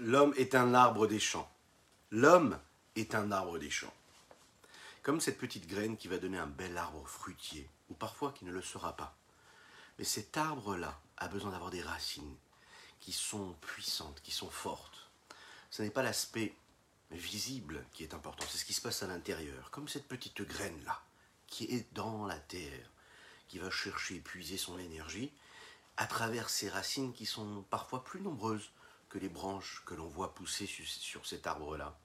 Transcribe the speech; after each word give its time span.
L'homme 0.00 0.32
est 0.36 0.54
un 0.54 0.74
arbre 0.74 1.08
des 1.08 1.18
champs. 1.18 1.50
L'homme 2.12 2.56
est 2.94 3.16
un 3.16 3.32
arbre 3.32 3.58
des 3.58 3.68
champs. 3.68 3.92
Comme 5.02 5.20
cette 5.20 5.38
petite 5.38 5.66
graine 5.66 5.96
qui 5.96 6.06
va 6.06 6.18
donner 6.18 6.38
un 6.38 6.46
bel 6.46 6.78
arbre 6.78 7.04
fruitier, 7.08 7.68
ou 7.88 7.94
parfois 7.94 8.30
qui 8.30 8.44
ne 8.44 8.52
le 8.52 8.62
sera 8.62 8.96
pas. 8.96 9.16
Mais 9.98 10.04
cet 10.04 10.36
arbre-là 10.36 11.00
a 11.16 11.26
besoin 11.26 11.50
d'avoir 11.50 11.72
des 11.72 11.82
racines 11.82 12.36
qui 13.00 13.10
sont 13.10 13.56
puissantes, 13.60 14.20
qui 14.22 14.30
sont 14.30 14.50
fortes. 14.50 15.10
Ce 15.68 15.82
n'est 15.82 15.90
pas 15.90 16.04
l'aspect 16.04 16.54
visible 17.10 17.84
qui 17.92 18.04
est 18.04 18.14
important, 18.14 18.46
c'est 18.48 18.58
ce 18.58 18.64
qui 18.64 18.74
se 18.74 18.82
passe 18.82 19.02
à 19.02 19.08
l'intérieur, 19.08 19.72
comme 19.72 19.88
cette 19.88 20.06
petite 20.06 20.42
graine-là, 20.42 21.02
qui 21.48 21.64
est 21.64 21.92
dans 21.94 22.24
la 22.24 22.38
terre, 22.38 22.92
qui 23.48 23.58
va 23.58 23.68
chercher 23.70 24.20
puiser 24.20 24.58
son 24.58 24.78
énergie 24.78 25.32
à 25.96 26.06
travers 26.06 26.50
ces 26.50 26.68
racines 26.68 27.12
qui 27.12 27.26
sont 27.26 27.64
parfois 27.68 28.04
plus 28.04 28.20
nombreuses 28.20 28.70
que 29.08 29.18
les 29.18 29.28
branches 29.28 29.82
que 29.86 29.94
l'on 29.94 30.06
voit 30.06 30.34
pousser 30.34 30.66
sur 30.66 31.26
cet 31.26 31.46
arbre-là. 31.46 31.98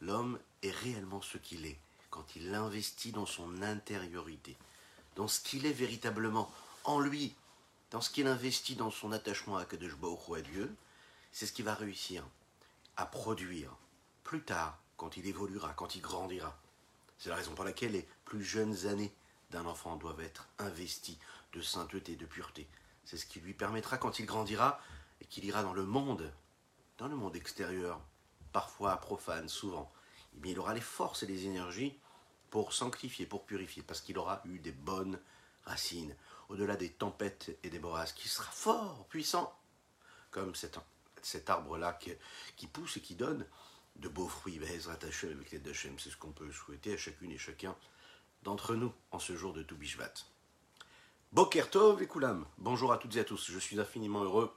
L'homme 0.00 0.38
est 0.62 0.70
réellement 0.70 1.22
ce 1.22 1.38
qu'il 1.38 1.66
est 1.66 1.78
quand 2.10 2.36
il 2.36 2.54
investit 2.54 3.10
dans 3.10 3.26
son 3.26 3.60
intériorité, 3.62 4.56
dans 5.16 5.26
ce 5.26 5.40
qu'il 5.40 5.66
est 5.66 5.72
véritablement 5.72 6.48
en 6.84 7.00
lui, 7.00 7.34
dans 7.90 8.00
ce 8.00 8.10
qu'il 8.10 8.28
investit 8.28 8.76
dans 8.76 8.90
son 8.90 9.10
attachement 9.10 9.56
à 9.56 9.64
Kadesh 9.64 9.94
ou 10.00 10.34
à 10.34 10.40
Dieu, 10.40 10.72
c'est 11.32 11.46
ce 11.46 11.52
qui 11.52 11.62
va 11.62 11.74
réussir 11.74 12.24
à 12.96 13.06
produire 13.06 13.70
plus 14.22 14.42
tard, 14.42 14.78
quand 14.96 15.16
il 15.16 15.26
évoluera, 15.26 15.72
quand 15.74 15.96
il 15.96 16.02
grandira. 16.02 16.56
C'est 17.18 17.30
la 17.30 17.36
raison 17.36 17.54
pour 17.54 17.64
laquelle 17.64 17.92
les 17.92 18.08
plus 18.24 18.44
jeunes 18.44 18.86
années 18.86 19.12
d'un 19.50 19.66
enfant 19.66 19.96
doivent 19.96 20.20
être 20.20 20.46
investies 20.58 21.18
de 21.52 21.60
sainteté, 21.60 22.14
de 22.14 22.26
pureté. 22.26 22.68
C'est 23.04 23.16
ce 23.16 23.26
qui 23.26 23.40
lui 23.40 23.54
permettra, 23.54 23.98
quand 23.98 24.20
il 24.20 24.26
grandira 24.26 24.80
et 25.24 25.26
qu'il 25.26 25.46
ira 25.46 25.62
dans 25.62 25.72
le 25.72 25.84
monde, 25.84 26.30
dans 26.98 27.08
le 27.08 27.16
monde 27.16 27.34
extérieur, 27.34 28.00
parfois 28.52 28.96
profane, 28.98 29.48
souvent, 29.48 29.90
eh 30.36 30.50
il 30.50 30.58
aura 30.58 30.74
les 30.74 30.82
forces 30.82 31.22
et 31.22 31.26
les 31.26 31.46
énergies 31.46 31.98
pour 32.50 32.74
sanctifier, 32.74 33.24
pour 33.24 33.46
purifier, 33.46 33.82
parce 33.82 34.02
qu'il 34.02 34.18
aura 34.18 34.42
eu 34.44 34.58
des 34.58 34.72
bonnes 34.72 35.18
racines, 35.64 36.14
au-delà 36.50 36.76
des 36.76 36.90
tempêtes 36.90 37.58
et 37.62 37.70
des 37.70 37.78
bourrasques, 37.78 38.16
qui 38.16 38.28
sera 38.28 38.50
fort, 38.52 39.06
puissant, 39.08 39.58
comme 40.30 40.54
cet, 40.54 40.78
cet 41.22 41.48
arbre-là 41.48 41.94
qui, 41.94 42.12
qui, 42.56 42.66
pousse 42.66 42.98
et 42.98 43.00
qui 43.00 43.14
donne 43.14 43.46
de 43.96 44.08
beaux 44.08 44.28
fruits, 44.28 44.58
avec 44.58 45.50
l'aide 45.52 45.62
d'Hachem. 45.62 45.98
C'est 45.98 46.10
ce 46.10 46.16
qu'on 46.18 46.32
peut 46.32 46.52
souhaiter 46.52 46.92
à 46.92 46.96
chacune 46.98 47.32
et 47.32 47.38
chacun 47.38 47.74
d'entre 48.42 48.74
nous 48.74 48.92
en 49.10 49.18
ce 49.18 49.34
jour 49.34 49.54
de 49.54 49.62
Toubishvat. 49.62 50.12
Bokertov 51.32 52.02
et 52.02 52.06
Koulam, 52.06 52.46
bonjour 52.58 52.92
à 52.92 52.98
toutes 52.98 53.16
et 53.16 53.20
à 53.20 53.24
tous, 53.24 53.50
je 53.50 53.58
suis 53.58 53.80
infiniment 53.80 54.22
heureux 54.22 54.54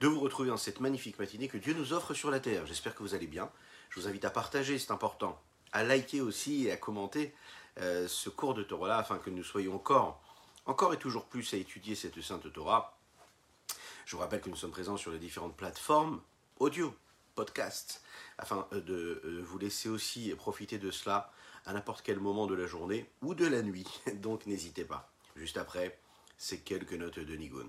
de 0.00 0.06
vous 0.06 0.20
retrouver 0.20 0.48
dans 0.48 0.56
cette 0.56 0.80
magnifique 0.80 1.18
matinée 1.18 1.48
que 1.48 1.58
Dieu 1.58 1.74
nous 1.74 1.92
offre 1.92 2.14
sur 2.14 2.30
la 2.30 2.40
terre. 2.40 2.66
J'espère 2.66 2.94
que 2.94 3.02
vous 3.02 3.14
allez 3.14 3.26
bien. 3.26 3.50
Je 3.90 4.00
vous 4.00 4.08
invite 4.08 4.24
à 4.24 4.30
partager, 4.30 4.78
c'est 4.78 4.90
important, 4.90 5.40
à 5.72 5.82
liker 5.84 6.20
aussi 6.20 6.66
et 6.66 6.72
à 6.72 6.76
commenter 6.76 7.34
euh, 7.80 8.06
ce 8.08 8.28
cours 8.28 8.54
de 8.54 8.62
Torah-là 8.62 8.98
afin 8.98 9.18
que 9.18 9.30
nous 9.30 9.44
soyons 9.44 9.74
encore, 9.74 10.22
encore 10.66 10.92
et 10.94 10.98
toujours 10.98 11.26
plus 11.26 11.54
à 11.54 11.56
étudier 11.56 11.94
cette 11.94 12.20
sainte 12.20 12.52
Torah. 12.52 12.98
Je 14.04 14.16
vous 14.16 14.22
rappelle 14.22 14.40
que 14.40 14.50
nous 14.50 14.56
sommes 14.56 14.70
présents 14.70 14.96
sur 14.96 15.10
les 15.10 15.18
différentes 15.18 15.56
plateformes 15.56 16.20
audio, 16.58 16.94
podcast, 17.34 18.02
afin 18.36 18.66
euh, 18.72 18.80
de 18.80 19.22
euh, 19.24 19.42
vous 19.44 19.58
laisser 19.58 19.88
aussi 19.88 20.34
profiter 20.34 20.78
de 20.78 20.90
cela 20.90 21.32
à 21.66 21.72
n'importe 21.72 22.02
quel 22.02 22.18
moment 22.18 22.46
de 22.46 22.54
la 22.54 22.66
journée 22.66 23.08
ou 23.22 23.34
de 23.34 23.46
la 23.46 23.62
nuit. 23.62 23.86
Donc 24.14 24.46
n'hésitez 24.46 24.84
pas. 24.84 25.12
Juste 25.36 25.56
après, 25.56 26.00
c'est 26.36 26.58
quelques 26.58 26.94
notes 26.94 27.18
de 27.18 27.36
Nigun. 27.36 27.68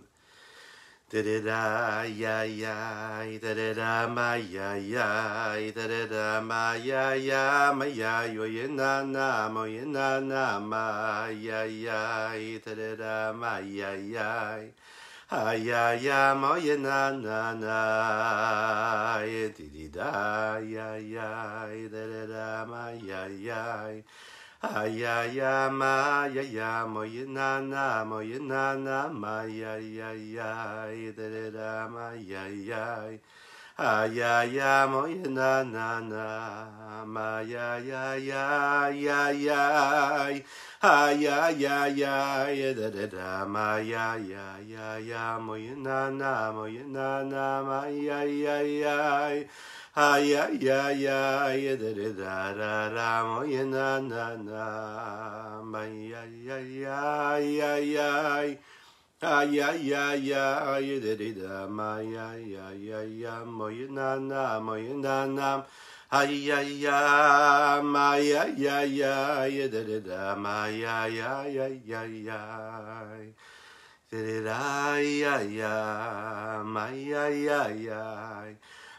Da 1.12 1.24
da 1.24 1.40
da 1.42 2.04
ya 2.06 2.44
ya 2.44 3.40
da 3.42 3.56
da 3.56 3.74
da 3.74 4.08
ma 4.08 4.36
ya 4.36 4.76
ya 4.78 5.58
da 5.74 5.88
da 5.88 6.06
da 6.06 6.40
ma 6.40 6.76
ya 6.76 7.16
ya 7.16 7.74
ma 7.74 7.86
ya 7.86 8.26
yo 8.26 8.44
ye 8.46 8.68
na 8.68 9.02
na 9.02 9.50
mo 9.50 9.64
ye 9.66 9.86
na 9.86 10.20
na 10.20 10.60
ma 10.60 11.26
ya 11.30 11.64
ya 11.66 12.38
da 12.64 12.76
da 12.76 12.96
da 12.96 13.34
ma 13.34 13.58
ya 13.58 13.90
ya 13.98 14.62
ha 15.30 15.54
ya 15.54 15.94
ya 15.98 16.36
mo 16.36 16.54
ye 16.58 16.78
na 16.78 17.10
na 17.10 17.54
na 17.58 19.26
di 19.26 19.66
di 19.74 19.90
da 19.90 20.60
ya 20.62 20.94
ya 20.94 21.66
da 21.90 22.06
da 22.06 22.26
da 22.28 22.66
ma 22.70 22.92
ya 22.92 23.26
ya 23.26 23.90
ya 24.62 25.24
ya 25.24 25.70
ma 25.72 26.28
ya 26.28 26.44
ya 26.44 26.86
mo 26.86 27.04
ya 27.08 27.24
na 27.26 27.62
na 27.64 28.04
mo 28.04 28.20
ya 28.20 28.40
na 28.44 28.76
na 28.76 29.08
ma 29.08 29.44
ya 29.48 29.80
ya 29.80 30.12
ya 30.12 30.52
da 31.16 31.30
da 31.32 31.50
da 31.50 31.88
ma 31.88 32.12
ya 32.20 32.44
ya 32.52 33.16
ha 33.80 34.04
ya 34.04 34.44
ya 34.44 34.86
mo 34.92 35.08
ya 35.08 35.24
na 35.32 35.64
na 35.64 36.02
na 36.04 36.28
ma 37.08 37.40
ya 37.40 37.80
ya 37.80 38.16
ya 38.20 38.90
ya 38.92 39.32
ya 39.32 40.44
ha 40.84 41.12
ya 41.16 41.48
ya 41.56 41.88
ya 41.88 42.74
da 42.76 42.90
da 42.92 43.08
da 43.08 43.46
ma 43.48 43.80
ya 43.80 44.18
ya 44.20 44.60
ya 44.60 45.00
ya 45.00 45.40
mo 45.40 45.56
ya 45.56 45.72
na 45.80 46.10
na 46.12 46.52
mo 46.52 46.68
ya 46.68 46.84
na 46.84 47.24
na 47.24 47.64
ma 47.64 47.88
ya 47.88 48.24
ya 48.28 48.60
ya 48.60 49.40
ay 49.96 50.38
ay 50.38 50.70
ay 50.70 51.02
ay 51.10 51.76
da 51.76 51.90
da 51.94 52.10
da 52.14 52.54
da 52.54 52.90
da 52.94 53.24
mo 53.26 53.42
ya 53.44 53.64
na 53.66 53.98
na 54.00 54.36
na 54.38 55.62
ma 55.66 55.82
ya 55.82 56.22
ya 56.30 56.58
ya 56.62 57.38
ya 57.42 57.74
ya 57.82 58.10
ay 58.38 58.58
ay 59.22 59.60
ay 59.60 60.30
ay 60.30 61.00
da 61.02 61.14
da 61.18 61.30
da 61.34 61.68
ma 61.68 61.98
ya 62.06 62.38
ya 62.38 62.70
ya 62.78 63.02
ya 63.02 63.44
mo 63.46 63.68
ya 63.70 63.88
na 63.90 64.16
na 64.22 64.60
mo 64.62 64.76
ya 64.78 64.94
na 64.94 65.26
na 65.26 65.66
ay 66.14 66.52
ay 66.54 66.70
ya 66.86 67.82
ma 67.82 68.14
ya 68.22 68.46
ya 68.46 68.86
ya 68.86 69.46
ya 69.50 69.68
da 69.74 69.82
da 69.84 70.00
da 70.06 70.36
ma 70.38 70.68
ya 70.70 71.08
ya 71.10 71.50
ya 71.50 71.66
ya 71.82 72.06
ya 72.06 72.42
da 74.12 74.42
da 74.46 75.02
ya 75.02 75.36
ya 75.42 76.62
ma 76.64 76.88
ya 76.94 77.26
ya 77.30 77.62
ya 77.74 78.02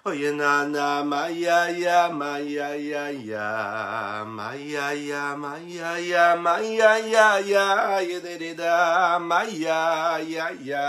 Oh 0.02 0.16
ya 0.16 0.32
na 0.32 0.64
na 0.64 1.04
ma 1.04 1.28
ya 1.28 1.68
ya 1.68 2.08
ma 2.08 2.40
ya 2.40 2.72
ya 2.72 3.12
ya 3.12 4.24
ma 4.24 4.56
ya 4.56 4.96
ya 4.96 5.36
ma 5.36 5.60
ya 5.60 5.92
ya 6.00 6.36
ma 6.40 6.56
ya 6.56 6.96
ya 7.04 7.36
ya 7.44 8.00
ya 8.00 8.16
da 8.24 8.32
da 8.40 8.50
da 8.56 9.18
ma 9.20 9.44
ya 9.44 10.16
ya 10.24 10.48
ya 10.56 10.88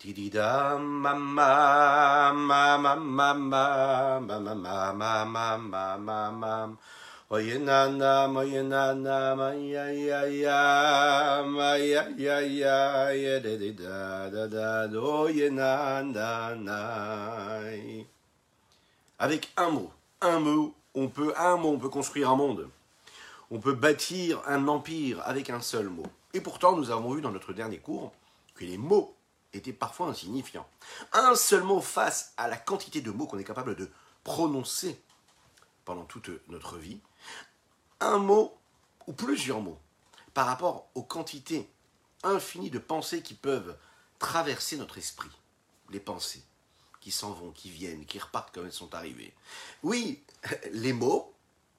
di 0.00 0.08
di 0.16 0.30
da 0.32 0.78
ma 0.80 1.12
ma 1.12 2.32
ma 2.32 2.78
ma 2.80 2.96
ma 2.96 3.28
ma 3.36 3.64
ma 4.24 4.24
ma 4.24 4.48
ma 4.48 4.88
ma 4.96 5.14
ma 5.28 5.56
ma 5.60 5.84
ma 6.00 6.20
ma 6.32 6.54
Avec 19.18 19.52
un 19.56 19.70
mot, 19.70 19.90
un 20.20 20.38
mot, 20.38 20.74
on 20.94 21.08
peut 21.08 21.32
un 21.38 21.56
mot, 21.56 21.70
on 21.70 21.78
peut 21.78 21.88
construire 21.88 22.28
un 22.30 22.36
monde. 22.36 22.68
On 23.50 23.58
peut 23.58 23.72
bâtir 23.72 24.42
un 24.46 24.68
empire 24.68 25.22
avec 25.24 25.48
un 25.48 25.60
seul 25.62 25.88
mot. 25.88 26.06
Et 26.34 26.42
pourtant, 26.42 26.76
nous 26.76 26.90
avons 26.90 27.14
vu 27.14 27.22
dans 27.22 27.32
notre 27.32 27.54
dernier 27.54 27.78
cours 27.78 28.12
que 28.54 28.66
les 28.66 28.76
mots 28.76 29.16
étaient 29.54 29.72
parfois 29.72 30.08
insignifiants. 30.08 30.66
Un 31.14 31.34
seul 31.36 31.62
mot 31.62 31.80
face 31.80 32.34
à 32.36 32.48
la 32.48 32.56
quantité 32.58 33.00
de 33.00 33.10
mots 33.10 33.26
qu'on 33.26 33.38
est 33.38 33.44
capable 33.44 33.76
de 33.76 33.88
prononcer 34.24 35.00
pendant 35.84 36.04
toute 36.04 36.30
notre 36.48 36.76
vie, 36.76 37.00
un 38.00 38.18
mot 38.18 38.56
ou 39.06 39.12
plusieurs 39.12 39.60
mots 39.60 39.78
par 40.32 40.46
rapport 40.46 40.88
aux 40.94 41.02
quantités 41.02 41.68
infinies 42.22 42.70
de 42.70 42.78
pensées 42.78 43.22
qui 43.22 43.34
peuvent 43.34 43.76
traverser 44.18 44.76
notre 44.76 44.98
esprit. 44.98 45.30
Les 45.90 46.00
pensées 46.00 46.42
qui 47.00 47.10
s'en 47.10 47.32
vont, 47.32 47.50
qui 47.50 47.70
viennent, 47.70 48.06
qui 48.06 48.18
repartent 48.18 48.52
comme 48.54 48.64
elles 48.64 48.72
sont 48.72 48.94
arrivées. 48.94 49.34
Oui, 49.82 50.22
les 50.72 50.92
mots, 50.92 51.34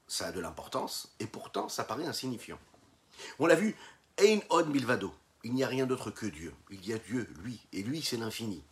ça 0.08 0.28
a 0.28 0.32
de 0.32 0.40
l'importance, 0.40 1.12
et 1.20 1.26
pourtant 1.26 1.68
ça 1.68 1.84
paraît 1.84 2.06
insignifiant. 2.06 2.60
On 3.40 3.48
l'a 3.48 3.56
vu, 3.56 3.76
Ein 4.18 4.40
od 4.50 4.70
milvado, 4.70 5.14
il 5.44 5.54
n'y 5.54 5.64
a 5.64 5.68
rien 5.68 5.86
d'autre 5.86 6.10
que 6.12 6.26
Dieu. 6.26 6.54
Il 6.70 6.86
y 6.86 6.94
a 6.94 7.00
Dieu, 7.00 7.28
lui, 7.42 7.60
et 7.74 7.84
lui 7.84 8.02
c'est 8.02 8.18
l'infini. 8.18 8.64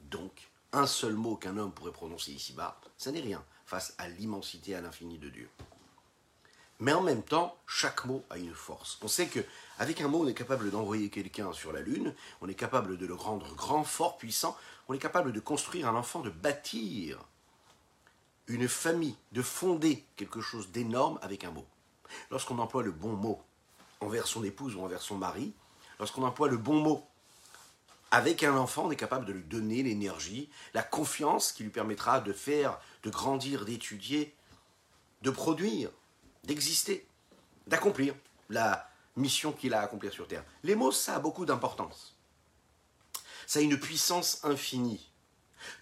Donc, 0.00 0.50
un 0.72 0.86
seul 0.86 1.14
mot 1.14 1.36
qu'un 1.36 1.56
homme 1.56 1.72
pourrait 1.72 1.92
prononcer 1.92 2.32
ici-bas, 2.32 2.80
ça 2.96 3.12
n'est 3.12 3.20
rien 3.20 3.44
face 3.66 3.94
à 3.98 4.08
l'immensité, 4.08 4.74
à 4.74 4.80
l'infini 4.80 5.18
de 5.18 5.28
Dieu. 5.28 5.50
Mais 6.78 6.92
en 6.92 7.02
même 7.02 7.22
temps, 7.22 7.56
chaque 7.66 8.04
mot 8.04 8.22
a 8.30 8.36
une 8.36 8.54
force. 8.54 8.98
On 9.02 9.08
sait 9.08 9.26
que 9.26 9.40
avec 9.78 10.00
un 10.00 10.08
mot, 10.08 10.22
on 10.22 10.28
est 10.28 10.34
capable 10.34 10.70
d'envoyer 10.70 11.08
quelqu'un 11.08 11.52
sur 11.52 11.72
la 11.72 11.80
lune, 11.80 12.14
on 12.40 12.48
est 12.48 12.54
capable 12.54 12.98
de 12.98 13.06
le 13.06 13.14
rendre 13.14 13.54
grand, 13.54 13.82
fort, 13.82 14.18
puissant, 14.18 14.56
on 14.88 14.94
est 14.94 14.98
capable 14.98 15.32
de 15.32 15.40
construire 15.40 15.88
un 15.88 15.94
enfant, 15.94 16.20
de 16.20 16.30
bâtir 16.30 17.18
une 18.46 18.68
famille, 18.68 19.16
de 19.32 19.42
fonder 19.42 20.04
quelque 20.16 20.40
chose 20.40 20.70
d'énorme 20.70 21.18
avec 21.22 21.44
un 21.44 21.50
mot. 21.50 21.66
Lorsqu'on 22.30 22.58
emploie 22.58 22.82
le 22.82 22.92
bon 22.92 23.14
mot 23.14 23.42
envers 24.00 24.26
son 24.26 24.44
épouse 24.44 24.76
ou 24.76 24.82
envers 24.82 25.02
son 25.02 25.16
mari, 25.16 25.52
lorsqu'on 25.98 26.22
emploie 26.22 26.48
le 26.48 26.58
bon 26.58 26.78
mot 26.80 27.06
Avec 28.16 28.44
un 28.44 28.56
enfant, 28.56 28.86
on 28.86 28.90
est 28.90 28.96
capable 28.96 29.26
de 29.26 29.34
lui 29.34 29.42
donner 29.42 29.82
l'énergie, 29.82 30.48
la 30.72 30.82
confiance 30.82 31.52
qui 31.52 31.64
lui 31.64 31.70
permettra 31.70 32.18
de 32.18 32.32
faire, 32.32 32.80
de 33.02 33.10
grandir, 33.10 33.66
d'étudier, 33.66 34.34
de 35.20 35.28
produire, 35.28 35.90
d'exister, 36.42 37.06
d'accomplir 37.66 38.14
la 38.48 38.88
mission 39.16 39.52
qu'il 39.52 39.74
a 39.74 39.80
à 39.80 39.82
accomplir 39.82 40.14
sur 40.14 40.26
Terre. 40.26 40.46
Les 40.62 40.74
mots, 40.74 40.92
ça 40.92 41.16
a 41.16 41.18
beaucoup 41.18 41.44
d'importance. 41.44 42.16
Ça 43.46 43.58
a 43.58 43.62
une 43.62 43.78
puissance 43.78 44.42
infinie. 44.44 45.12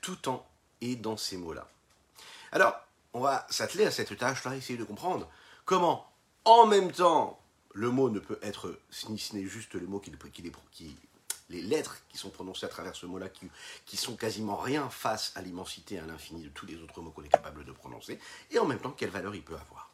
Tout 0.01 0.17
temps 0.17 0.45
est 0.81 0.97
dans 0.97 1.17
ces 1.17 1.37
mots-là. 1.37 1.71
Alors, 2.51 2.75
on 3.13 3.21
va 3.21 3.47
s'atteler 3.49 3.87
à 3.87 3.93
cette 3.93 4.19
tâche-là, 4.19 4.57
essayer 4.57 4.77
de 4.77 4.83
comprendre 4.83 5.31
comment, 5.65 6.11
en 6.45 6.67
même 6.67 6.91
temps, 6.91 7.39
le 7.75 7.91
mot 7.91 8.11
ne 8.11 8.19
peut 8.19 8.41
être, 8.43 8.77
si 8.91 9.17
ce 9.19 9.37
n'est 9.37 9.47
juste 9.47 9.77
les 9.77 9.87
mots 9.87 10.01
qui, 10.01 10.11
qui, 10.73 10.97
les 11.51 11.63
lettres 11.63 11.99
qui 12.09 12.19
sont 12.19 12.31
prononcées 12.31 12.67
à 12.67 12.69
travers 12.69 12.97
ce 12.97 13.07
mot-là, 13.07 13.29
qui, 13.29 13.51
qui, 13.85 13.97
sont 13.97 14.17
quasiment 14.17 14.57
rien 14.57 14.89
face 14.89 15.33
à 15.35 15.43
l'immensité 15.43 15.97
et 15.97 15.99
à 15.99 16.07
l'infini 16.07 16.43
de 16.43 16.49
tous 16.49 16.67
les 16.67 16.77
autres 16.77 17.01
mots 17.01 17.11
qu'on 17.11 17.23
est 17.23 17.29
capable 17.29 17.65
de 17.65 17.73
prononcer, 17.73 18.19
et 18.51 18.59
en 18.59 18.65
même 18.65 18.81
temps, 18.81 18.93
quelle 18.93 19.11
valeur 19.11 19.35
il 19.35 19.43
peut 19.43 19.57
avoir. 19.57 19.91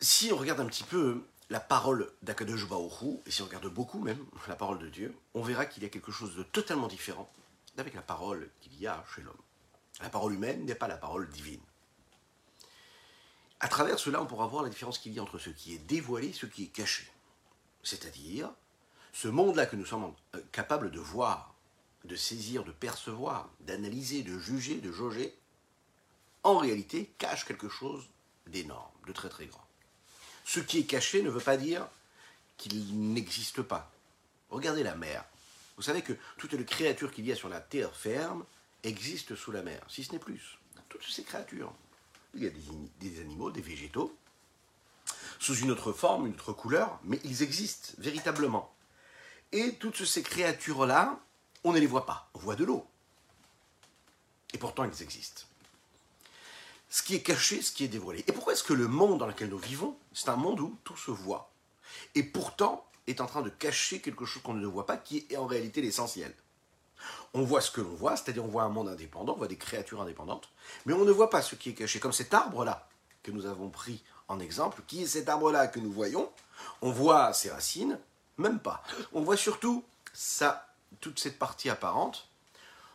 Si 0.00 0.30
on 0.32 0.36
regarde 0.36 0.60
un 0.60 0.66
petit 0.66 0.84
peu 0.84 1.24
la 1.50 1.60
parole 1.60 2.10
d'Akadosh 2.22 2.68
Baoru, 2.68 3.18
et 3.26 3.30
si 3.30 3.42
on 3.42 3.46
regarde 3.46 3.68
beaucoup 3.68 4.00
même 4.00 4.24
la 4.46 4.56
parole 4.56 4.78
de 4.78 4.88
Dieu, 4.88 5.16
on 5.34 5.42
verra 5.42 5.66
qu'il 5.66 5.82
y 5.82 5.86
a 5.86 5.88
quelque 5.88 6.12
chose 6.12 6.36
de 6.36 6.42
totalement 6.42 6.88
différent 6.88 7.30
avec 7.78 7.94
la 7.94 8.02
parole 8.02 8.50
qu'il 8.60 8.78
y 8.78 8.86
a 8.86 9.04
chez 9.14 9.22
l'homme. 9.22 9.34
La 10.00 10.10
parole 10.10 10.34
humaine 10.34 10.64
n'est 10.64 10.74
pas 10.74 10.88
la 10.88 10.96
parole 10.96 11.28
divine. 11.28 11.60
À 13.60 13.68
travers 13.68 13.98
cela, 13.98 14.22
on 14.22 14.26
pourra 14.26 14.46
voir 14.46 14.62
la 14.62 14.68
différence 14.68 14.98
qu'il 14.98 15.12
y 15.12 15.18
a 15.18 15.22
entre 15.22 15.38
ce 15.38 15.50
qui 15.50 15.74
est 15.74 15.78
dévoilé 15.78 16.28
et 16.28 16.32
ce 16.32 16.46
qui 16.46 16.64
est 16.64 16.68
caché. 16.68 17.10
C'est-à-dire, 17.82 18.50
ce 19.12 19.28
monde-là 19.28 19.66
que 19.66 19.76
nous 19.76 19.86
sommes 19.86 20.14
euh, 20.34 20.40
capables 20.52 20.90
de 20.90 21.00
voir, 21.00 21.54
de 22.04 22.16
saisir, 22.16 22.64
de 22.64 22.72
percevoir, 22.72 23.48
d'analyser, 23.60 24.22
de 24.22 24.38
juger, 24.38 24.76
de 24.76 24.92
jauger, 24.92 25.34
en 26.42 26.58
réalité 26.58 27.12
cache 27.18 27.44
quelque 27.44 27.68
chose 27.68 28.08
d'énorme, 28.46 28.90
de 29.06 29.12
très 29.12 29.28
très 29.28 29.46
grand. 29.46 29.66
Ce 30.44 30.60
qui 30.60 30.78
est 30.78 30.84
caché 30.84 31.22
ne 31.22 31.30
veut 31.30 31.40
pas 31.40 31.56
dire 31.56 31.86
qu'il 32.56 33.12
n'existe 33.12 33.62
pas. 33.62 33.90
Regardez 34.50 34.82
la 34.82 34.94
mer. 34.94 35.24
Vous 35.76 35.82
savez 35.82 36.02
que 36.02 36.14
toutes 36.38 36.52
les 36.52 36.64
créatures 36.64 37.12
qu'il 37.12 37.26
y 37.26 37.32
a 37.32 37.36
sur 37.36 37.48
la 37.48 37.60
terre 37.60 37.94
ferme 37.94 38.44
existent 38.82 39.36
sous 39.36 39.52
la 39.52 39.62
mer, 39.62 39.84
si 39.88 40.04
ce 40.04 40.12
n'est 40.12 40.18
plus. 40.18 40.58
Toutes 40.88 41.04
ces 41.04 41.22
créatures. 41.22 41.72
Il 42.34 42.42
y 42.42 42.46
a 42.46 42.50
des, 43.00 43.20
animaux, 43.20 43.50
des 43.50 43.60
végétaux, 43.60 44.16
sous 45.38 45.56
une 45.56 45.70
autre 45.70 45.92
forme, 45.92 46.26
une 46.26 46.34
autre 46.34 46.52
couleur, 46.52 46.98
mais 47.04 47.20
ils 47.24 47.42
existent 47.42 47.92
véritablement. 47.98 48.74
Et 49.52 49.74
toutes 49.74 50.04
ces 50.04 50.22
créatures-là, 50.22 51.18
on 51.64 51.72
ne 51.72 51.78
les 51.78 51.86
voit 51.86 52.06
pas, 52.06 52.30
on 52.34 52.38
voit 52.38 52.56
de 52.56 52.64
l'eau. 52.64 52.86
Et 54.52 54.58
pourtant, 54.58 54.84
ils 54.84 55.02
existent 55.02 55.42
ce 56.88 57.02
qui 57.02 57.14
est 57.14 57.22
caché, 57.22 57.60
ce 57.62 57.72
qui 57.72 57.84
est 57.84 57.88
dévoilé. 57.88 58.24
Et 58.26 58.32
pourquoi 58.32 58.54
est-ce 58.54 58.64
que 58.64 58.72
le 58.72 58.88
monde 58.88 59.18
dans 59.18 59.26
lequel 59.26 59.50
nous 59.50 59.58
vivons, 59.58 59.96
c'est 60.12 60.30
un 60.30 60.36
monde 60.36 60.60
où 60.60 60.78
tout 60.84 60.96
se 60.96 61.10
voit, 61.10 61.52
et 62.14 62.22
pourtant 62.22 62.86
est 63.06 63.20
en 63.20 63.26
train 63.26 63.42
de 63.42 63.50
cacher 63.50 64.00
quelque 64.00 64.24
chose 64.24 64.42
qu'on 64.42 64.54
ne 64.54 64.66
voit 64.66 64.86
pas, 64.86 64.96
qui 64.96 65.26
est 65.30 65.36
en 65.36 65.46
réalité 65.46 65.80
l'essentiel? 65.80 66.34
On 67.34 67.42
voit 67.42 67.60
ce 67.60 67.70
que 67.70 67.80
l'on 67.80 67.94
voit, 67.94 68.16
c'est-à-dire 68.16 68.44
on 68.44 68.48
voit 68.48 68.64
un 68.64 68.68
monde 68.70 68.88
indépendant, 68.88 69.34
on 69.34 69.38
voit 69.38 69.48
des 69.48 69.56
créatures 69.56 70.02
indépendantes, 70.02 70.48
mais 70.84 70.92
on 70.92 71.04
ne 71.04 71.12
voit 71.12 71.30
pas 71.30 71.42
ce 71.42 71.54
qui 71.54 71.70
est 71.70 71.74
caché, 71.74 72.00
comme 72.00 72.12
cet 72.12 72.34
arbre-là 72.34 72.88
que 73.22 73.30
nous 73.30 73.46
avons 73.46 73.68
pris 73.68 74.02
en 74.28 74.40
exemple, 74.40 74.82
qui 74.86 75.02
est 75.02 75.06
cet 75.06 75.28
arbre-là 75.28 75.66
que 75.66 75.80
nous 75.80 75.92
voyons, 75.92 76.30
on 76.82 76.90
voit 76.90 77.32
ses 77.32 77.50
racines, 77.50 77.98
même 78.36 78.60
pas. 78.60 78.82
On 79.12 79.22
voit 79.22 79.36
surtout 79.36 79.84
sa, 80.12 80.68
toute 81.00 81.18
cette 81.18 81.38
partie 81.38 81.70
apparente, 81.70 82.28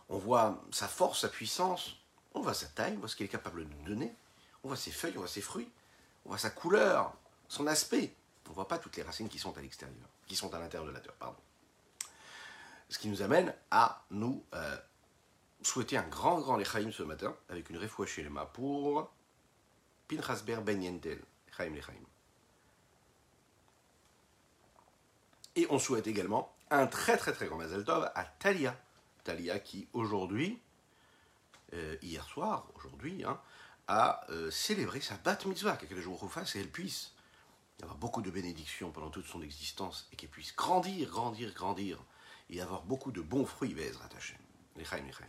on 0.09 0.17
voit 0.17 0.61
sa 0.71 0.87
force, 0.87 1.21
sa 1.21 1.29
puissance, 1.29 1.95
on 2.33 2.41
voit 2.41 2.53
sa 2.53 2.67
taille, 2.67 2.93
on 2.95 2.99
voit 2.99 3.09
ce 3.09 3.15
qu'il 3.15 3.25
est 3.25 3.29
capable 3.29 3.67
de 3.67 3.73
nous 3.73 3.83
donner, 3.83 4.13
on 4.63 4.67
voit 4.67 4.77
ses 4.77 4.91
feuilles, 4.91 5.13
on 5.15 5.21
voit 5.21 5.27
ses 5.27 5.41
fruits, 5.41 5.69
on 6.25 6.29
voit 6.29 6.37
sa 6.37 6.49
couleur, 6.49 7.13
son 7.47 7.67
aspect. 7.67 8.13
On 8.47 8.49
ne 8.49 8.55
voit 8.55 8.67
pas 8.67 8.77
toutes 8.77 8.97
les 8.97 9.03
racines 9.03 9.29
qui 9.29 9.39
sont 9.39 9.57
à 9.57 9.61
l'extérieur, 9.61 10.07
qui 10.27 10.35
sont 10.35 10.53
à 10.53 10.59
l'intérieur 10.59 10.87
de 10.87 10.93
la 10.93 10.99
terre, 10.99 11.13
pardon. 11.13 11.37
Ce 12.89 12.99
qui 12.99 13.07
nous 13.07 13.21
amène 13.21 13.53
à 13.71 14.03
nous 14.11 14.43
euh, 14.53 14.77
souhaiter 15.63 15.97
un 15.97 16.07
grand, 16.07 16.39
grand 16.39 16.57
Lechaim 16.57 16.91
ce 16.91 17.03
matin, 17.03 17.35
avec 17.49 17.69
une 17.69 17.77
refouach 17.77 18.09
chez 18.09 18.23
les 18.23 18.29
pour 18.53 19.09
Ben 20.17 20.81
Yentel, 20.81 21.21
Lechaim. 21.59 21.93
Et 25.55 25.67
on 25.69 25.79
souhaite 25.79 26.07
également 26.07 26.55
un 26.69 26.87
très 26.87 27.17
très 27.17 27.33
très 27.33 27.47
grand 27.47 27.57
Mazel 27.57 27.83
Tov 27.83 28.11
à 28.15 28.23
Talia. 28.25 28.75
Talia 29.23 29.59
qui 29.59 29.87
aujourd'hui 29.93 30.59
euh, 31.73 31.97
hier 32.01 32.23
soir, 32.25 32.67
aujourd'hui, 32.75 33.23
hein, 33.25 33.39
a 33.87 34.25
euh, 34.29 34.51
célébré 34.51 35.01
sa 35.01 35.15
bat 35.17 35.37
mitzvah, 35.45 35.75
quelques 35.75 35.99
jours 35.99 36.21
au 36.21 36.27
face, 36.27 36.55
et 36.55 36.59
elle 36.59 36.69
puisse 36.69 37.13
avoir 37.81 37.97
beaucoup 37.97 38.21
de 38.21 38.29
bénédictions 38.29 38.91
pendant 38.91 39.09
toute 39.09 39.25
son 39.25 39.41
existence, 39.41 40.07
et 40.11 40.15
qu'elle 40.15 40.29
puisse 40.29 40.55
grandir, 40.55 41.09
grandir, 41.09 41.53
grandir, 41.53 41.99
et 42.49 42.61
avoir 42.61 42.83
beaucoup 42.83 43.11
de 43.11 43.21
bons 43.21 43.45
fruits, 43.45 43.73
Bezrat 43.73 44.09
Hashem. 44.15 44.37
Lechaim, 44.77 45.05
lechaim. 45.07 45.25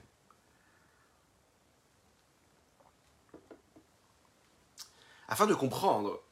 Afin 5.35 5.49
de 5.49 5.55
comprendre 5.55 6.23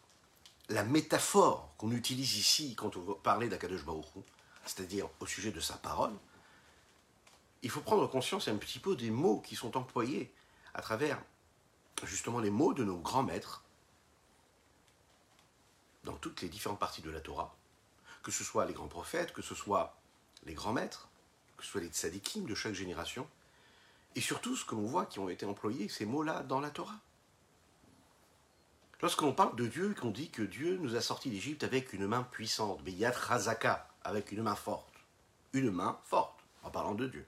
la 0.69 0.85
métaphore 0.85 1.75
qu'on 1.77 1.91
utilise 1.91 2.37
ici 2.37 2.77
quand 2.77 2.97
on 2.97 3.01
veut 3.01 3.17
parler 3.17 3.49
d'Akadosh 3.49 3.85
Baruch 3.85 4.07
c'est-à-dire 4.65 5.09
au 5.19 5.27
sujet 5.27 5.51
de 5.51 5.59
sa 5.59 5.75
parole, 5.75 6.13
il 7.63 7.71
faut 7.71 7.81
prendre 7.81 8.07
conscience 8.07 8.47
un 8.47 8.55
petit 8.55 8.79
peu 8.79 8.95
des 8.95 9.11
mots 9.11 9.41
qui 9.41 9.57
sont 9.57 9.77
employés 9.77 10.33
à 10.73 10.83
travers 10.83 11.21
justement 12.05 12.39
les 12.39 12.51
mots 12.51 12.75
de 12.75 12.85
nos 12.85 12.97
grands 12.97 13.25
maîtres 13.25 13.65
dans 16.05 16.15
toutes 16.15 16.41
les 16.41 16.49
différentes 16.49 16.79
parties 16.79 17.03
de 17.03 17.11
la 17.11 17.21
Torah, 17.21 17.57
que 18.23 18.31
ce 18.31 18.45
soit 18.45 18.67
les 18.67 18.73
grands 18.73 18.87
prophètes, 18.87 19.33
que 19.33 19.43
ce 19.43 19.57
soit 19.57 19.99
les 20.45 20.55
grands 20.55 20.75
maîtres, 20.75 21.09
que 21.57 21.65
ce 21.65 21.73
soit 21.73 21.81
les 21.81 21.89
tzadikim 21.89 22.47
de 22.47 22.55
chaque 22.55 22.75
génération, 22.75 23.27
et 24.15 24.21
surtout 24.21 24.55
ce 24.55 24.65
que 24.65 24.77
l'on 24.77 24.87
voit 24.87 25.07
qui 25.07 25.19
ont 25.19 25.29
été 25.29 25.45
employés, 25.45 25.89
ces 25.89 26.07
mots-là, 26.07 26.45
dans 26.45 26.61
la 26.61 26.71
Torah. 26.71 27.01
Lorsque 29.03 29.21
l'on 29.23 29.33
parle 29.33 29.57
de 29.57 29.67
Dieu, 29.67 29.95
qu'on 30.01 30.11
dit 30.11 30.31
que 30.31 30.43
Dieu 30.43 30.79
nous 30.81 30.95
a 30.95 31.01
sortis 31.01 31.29
d'Égypte 31.29 31.65
avec 31.65 31.93
une 31.93 32.07
main 32.07 32.23
puissante, 32.23 32.83
Beyat 32.85 33.11
Razaka, 33.11 33.89
avec 34.05 34.31
une 34.31 34.43
main 34.43 34.55
forte, 34.55 34.95
une 35.53 35.73
main 35.73 35.99
forte, 36.05 36.39
en 36.63 36.71
parlant 36.71 36.95
de 36.95 37.09
Dieu. 37.09 37.27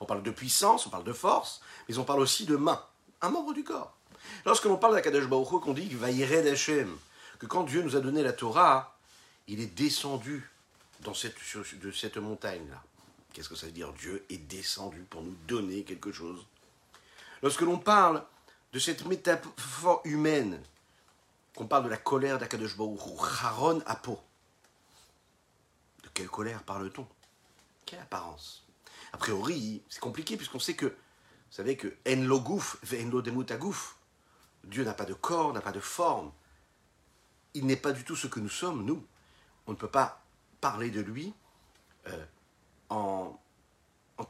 On 0.00 0.04
parle 0.04 0.22
de 0.22 0.30
puissance, 0.30 0.86
on 0.86 0.90
parle 0.90 1.04
de 1.04 1.14
force, 1.14 1.62
mais 1.88 1.96
on 1.96 2.04
parle 2.04 2.20
aussi 2.20 2.44
de 2.44 2.56
main, 2.56 2.84
un 3.22 3.30
membre 3.30 3.54
du 3.54 3.64
corps. 3.64 3.96
Lorsque 4.44 4.66
l'on 4.66 4.76
parle 4.76 4.94
d'Akadosh 4.94 5.26
Baruch 5.26 5.62
qu'on 5.62 5.72
dit 5.72 5.90
Hashem, 6.02 6.94
que 7.38 7.46
quand 7.46 7.64
Dieu 7.64 7.82
nous 7.82 7.96
a 7.96 8.00
donné 8.00 8.22
la 8.22 8.34
Torah, 8.34 8.98
il 9.46 9.60
est 9.60 9.74
descendu 9.74 10.50
dans 11.00 11.14
cette, 11.14 11.36
de 11.80 11.90
cette 11.90 12.18
montagne-là. 12.18 12.82
Qu'est-ce 13.32 13.48
que 13.48 13.54
ça 13.54 13.66
veut 13.66 13.72
dire 13.72 13.92
Dieu 13.94 14.26
est 14.28 14.36
descendu 14.36 15.00
pour 15.08 15.22
nous 15.22 15.36
donner 15.46 15.84
quelque 15.84 16.12
chose? 16.12 16.44
Lorsque 17.42 17.62
l'on 17.62 17.78
parle 17.78 18.22
de 18.72 18.78
cette 18.78 19.06
métaphore 19.06 20.02
humaine, 20.04 20.60
qu'on 21.58 21.66
parle 21.66 21.82
de 21.82 21.88
la 21.88 21.96
colère 21.96 22.38
d'Akadosh 22.38 22.76
Baruch 22.76 23.00
Haron 23.42 23.82
Apo, 23.84 24.20
de 26.04 26.08
quelle 26.10 26.28
colère 26.28 26.62
parle-t-on? 26.62 27.04
Quelle 27.84 27.98
apparence? 27.98 28.64
A 29.12 29.16
priori, 29.16 29.82
c'est 29.88 29.98
compliqué 29.98 30.36
puisqu'on 30.36 30.60
sait 30.60 30.76
que, 30.76 30.86
vous 30.86 30.94
savez 31.50 31.76
que 31.76 31.96
en 32.08 32.22
logouf, 32.22 32.76
en 32.92 33.10
lo 33.10 33.22
demutagouf, 33.22 33.96
Dieu 34.62 34.84
n'a 34.84 34.94
pas 34.94 35.04
de 35.04 35.14
corps, 35.14 35.52
n'a 35.52 35.60
pas 35.60 35.72
de 35.72 35.80
forme. 35.80 36.30
Il 37.54 37.66
n'est 37.66 37.74
pas 37.74 37.90
du 37.90 38.04
tout 38.04 38.14
ce 38.14 38.28
que 38.28 38.38
nous 38.38 38.48
sommes, 38.48 38.84
nous. 38.84 39.04
On 39.66 39.72
ne 39.72 39.76
peut 39.76 39.90
pas 39.90 40.22
parler 40.60 40.92
de 40.92 41.00
lui 41.00 41.34
euh, 42.06 42.24
en, 42.88 43.36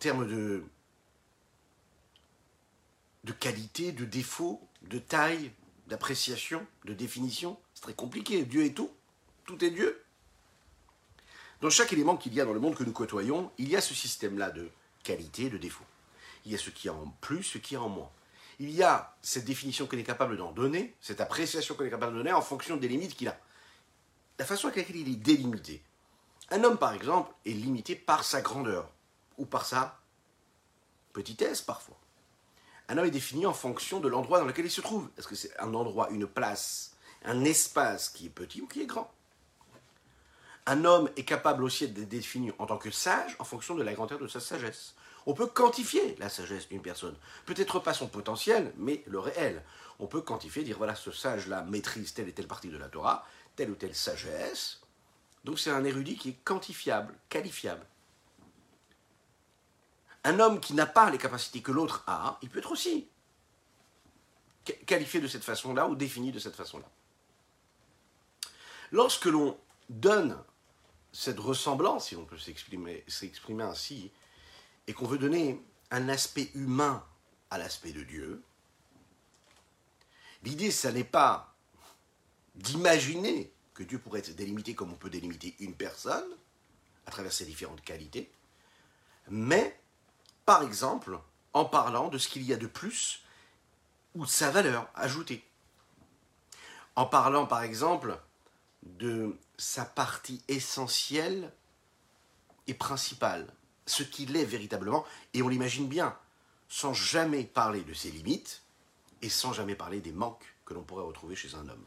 termes 0.00 0.26
de 0.26 0.62
qualité, 3.38 3.92
de 3.92 4.06
défaut, 4.06 4.66
de 4.80 4.98
taille, 4.98 5.52
d'appréciation, 5.88 6.64
de 6.84 6.94
définition. 6.94 7.58
C'est 7.74 7.82
très 7.82 7.94
compliqué. 7.94 8.44
Dieu 8.44 8.64
est 8.64 8.74
tout. 8.74 8.90
Tout 9.46 9.64
est 9.64 9.70
Dieu. 9.70 10.04
Dans 11.60 11.70
chaque 11.70 11.92
élément 11.92 12.16
qu'il 12.16 12.34
y 12.34 12.40
a 12.40 12.44
dans 12.44 12.52
le 12.52 12.60
monde 12.60 12.76
que 12.76 12.84
nous 12.84 12.92
côtoyons, 12.92 13.50
il 13.58 13.68
y 13.68 13.76
a 13.76 13.80
ce 13.80 13.94
système-là 13.94 14.50
de 14.50 14.70
qualité, 15.02 15.50
de 15.50 15.58
défaut. 15.58 15.84
Il 16.44 16.52
y 16.52 16.54
a 16.54 16.58
ce 16.58 16.70
qui 16.70 16.86
est 16.86 16.90
en 16.90 17.08
plus, 17.20 17.42
ce 17.42 17.58
qui 17.58 17.74
est 17.74 17.78
en 17.78 17.88
moins. 17.88 18.10
Il 18.60 18.70
y 18.70 18.82
a 18.82 19.16
cette 19.22 19.44
définition 19.44 19.86
qu'on 19.86 19.96
est 19.96 20.04
capable 20.04 20.36
d'en 20.36 20.52
donner, 20.52 20.94
cette 21.00 21.20
appréciation 21.20 21.74
qu'on 21.74 21.84
est 21.84 21.90
capable 21.90 22.12
de 22.12 22.18
donner 22.18 22.32
en 22.32 22.42
fonction 22.42 22.76
des 22.76 22.88
limites 22.88 23.16
qu'il 23.16 23.28
a. 23.28 23.38
La 24.38 24.44
façon 24.44 24.68
avec 24.68 24.76
laquelle 24.76 24.96
il 24.96 25.12
est 25.12 25.16
délimité. 25.16 25.82
Un 26.50 26.62
homme, 26.64 26.78
par 26.78 26.92
exemple, 26.92 27.32
est 27.44 27.50
limité 27.50 27.96
par 27.96 28.24
sa 28.24 28.40
grandeur 28.40 28.90
ou 29.36 29.46
par 29.46 29.64
sa 29.64 30.00
petitesse 31.12 31.62
parfois. 31.62 31.98
Un 32.88 32.96
homme 32.96 33.06
est 33.06 33.10
défini 33.10 33.44
en 33.44 33.52
fonction 33.52 34.00
de 34.00 34.08
l'endroit 34.08 34.38
dans 34.40 34.46
lequel 34.46 34.64
il 34.64 34.70
se 34.70 34.80
trouve. 34.80 35.10
Est-ce 35.18 35.28
que 35.28 35.34
c'est 35.34 35.58
un 35.60 35.74
endroit, 35.74 36.08
une 36.10 36.26
place, 36.26 36.96
un 37.24 37.44
espace 37.44 38.08
qui 38.08 38.26
est 38.26 38.30
petit 38.30 38.62
ou 38.62 38.66
qui 38.66 38.80
est 38.80 38.86
grand? 38.86 39.12
Un 40.64 40.84
homme 40.84 41.10
est 41.16 41.24
capable 41.24 41.64
aussi 41.64 41.88
d'être 41.88 42.08
défini 42.08 42.52
en 42.58 42.66
tant 42.66 42.78
que 42.78 42.90
sage 42.90 43.36
en 43.38 43.44
fonction 43.44 43.74
de 43.74 43.82
la 43.82 43.92
grandeur 43.94 44.18
de 44.18 44.28
sa 44.28 44.40
sagesse. 44.40 44.94
On 45.26 45.34
peut 45.34 45.46
quantifier 45.46 46.16
la 46.18 46.30
sagesse 46.30 46.68
d'une 46.68 46.80
personne. 46.80 47.16
Peut-être 47.44 47.78
pas 47.80 47.92
son 47.92 48.06
potentiel, 48.06 48.72
mais 48.76 49.02
le 49.06 49.18
réel. 49.18 49.62
On 49.98 50.06
peut 50.06 50.22
quantifier, 50.22 50.62
dire 50.62 50.78
voilà, 50.78 50.94
ce 50.94 51.10
sage-là 51.10 51.62
maîtrise 51.64 52.14
telle 52.14 52.28
et 52.28 52.32
telle 52.32 52.46
partie 52.46 52.68
de 52.68 52.78
la 52.78 52.88
Torah, 52.88 53.26
telle 53.56 53.70
ou 53.70 53.74
telle 53.74 53.94
sagesse. 53.94 54.80
Donc 55.44 55.58
c'est 55.58 55.70
un 55.70 55.84
érudit 55.84 56.16
qui 56.16 56.30
est 56.30 56.38
quantifiable, 56.44 57.14
qualifiable. 57.28 57.84
Un 60.24 60.40
homme 60.40 60.60
qui 60.60 60.74
n'a 60.74 60.86
pas 60.86 61.10
les 61.10 61.18
capacités 61.18 61.62
que 61.62 61.72
l'autre 61.72 62.02
a, 62.06 62.38
il 62.42 62.50
peut 62.50 62.58
être 62.58 62.72
aussi 62.72 63.08
qualifié 64.86 65.20
de 65.20 65.26
cette 65.26 65.44
façon-là 65.44 65.88
ou 65.88 65.94
défini 65.94 66.32
de 66.32 66.38
cette 66.38 66.56
façon-là. 66.56 66.88
Lorsque 68.92 69.26
l'on 69.26 69.58
donne 69.88 70.38
cette 71.12 71.38
ressemblance, 71.38 72.08
si 72.08 72.16
on 72.16 72.24
peut 72.24 72.38
s'exprimer, 72.38 73.04
ainsi, 73.60 74.10
et 74.86 74.92
qu'on 74.92 75.06
veut 75.06 75.18
donner 75.18 75.62
un 75.90 76.08
aspect 76.08 76.50
humain 76.54 77.04
à 77.50 77.58
l'aspect 77.58 77.92
de 77.92 78.02
Dieu, 78.02 78.42
l'idée, 80.42 80.70
ça 80.70 80.92
n'est 80.92 81.04
pas 81.04 81.54
d'imaginer 82.54 83.52
que 83.74 83.82
Dieu 83.82 83.98
pourrait 83.98 84.20
être 84.20 84.34
délimité 84.34 84.74
comme 84.74 84.92
on 84.92 84.96
peut 84.96 85.10
délimiter 85.10 85.54
une 85.60 85.74
personne, 85.74 86.28
à 87.06 87.10
travers 87.10 87.32
ses 87.32 87.46
différentes 87.46 87.80
qualités, 87.80 88.30
mais, 89.30 89.80
par 90.48 90.62
exemple, 90.62 91.18
en 91.52 91.66
parlant 91.66 92.08
de 92.08 92.16
ce 92.16 92.26
qu'il 92.26 92.42
y 92.42 92.54
a 92.54 92.56
de 92.56 92.66
plus 92.66 93.22
ou 94.14 94.24
de 94.24 94.30
sa 94.30 94.50
valeur 94.50 94.88
ajoutée. 94.94 95.44
En 96.96 97.04
parlant, 97.04 97.44
par 97.44 97.62
exemple, 97.64 98.18
de 98.82 99.36
sa 99.58 99.84
partie 99.84 100.42
essentielle 100.48 101.52
et 102.66 102.72
principale, 102.72 103.46
ce 103.84 104.02
qu'il 104.02 104.34
est 104.38 104.46
véritablement, 104.46 105.04
et 105.34 105.42
on 105.42 105.48
l'imagine 105.48 105.86
bien, 105.86 106.16
sans 106.70 106.94
jamais 106.94 107.44
parler 107.44 107.82
de 107.82 107.92
ses 107.92 108.10
limites 108.10 108.62
et 109.20 109.28
sans 109.28 109.52
jamais 109.52 109.74
parler 109.74 110.00
des 110.00 110.12
manques 110.12 110.54
que 110.64 110.72
l'on 110.72 110.82
pourrait 110.82 111.04
retrouver 111.04 111.36
chez 111.36 111.56
un 111.56 111.68
homme. 111.68 111.84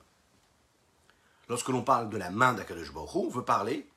Lorsque 1.50 1.70
l'on 1.70 1.82
parle 1.82 2.12
de 2.12 2.18
la 2.18 2.30
main 2.30 2.54
d'Akadosh 2.54 2.94
Baruch 2.94 3.16
on 3.16 3.28
veut 3.28 3.44
parler 3.44 3.90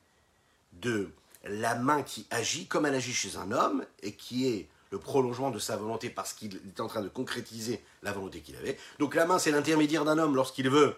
de 0.73 1.13
la 1.45 1.75
main 1.75 2.03
qui 2.03 2.27
agit 2.31 2.67
comme 2.67 2.85
elle 2.85 2.95
agit 2.95 3.13
chez 3.13 3.37
un 3.37 3.51
homme 3.51 3.85
et 4.01 4.13
qui 4.13 4.47
est 4.47 4.69
le 4.91 4.99
prolongement 4.99 5.51
de 5.51 5.59
sa 5.59 5.77
volonté 5.77 6.09
parce 6.09 6.33
qu'il 6.33 6.55
est 6.55 6.79
en 6.79 6.87
train 6.87 7.01
de 7.01 7.09
concrétiser 7.09 7.83
la 8.03 8.11
volonté 8.11 8.41
qu'il 8.41 8.55
avait. 8.55 8.77
Donc 8.99 9.15
la 9.15 9.25
main, 9.25 9.39
c'est 9.39 9.51
l'intermédiaire 9.51 10.05
d'un 10.05 10.17
homme 10.17 10.35
lorsqu'il 10.35 10.69
veut 10.69 10.95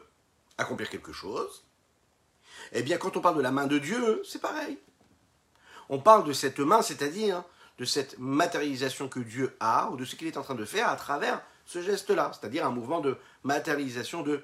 accomplir 0.57 0.89
quelque 0.89 1.13
chose. 1.13 1.63
Eh 2.73 2.83
bien, 2.83 2.97
quand 2.97 3.17
on 3.17 3.21
parle 3.21 3.37
de 3.37 3.41
la 3.41 3.51
main 3.51 3.67
de 3.67 3.77
Dieu, 3.77 4.21
c'est 4.25 4.41
pareil. 4.41 4.77
On 5.89 5.99
parle 5.99 6.25
de 6.25 6.33
cette 6.33 6.59
main, 6.59 6.81
c'est-à-dire 6.81 7.43
de 7.77 7.85
cette 7.85 8.17
matérialisation 8.17 9.07
que 9.07 9.19
Dieu 9.19 9.55
a, 9.59 9.89
ou 9.91 9.97
de 9.97 10.05
ce 10.05 10.15
qu'il 10.15 10.27
est 10.27 10.37
en 10.37 10.41
train 10.41 10.55
de 10.55 10.65
faire 10.65 10.89
à 10.89 10.95
travers 10.95 11.41
ce 11.65 11.81
geste-là, 11.81 12.31
c'est-à-dire 12.33 12.65
un 12.65 12.71
mouvement 12.71 12.99
de 12.99 13.17
matérialisation, 13.43 14.23
de 14.23 14.43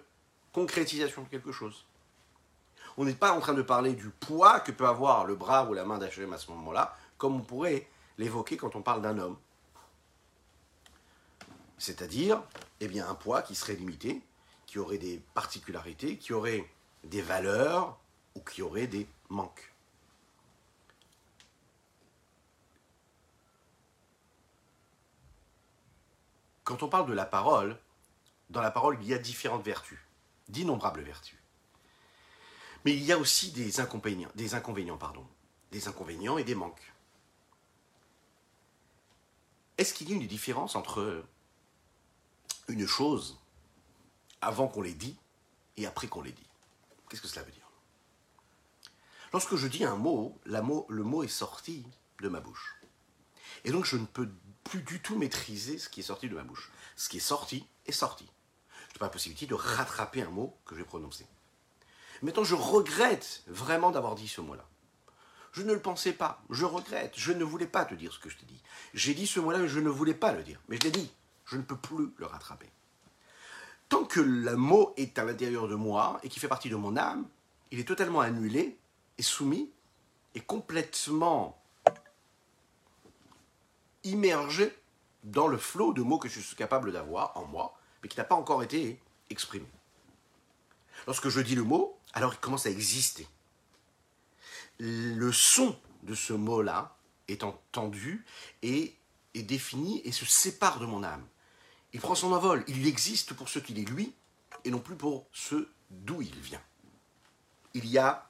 concrétisation 0.51 1.24
de 1.24 1.29
quelque 1.29 1.51
chose. 1.51 1.86
On 2.97 3.05
n'est 3.05 3.13
pas 3.13 3.31
en 3.31 3.39
train 3.39 3.53
de 3.53 3.62
parler 3.62 3.93
du 3.93 4.09
poids 4.09 4.59
que 4.59 4.71
peut 4.71 4.88
avoir 4.88 5.25
le 5.25 5.35
bras 5.35 5.65
ou 5.65 5.73
la 5.73 5.83
main 5.83 5.97
d'Hachem 5.97 6.31
à 6.33 6.38
ce 6.38 6.51
moment-là, 6.51 6.95
comme 7.17 7.35
on 7.35 7.41
pourrait 7.41 7.88
l'évoquer 8.17 8.57
quand 8.57 8.75
on 8.75 8.81
parle 8.81 9.01
d'un 9.01 9.17
homme. 9.17 9.38
C'est-à-dire, 11.77 12.41
eh 12.79 12.88
bien, 12.88 13.09
un 13.09 13.15
poids 13.15 13.41
qui 13.41 13.55
serait 13.55 13.75
limité, 13.75 14.21
qui 14.65 14.79
aurait 14.79 14.97
des 14.97 15.21
particularités, 15.33 16.17
qui 16.17 16.33
aurait 16.33 16.69
des 17.03 17.21
valeurs, 17.21 17.97
ou 18.35 18.41
qui 18.41 18.62
aurait 18.62 18.88
des 18.88 19.07
manques. 19.29 19.73
Quand 26.63 26.81
on 26.81 26.88
parle 26.88 27.07
de 27.07 27.13
la 27.13 27.25
parole, 27.25 27.77
dans 28.50 28.62
la 28.62 28.71
parole, 28.71 28.97
il 29.01 29.07
y 29.07 29.13
a 29.13 29.17
différentes 29.17 29.65
vertus, 29.65 30.00
d'innombrables 30.47 31.01
vertus. 31.01 31.42
Mais 32.86 32.94
il 32.94 33.04
y 33.04 33.12
a 33.12 33.18
aussi 33.18 33.52
des 33.52 33.80
inconvénients, 33.80 34.32
des 34.36 34.56
inconvénients, 34.56 34.98
pardon, 34.98 35.25
des 35.72 35.88
inconvénients 35.88 36.38
et 36.38 36.44
des 36.44 36.56
manques. 36.56 36.94
Est-ce 39.78 39.94
qu'il 39.94 40.10
y 40.10 40.13
a 40.13 40.16
une 40.16 40.28
différence 40.28 40.75
entre 40.75 41.24
une 42.68 42.86
chose 42.86 43.40
avant 44.42 44.68
qu'on 44.68 44.82
l'ait 44.82 44.94
dit 44.94 45.18
et 45.78 45.86
après 45.86 46.08
qu'on 46.08 46.22
l'ait 46.22 46.32
dit? 46.32 46.48
Qu'est-ce 47.10 47.22
que 47.22 47.28
cela 47.28 47.44
veut 47.44 47.52
dire? 47.52 47.70
Lorsque 49.32 49.56
je 49.56 49.68
dis 49.68 49.84
un 49.84 49.96
mot, 49.96 50.40
mot, 50.46 50.86
le 50.90 51.04
mot 51.04 51.24
est 51.24 51.28
sorti 51.28 51.86
de 52.22 52.30
ma 52.30 52.40
bouche. 52.40 52.75
Et 53.66 53.72
donc 53.72 53.86
je 53.86 53.98
ne 53.98 54.06
peux 54.06 54.30
plus 54.63 54.84
du 54.84 55.02
tout 55.02 55.18
maîtriser 55.18 55.80
ce 55.80 55.90
qui 55.90 56.02
est 56.02 56.04
sorti 56.04 56.30
de 56.30 56.36
ma 56.36 56.44
bouche. 56.44 56.72
Ce 56.96 57.10
qui 57.10 57.18
est 57.18 57.22
sorti 57.22 57.66
est 57.86 57.92
sorti. 57.92 58.25
Je 58.90 58.94
n'ai 58.94 59.00
pas 59.00 59.06
la 59.06 59.12
possibilité 59.12 59.48
de 59.48 59.56
rattraper 59.56 60.22
un 60.22 60.30
mot 60.30 60.56
que 60.66 60.75
j'ai 60.75 60.84
prononcé. 60.84 61.25
Maintenant, 62.24 62.46
je 62.46 62.56
regrette 62.56 63.44
vraiment 63.48 63.92
d'avoir 63.92 64.15
dit 64.15 64.30
ce 64.30 64.39
mot-là. 64.39 64.65
Je 65.51 65.62
ne 65.62 65.74
le 65.74 65.82
pensais 65.82 66.13
pas, 66.13 66.42
je 66.50 66.65
regrette, 66.65 67.13
je 67.15 67.34
ne 67.34 67.44
voulais 67.44 67.68
pas 67.68 67.86
te 67.86 67.94
dire 67.94 68.12
ce 68.12 68.18
que 68.18 68.30
je 68.30 68.38
t'ai 68.38 68.46
dit. 68.46 68.62
J'ai 68.94 69.13
dit 69.13 69.27
ce 69.27 69.39
mot-là, 69.39 69.60
mais 69.60 69.68
je 69.68 69.80
ne 69.80 69.89
voulais 69.89 70.13
pas 70.13 70.32
le 70.32 70.42
dire. 70.42 70.60
Mais 70.68 70.77
je 70.77 70.84
l'ai 70.84 70.92
dit, 70.92 71.12
je 71.46 71.58
ne 71.58 71.62
peux 71.62 71.75
plus 71.75 72.13
le 72.18 72.25
rattraper. 72.25 72.72
Tant 73.89 74.06
que 74.06 74.22
le 74.22 74.56
mot 74.56 74.94
est 74.98 75.20
à 75.20 75.25
l'intérieur 75.25 75.68
de 75.68 75.75
moi 75.75 76.20
et 76.24 76.30
qui 76.30 76.39
fait 76.39 76.48
partie 76.48 76.70
de 76.70 76.75
mon 76.75 76.96
âme, 76.98 77.27
il 77.72 77.80
est 77.80 77.88
totalement 77.88 78.22
annulé 78.22 78.80
est 79.18 79.22
soumis, 79.22 79.70
est 80.34 80.39
complètement 80.39 81.62
immergé 84.03 84.75
dans 85.24 85.48
le 85.48 85.58
flot 85.58 85.94
de 85.94 86.01
mots 86.01 86.18
que 86.18 86.30
je 86.30 86.39
suis 86.39 86.56
capable 86.56 86.92
d'avoir 86.92 87.38
en 87.38 87.46
moi, 87.46 87.77
mais 88.01 88.10
qui 88.10 88.18
n'a 88.18 88.24
pas 88.24 88.36
encore 88.36 88.63
été 88.63 89.00
exprimé. 89.30 89.68
Lorsque 91.06 91.30
je 91.30 91.42
dis 91.42 91.56
le 91.56 91.63
mot, 91.63 91.98
alors 92.13 92.34
il 92.34 92.39
commence 92.39 92.65
à 92.65 92.70
exister. 92.70 93.27
Le 94.79 95.32
son 95.32 95.77
de 96.03 96.15
ce 96.15 96.34
mot-là 96.34 96.96
est 97.27 97.43
entendu 97.43 98.25
et 98.62 98.96
est 99.34 99.43
défini 99.43 100.01
et 100.05 100.12
se 100.12 100.25
sépare 100.25 100.79
de 100.79 100.86
mon 100.86 101.03
âme. 101.03 101.25
Il 101.93 102.00
prend 102.00 102.15
son 102.15 102.34
envol, 102.34 102.63
il 102.67 102.88
existe 102.88 103.34
pour 103.34 103.50
ce 103.50 103.60
qu'il 103.60 103.79
est 103.79 103.89
lui 103.89 104.13
et 104.65 104.72
non 104.72 104.79
plus 104.79 104.96
pour 104.96 105.27
ce 105.32 105.67
d'où 105.89 106.22
il 106.22 106.39
vient. 106.39 106.62
Il 107.74 107.88
y 107.88 107.98
a 107.98 108.27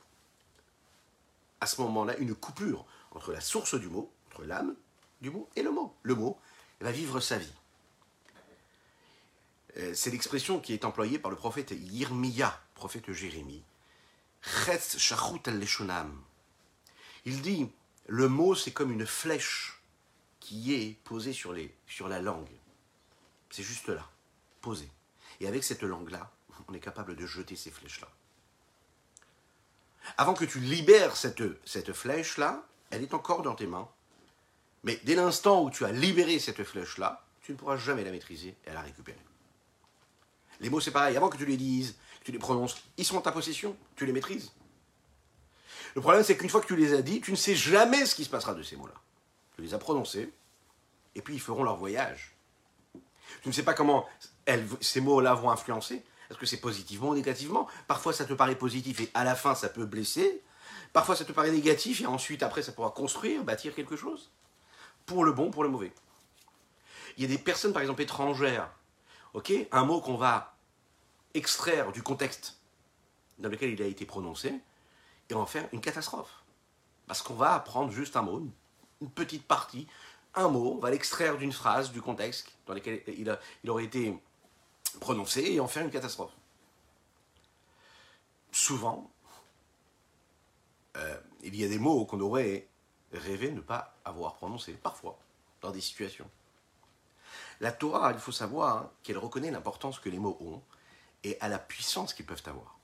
à 1.62 1.66
ce 1.66 1.82
moment-là 1.82 2.18
une 2.18 2.36
coupure 2.36 2.86
entre 3.12 3.32
la 3.32 3.42
source 3.42 3.75
du 3.75 3.88
mot, 3.88 4.12
entre 4.28 4.44
l'âme 4.44 4.75
du 5.22 5.30
mot 5.30 5.50
et 5.56 5.63
le 5.63 5.72
mot. 5.72 5.96
Le 6.04 6.16
mot 6.16 6.38
va 6.82 6.92
vivre 6.92 7.20
sa 7.20 7.38
vie. 7.38 7.54
Euh, 9.78 9.94
c'est 9.96 10.12
l'expression 10.12 10.60
qui 10.60 10.74
est 10.74 10.86
employée 10.86 11.18
par 11.18 11.32
le 11.32 11.38
prophète 11.38 11.72
Yirmiya, 11.72 12.62
prophète 12.75 13.12
Jérémie. 13.12 13.63
Il 17.26 17.42
dit 17.42 17.70
le 18.08 18.28
mot, 18.28 18.56
c'est 18.56 18.72
comme 18.72 18.92
une 18.92 19.06
flèche 19.06 19.82
qui 20.40 20.74
est 20.74 20.98
posée 21.06 21.34
sur, 21.34 21.54
la 22.08 22.22
langue. 22.22 22.50
C'est 23.50 23.64
juste 23.64 23.88
là, 23.88 24.10
posée. 24.62 24.90
Et 25.40 25.48
avec 25.48 25.64
cette 25.64 25.84
langue-là, 25.84 26.32
on 26.68 26.74
est 26.74 26.80
capable 26.80 27.16
de 27.16 27.26
jeter 27.26 27.56
ces 27.56 27.72
flèches-là. 27.72 28.10
Avant 30.18 30.34
que 30.34 30.44
tu 30.44 30.60
libères 30.60 31.16
cette, 31.16 31.94
flèche-là, 31.94 32.66
elle 32.90 33.04
est 33.04 33.14
encore 33.14 33.42
dans 33.42 33.56
tes 33.56 33.68
mains. 33.68 33.88
Mais 34.84 35.00
dès 35.06 35.16
l'instant 35.16 35.64
où 35.64 35.70
tu 35.70 35.86
as 35.86 35.92
libéré 35.94 36.40
cette 36.40 36.64
flèche-là, 36.64 37.26
tu 37.42 37.54
ne 37.54 37.58
pourras 37.58 37.78
jamais 37.78 38.04
la 38.04 38.12
maîtriser 38.12 38.56
et 38.66 38.74
la 38.74 38.82
récupérer. 38.82 39.18
Les 40.60 40.70
mots, 40.70 40.82
c'est 40.82 40.92
pareil. 40.92 41.16
Avant 41.16 41.30
que 41.30 41.38
tu 41.38 41.46
les 41.46 41.58
dises, 41.58 41.96
tu 42.24 42.32
les 42.32 42.39
prononces, 42.39 42.77
ils 42.98 43.06
sont 43.06 43.18
en 43.18 43.22
ta 43.22 43.32
possession, 43.32 43.75
tu 43.96 44.06
les 44.06 44.13
maîtrises. 44.13 44.51
Le 45.96 46.01
problème, 46.01 46.24
c'est 46.24 46.38
qu'une 46.38 46.50
fois 46.50 46.62
que 46.62 46.68
tu 46.68 46.75
les 46.75 46.94
as 46.94 47.01
dit, 47.01 47.22
tu 47.22 47.32
ne 47.32 47.36
sais 47.36 47.56
jamais 47.56 48.06
ce 48.06 48.15
qui 48.15 48.24
se 48.24 48.30
passera 48.30 48.53
de 48.53 48.63
ces 48.63 48.75
mots-là. 48.75 48.94
Tu 49.56 49.62
les 49.62 49.74
as 49.74 49.77
prononcés, 49.77 50.32
et 51.15 51.22
puis 51.22 51.36
ils 51.36 51.42
feront 51.42 51.63
leur 51.63 51.75
voyage. 51.75 52.36
Tu 53.42 53.50
ne 53.50 53.53
sais 53.53 53.63
pas 53.63 53.74
comment 53.74 54.08
ces 54.82 55.01
mots-là 55.01 55.34
vont 55.34 55.51
influencer, 55.51 56.03
est-ce 56.30 56.39
que 56.39 56.46
c'est 56.46 56.58
positivement 56.58 57.10
ou 57.10 57.15
négativement? 57.15 57.68
Parfois 57.88 58.13
ça 58.13 58.25
te 58.25 58.34
paraît 58.34 58.56
positif 58.56 59.01
et 59.01 59.12
à 59.13 59.24
la 59.24 59.36
fin 59.36 59.53
ça 59.53 59.70
peut 59.70 59.86
blesser. 59.86 60.42
Parfois 60.92 61.15
ça 61.15 61.25
te 61.25 61.32
paraît 61.32 61.51
négatif 61.51 62.01
et 62.01 62.06
ensuite 62.06 62.42
après 62.44 62.63
ça 62.63 62.72
pourra 62.72 62.89
construire, 62.92 63.44
bâtir 63.44 63.75
quelque 63.75 63.96
chose. 63.96 64.32
Pour 65.06 65.25
le 65.25 65.32
bon, 65.32 65.51
pour 65.51 65.63
le 65.63 65.70
mauvais. 65.70 65.92
Il 67.18 67.24
y 67.24 67.25
a 67.25 67.30
des 67.30 67.38
personnes 67.38 67.74
par 67.74 67.82
exemple 67.82 68.01
étrangères. 68.01 68.70
Ok? 69.34 69.53
Un 69.72 69.86
mot 69.86 70.01
qu'on 70.01 70.15
va 70.15 70.53
extraire 71.34 71.92
du 71.92 72.04
contexte 72.04 72.58
dans 73.40 73.50
lequel 73.50 73.72
il 73.72 73.82
a 73.82 73.86
été 73.86 74.06
prononcé 74.06 74.54
et 75.30 75.34
en 75.34 75.46
faire 75.46 75.68
une 75.74 75.82
catastrophe. 75.82 76.44
Parce 77.08 77.22
qu'on 77.22 77.34
va 77.34 77.54
apprendre 77.54 77.92
juste 77.92 78.16
un 78.16 78.22
mot, 78.22 78.48
une 79.02 79.10
petite 79.10 79.46
partie, 79.46 79.88
un 80.36 80.48
mot, 80.48 80.74
on 80.75 80.80
va 80.80 80.90
l'extraire 80.90 81.38
d'une 81.38 81.52
phrase, 81.52 81.92
du 81.92 82.02
contexte 82.02 82.52
dans 82.66 82.74
lequel 82.74 83.04
il, 83.08 83.38
il 83.63 83.70
aurait 83.70 83.86
été 83.86 84.18
prononcer 85.00 85.42
et 85.42 85.60
en 85.60 85.68
faire 85.68 85.84
une 85.84 85.92
catastrophe. 85.92 86.32
Souvent, 88.52 89.10
euh, 90.98 91.18
il 91.44 91.56
y 91.56 91.63
a 91.63 91.68
des 91.68 91.80
mots 91.80 92.06
qu'on 92.06 92.20
aurait 92.20 92.68
rêvé 93.12 93.52
ne 93.52 93.62
pas 93.62 93.96
avoir 94.06 94.36
prononcés, 94.36 94.74
parfois, 94.74 95.18
dans 95.62 95.72
des 95.72 95.82
situations. 95.82 96.30
La 97.60 97.72
Torah, 97.72 98.12
il 98.12 98.20
faut 98.20 98.32
savoir 98.32 98.78
hein, 98.78 98.92
qu'elle 99.02 99.18
reconnaît 99.18 99.52
l'importance 99.52 100.00
que 100.00 100.10
les 100.10 100.20
mots 100.20 100.38
ont 100.40 100.62
et 101.24 101.38
à 101.42 101.48
la 101.48 101.60
puissance 101.60 102.13
qu'ils 102.13 102.25
peuvent 102.25 102.44
avoir. 102.46 102.80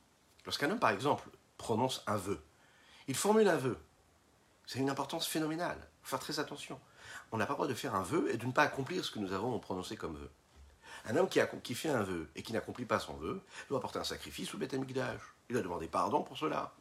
Lorsqu'un 0.45 0.69
homme, 0.71 0.79
par 0.79 0.91
exemple, 0.91 1.29
prononce 1.57 2.03
un 2.07 2.17
vœu, 2.17 2.41
il 3.07 3.15
formule 3.15 3.47
un 3.47 3.57
vœu. 3.57 3.77
C'est 4.65 4.79
une 4.79 4.89
importance 4.89 5.27
phénoménale. 5.27 5.77
Il 5.79 6.03
faut 6.03 6.09
faire 6.11 6.19
très 6.19 6.39
attention. 6.39 6.79
On 7.31 7.37
n'a 7.37 7.45
pas 7.45 7.53
le 7.53 7.57
droit 7.57 7.67
de 7.67 7.73
faire 7.73 7.95
un 7.95 8.03
vœu 8.03 8.29
et 8.31 8.37
de 8.37 8.45
ne 8.45 8.51
pas 8.51 8.63
accomplir 8.63 9.03
ce 9.03 9.11
que 9.11 9.19
nous 9.19 9.33
avons 9.33 9.57
prononcé 9.59 9.95
comme 9.95 10.15
vœu. 10.15 10.29
Un 11.05 11.15
homme 11.15 11.27
qui, 11.27 11.75
fait 11.75 11.89
un 11.89 12.03
vœu 12.03 12.29
et 12.35 12.43
qui 12.43 12.53
n'accomplit 12.53 12.85
pas 12.85 12.99
son 12.99 13.13
vœu 13.13 13.41
doit 13.67 13.79
apporter 13.79 13.99
un 13.99 14.03
sacrifice 14.03 14.53
au 14.53 14.57
Beth 14.57 14.73
Amikdash. 14.73 15.21
Il 15.49 15.53
doit 15.53 15.63
demander 15.63 15.87
pardon 15.87 16.21
pour 16.21 16.37
cela. 16.37 16.73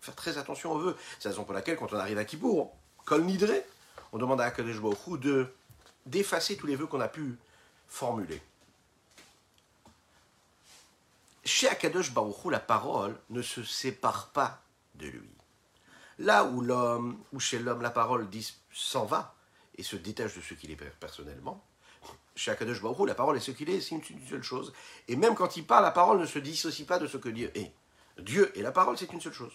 Faire 0.00 0.16
très 0.16 0.38
attention 0.38 0.72
aux 0.72 0.78
vœux. 0.78 0.96
C'est 1.18 1.28
la 1.28 1.30
raison 1.32 1.44
pour 1.44 1.54
laquelle, 1.54 1.76
quand 1.76 1.92
on 1.92 1.96
arrive 1.96 2.18
à 2.18 2.24
Kippour, 2.24 2.74
Kol 3.04 3.24
on 4.12 4.18
demande 4.18 4.40
à 4.40 4.44
Akadosh 4.44 4.80
de 5.20 5.52
d'effacer 6.06 6.56
tous 6.56 6.66
les 6.66 6.76
vœux 6.76 6.86
qu'on 6.86 7.00
a 7.00 7.08
pu 7.08 7.36
formuler. 7.88 8.40
Chez 11.46 11.68
Akadosh 11.68 12.12
Baruch 12.12 12.50
la 12.50 12.58
parole 12.58 13.16
ne 13.30 13.40
se 13.40 13.62
sépare 13.62 14.30
pas 14.32 14.62
de 14.96 15.06
lui. 15.06 15.30
Là 16.18 16.44
où 16.44 16.60
l'homme, 16.60 17.22
ou 17.32 17.38
chez 17.38 17.60
l'homme, 17.60 17.82
la 17.82 17.90
parole 17.90 18.28
s'en 18.72 19.04
va 19.04 19.36
et 19.78 19.84
se 19.84 19.94
détache 19.94 20.34
de 20.34 20.40
ce 20.40 20.54
qu'il 20.54 20.72
est 20.72 20.76
personnellement, 20.98 21.64
chez 22.34 22.50
Akadosh 22.50 22.82
Baruch 22.82 23.06
la 23.06 23.14
parole 23.14 23.36
est 23.36 23.40
ce 23.40 23.52
qu'il 23.52 23.70
est, 23.70 23.80
c'est 23.80 23.94
une, 23.94 24.28
seule 24.28 24.42
chose. 24.42 24.72
Et 25.06 25.14
même 25.14 25.36
quand 25.36 25.56
il 25.56 25.64
parle, 25.64 25.84
la 25.84 25.92
parole 25.92 26.18
ne 26.18 26.26
se 26.26 26.40
dissocie 26.40 26.86
pas 26.86 26.98
de 26.98 27.06
ce 27.06 27.16
que 27.16 27.28
Dieu 27.28 27.52
est. 27.54 27.72
Dieu 28.18 28.50
et 28.58 28.62
la 28.62 28.72
parole, 28.72 28.98
c'est 28.98 29.12
une 29.12 29.20
seule 29.20 29.32
chose. 29.32 29.52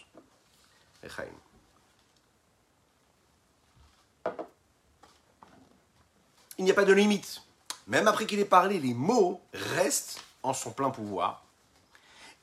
Il 6.58 6.64
n'y 6.64 6.72
a 6.72 6.76
pas 6.76 6.86
de 6.86 6.94
limite. 6.94 7.42
Même 7.88 8.08
après 8.08 8.26
qu'il 8.26 8.40
ait 8.40 8.46
parlé, 8.46 8.80
les 8.80 8.94
mots 8.94 9.42
restent 9.54 10.24
en 10.42 10.54
son 10.54 10.72
plein 10.72 10.92
pouvoir. 10.92 11.44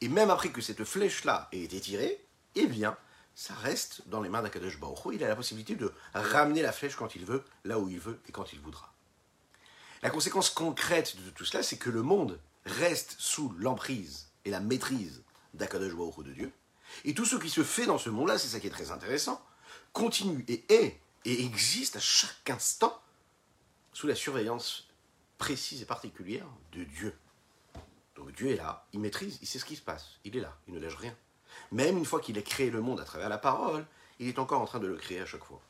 Et 0.01 0.09
même 0.09 0.31
après 0.31 0.51
que 0.51 0.61
cette 0.61 0.85
flèche-là 0.85 1.49
ait 1.53 1.63
été 1.63 1.81
tirée, 1.81 2.25
eh 2.55 2.67
bien, 2.67 2.97
ça 3.35 3.55
reste 3.55 4.03
dans 4.09 4.21
les 4.21 4.29
mains 4.29 4.43
d'Akadosh 4.43 4.79
Baruch 4.79 4.99
Il 5.13 5.23
a 5.25 5.29
la 5.29 5.37
possibilité 5.37 5.75
de 5.75 5.93
ramener 6.15 6.63
la 6.63 6.73
flèche 6.73 6.97
quand 6.97 7.15
il 7.15 7.25
veut, 7.25 7.45
là 7.65 7.79
où 7.79 7.89
il 7.89 7.99
veut 7.99 8.21
et 8.29 8.33
quand 8.33 8.53
il 8.53 8.61
voudra. 8.61 8.93
La 10.03 10.11
conséquence 10.11 10.51
concrète 10.51 11.17
de 11.25 11.31
tout 11.31 11.45
cela, 11.45 11.63
c'est 11.63 11.79
que 11.79 11.91
le 11.91 12.03
monde 12.03 12.39
reste 12.65 13.17
sous 13.19 13.53
l'emprise 13.59 14.29
et 14.45 14.51
la 14.51 14.61
maîtrise 14.61 15.23
d'Akadosh 15.55 15.95
Baruch 15.95 16.25
de 16.25 16.33
Dieu. 16.33 16.53
Et 17.05 17.15
tout 17.15 17.25
ce 17.25 17.37
qui 17.37 17.51
se 17.51 17.65
fait 17.65 17.87
dans 17.87 17.99
ce 17.99 18.11
monde-là, 18.11 18.39
c'est 18.39 18.49
ça 18.49 18.61
qui 18.61 18.67
est 18.67 18.71
très 18.71 18.91
intéressant, 18.91 19.45
continue 19.93 20.45
et 20.49 20.65
est 20.69 21.01
et 21.25 21.45
existe 21.45 21.97
à 21.97 22.01
chaque 22.01 22.49
instant 22.49 23.01
sous 23.93 24.07
la 24.07 24.15
surveillance 24.15 24.89
précise 25.37 25.83
et 25.83 25.87
particulière 25.87 26.47
de 26.73 26.85
Dieu. 26.85 27.15
Donc 28.19 28.33
Dieu 28.33 28.51
est 28.51 28.57
là, 28.57 28.85
il 28.93 29.01
maîtrise, 29.01 29.39
il 29.41 29.47
sait 29.47 29.61
ce 29.61 29.65
qui 29.65 29.77
se 29.77 29.83
passe, 29.83 30.19
il 30.25 30.37
est 30.37 30.41
là, 30.41 30.57
il 30.67 30.75
ne 30.75 30.81
lâche 30.81 30.97
rien. 30.97 31.15
Même 31.71 31.97
une 31.97 32.05
fois 32.05 32.21
qu'il 32.21 32.37
a 32.37 32.43
créé 32.43 32.69
le 32.69 32.81
monde 32.81 33.01
à 33.01 33.05
travers 33.05 33.29
la 33.29 33.39
parole, 33.39 33.87
il 34.19 34.29
est 34.29 34.41
encore 34.41 34.61
en 34.61 34.65
train 34.67 34.81
de 34.81 34.89
le 34.89 34.97
créer 34.97 35.21
à 35.21 35.27
chaque 35.27 35.45
fois. 35.45 35.63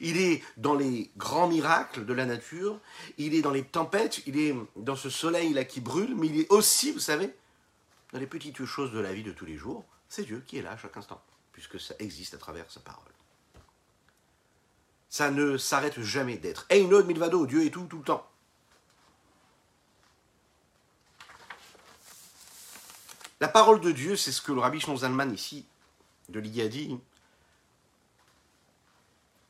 Il 0.00 0.16
est 0.16 0.44
dans 0.56 0.76
les 0.76 1.10
grands 1.16 1.48
miracles 1.48 2.06
de 2.06 2.12
la 2.12 2.24
nature, 2.24 2.78
il 3.18 3.34
est 3.34 3.42
dans 3.42 3.50
les 3.50 3.64
tempêtes, 3.64 4.22
il 4.26 4.38
est 4.38 4.54
dans 4.76 4.94
ce 4.94 5.10
soleil 5.10 5.52
là 5.52 5.64
qui 5.64 5.80
brûle, 5.80 6.14
mais 6.14 6.28
il 6.28 6.40
est 6.40 6.52
aussi, 6.52 6.92
vous 6.92 7.00
savez, 7.00 7.34
dans 8.12 8.20
les 8.20 8.28
petites 8.28 8.64
choses 8.64 8.92
de 8.92 9.00
la 9.00 9.12
vie 9.12 9.24
de 9.24 9.32
tous 9.32 9.44
les 9.44 9.56
jours. 9.56 9.84
C'est 10.08 10.22
Dieu 10.22 10.44
qui 10.46 10.58
est 10.58 10.62
là 10.62 10.72
à 10.72 10.76
chaque 10.76 10.96
instant, 10.96 11.20
puisque 11.52 11.80
ça 11.80 11.94
existe 11.98 12.34
à 12.34 12.38
travers 12.38 12.70
sa 12.70 12.78
parole. 12.78 13.02
Ça 15.08 15.32
ne 15.32 15.58
s'arrête 15.58 16.00
jamais 16.00 16.36
d'être. 16.36 16.64
Einod 16.70 17.06
milvado, 17.06 17.44
Dieu 17.44 17.66
est 17.66 17.70
tout, 17.70 17.86
tout 17.86 17.98
le 17.98 18.04
temps. 18.04 18.30
La 23.42 23.48
parole 23.48 23.80
de 23.80 23.90
Dieu, 23.90 24.14
c'est 24.14 24.30
ce 24.30 24.40
que 24.40 24.52
le 24.52 24.60
rabbi 24.60 24.78
Zalman 24.78 25.32
ici, 25.32 25.66
de 26.28 26.38
l'Iyadi, 26.38 26.96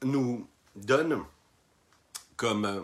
nous 0.03 0.49
donne 0.75 1.23
comme, 2.39 2.65
euh, 2.65 2.81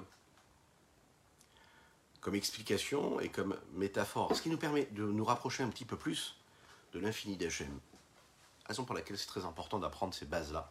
comme 2.21 2.35
explication 2.35 3.21
et 3.21 3.31
comme 3.31 3.57
métaphore, 3.73 4.37
ce 4.37 4.43
qui 4.43 4.51
nous 4.51 4.59
permet 4.59 4.85
de 4.85 5.03
nous 5.03 5.25
rapprocher 5.25 5.63
un 5.63 5.71
petit 5.71 5.87
peu 5.87 5.97
plus 5.97 6.37
de 6.93 6.99
l'infini 6.99 7.39
d'Hachem. 7.39 7.81
Raison 8.67 8.85
pour 8.85 8.95
laquelle 8.95 9.17
c'est 9.17 9.29
très 9.29 9.47
important 9.47 9.79
d'apprendre 9.79 10.13
ces 10.13 10.27
bases-là, 10.27 10.71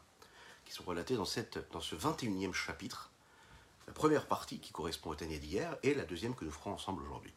qui 0.66 0.72
sont 0.72 0.84
relatées 0.84 1.16
dans, 1.16 1.26
cette, 1.26 1.58
dans 1.72 1.82
ce 1.82 1.96
21e 1.96 2.54
chapitre, 2.54 3.10
la 3.88 3.94
première 3.94 4.28
partie 4.28 4.60
qui 4.60 4.72
correspond 4.72 5.10
au 5.10 5.16
Tania 5.16 5.40
d'hier 5.40 5.76
et 5.82 5.96
la 5.96 6.06
deuxième 6.06 6.36
que 6.36 6.46
nous 6.46 6.52
ferons 6.52 6.74
ensemble 6.74 7.02
aujourd'hui. 7.02 7.34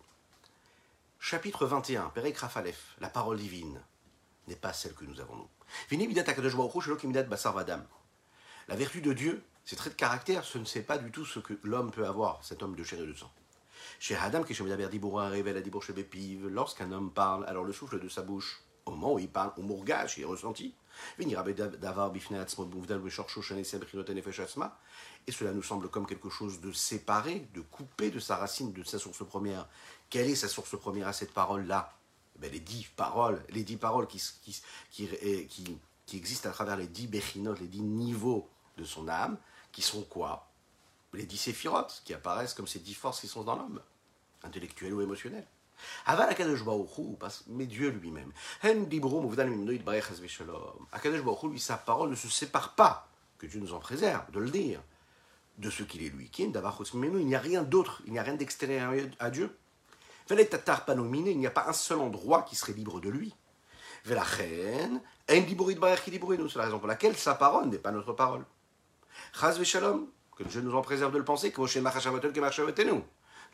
Chapitre 1.22 1.66
21, 1.66 2.08
Perek 2.14 2.38
Rafalef, 2.38 2.96
la 2.98 3.10
parole 3.10 3.36
divine 3.36 3.78
n'est 4.48 4.56
pas 4.56 4.72
celle 4.72 4.94
que 4.94 5.04
nous 5.04 5.20
avons 5.20 5.36
nous. 5.36 5.48
La 8.68 8.74
vertu 8.74 9.02
de 9.02 9.12
Dieu, 9.12 9.44
ses 9.66 9.76
traits 9.76 9.92
de 9.92 9.98
caractère, 9.98 10.44
ce 10.44 10.56
ne 10.56 10.64
sait 10.64 10.82
pas 10.82 10.96
du 10.96 11.10
tout 11.12 11.26
ce 11.26 11.38
que 11.38 11.52
l'homme 11.62 11.90
peut 11.90 12.06
avoir, 12.06 12.42
cet 12.42 12.62
homme 12.62 12.74
de 12.74 12.82
chair 12.82 13.00
et 13.00 13.06
de 13.06 13.12
sang. 13.12 13.30
Chez 13.98 14.16
Adam, 14.16 14.42
lorsqu'un 16.48 16.90
homme 16.90 17.12
parle, 17.12 17.44
alors 17.46 17.64
le 17.64 17.72
souffle 17.74 18.00
de 18.00 18.08
sa 18.08 18.22
bouche, 18.22 18.62
au 18.86 18.92
moment 18.92 19.12
où 19.12 19.18
il 19.18 19.28
parle, 19.28 19.52
au 19.58 19.62
mourgage, 19.62 20.16
il 20.16 20.22
est 20.22 20.24
ressenti. 20.24 20.74
Et 25.26 25.32
cela 25.32 25.52
nous 25.52 25.62
semble 25.62 25.88
comme 25.88 26.06
quelque 26.06 26.30
chose 26.30 26.60
de 26.60 26.72
séparé, 26.72 27.46
de 27.54 27.60
coupé 27.60 28.10
de 28.10 28.18
sa 28.18 28.36
racine, 28.36 28.72
de 28.72 28.82
sa 28.82 28.98
source 28.98 29.24
première. 29.24 29.68
Quelle 30.08 30.28
est 30.30 30.34
sa 30.34 30.48
source 30.48 30.78
première 30.78 31.08
à 31.08 31.12
cette 31.12 31.32
parole-là? 31.32 31.94
Ben, 32.38 32.50
Les 32.50 32.60
dix 32.60 32.86
paroles, 32.96 33.44
les 33.50 33.62
dix 33.62 33.76
paroles 33.76 34.06
qui, 34.06 34.22
qui, 34.42 34.60
qui, 34.90 35.78
qui, 36.06 36.16
existent 36.16 36.48
à 36.48 36.52
travers 36.52 36.76
les 36.76 36.88
dix 36.88 37.06
bechinot, 37.06 37.54
les 37.54 37.68
dix 37.68 37.82
niveaux 37.82 38.48
de 38.76 38.84
son 38.84 39.08
âme, 39.08 39.36
qui 39.72 39.82
sont 39.82 40.02
quoi? 40.02 40.48
Les 41.12 41.26
dix 41.26 41.38
séphirotes, 41.38 42.02
qui 42.04 42.14
apparaissent 42.14 42.54
comme 42.54 42.66
ces 42.66 42.78
dix 42.78 42.94
forces 42.94 43.20
qui 43.20 43.28
sont 43.28 43.44
dans 43.44 43.56
l'homme, 43.56 43.80
intellectuelles 44.42 44.94
ou 44.94 45.02
émotionnelles. 45.02 45.46
Mais 47.48 47.66
Dieu 47.66 47.90
lui-même. 47.90 48.32
Akadosh 50.92 51.22
Baruch 51.22 51.42
lui, 51.44 51.60
sa 51.60 51.76
parole 51.76 52.10
ne 52.10 52.16
se 52.16 52.28
sépare 52.28 52.74
pas, 52.74 53.08
que 53.38 53.46
Dieu 53.46 53.60
nous 53.60 53.72
en 53.72 53.78
préserve 53.78 54.30
de 54.30 54.40
le 54.40 54.50
dire, 54.50 54.82
de 55.60 55.70
ce 55.70 55.82
qu'il 55.82 56.02
est 56.02 56.08
lui. 56.08 56.30
Il 56.38 56.50
n'y 57.26 57.34
a 57.34 57.40
rien 57.40 57.62
d'autre, 57.62 58.02
il 58.06 58.12
n'y 58.12 58.18
a 58.18 58.22
rien 58.22 58.34
d'extérieur 58.34 58.92
à 59.18 59.30
Dieu. 59.30 59.56
Il 60.30 61.38
n'y 61.38 61.46
a 61.46 61.50
pas 61.50 61.68
un 61.68 61.72
seul 61.72 61.98
endroit 61.98 62.42
qui 62.42 62.56
serait 62.56 62.72
libre 62.72 63.00
de 63.00 63.08
lui. 63.08 63.34
C'est 64.04 64.14
la 64.14 64.22
raison 66.64 66.78
pour 66.78 66.88
laquelle 66.88 67.16
sa 67.16 67.34
parole 67.34 67.66
n'est 67.68 67.78
pas 67.78 67.90
notre 67.92 68.12
parole. 68.14 68.44
Que 69.40 70.44
Dieu 70.44 70.62
nous 70.62 70.74
en 70.74 70.82
préserve 70.82 71.12
de 71.12 71.18
le 71.18 71.24
penser, 71.24 71.50
de 71.50 71.60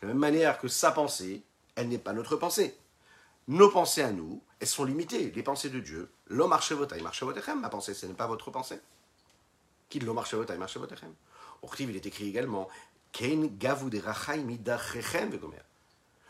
la 0.01 0.07
même 0.07 0.17
manière 0.17 0.59
que 0.59 0.67
sa 0.67 0.91
pensée, 0.91 1.43
elle 1.75 1.89
n'est 1.89 1.97
pas 1.97 2.13
notre 2.13 2.37
pensée. 2.37 2.77
Nos 3.47 3.69
pensées 3.69 4.03
à 4.03 4.11
nous, 4.11 4.41
elles 4.59 4.67
sont 4.67 4.85
limitées. 4.85 5.31
Les 5.31 5.43
pensées 5.43 5.69
de 5.69 5.79
Dieu, 5.79 6.11
l'homme 6.27 6.51
marchevotechem, 6.51 7.59
ma 7.59 7.69
pensée, 7.69 7.93
ce 7.93 8.05
n'est 8.05 8.13
pas 8.13 8.27
votre 8.27 8.51
pensée. 8.51 8.79
Qui 9.89 9.99
l'homme 9.99 10.15
marchevotai 10.15 10.57
marchevotechem. 10.57 11.13
Il 11.79 11.95
est 11.95 12.05
écrit 12.05 12.27
également, 12.27 12.67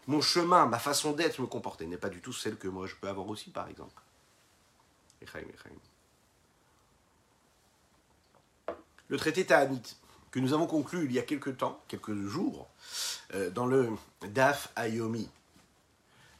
mon 0.07 0.21
chemin, 0.21 0.65
ma 0.65 0.79
façon 0.79 1.11
d'être, 1.11 1.41
me 1.41 1.47
comporter 1.47 1.85
n'est 1.85 1.97
pas 1.97 2.09
du 2.09 2.21
tout 2.21 2.33
celle 2.33 2.57
que 2.57 2.67
moi 2.67 2.87
je 2.87 2.95
peux 2.95 3.07
avoir 3.07 3.27
aussi, 3.27 3.49
par 3.49 3.67
exemple. 3.67 4.01
Le 9.09 9.17
traité 9.17 9.45
Ta'anit, 9.45 9.97
que 10.31 10.39
nous 10.39 10.53
avons 10.53 10.67
conclu 10.67 11.05
il 11.05 11.11
y 11.11 11.19
a 11.19 11.23
quelques 11.23 11.57
temps, 11.57 11.81
quelques 11.87 12.13
jours, 12.25 12.67
euh, 13.33 13.49
dans 13.49 13.65
le 13.65 13.91
Daf 14.21 14.71
Ayomi, 14.75 15.29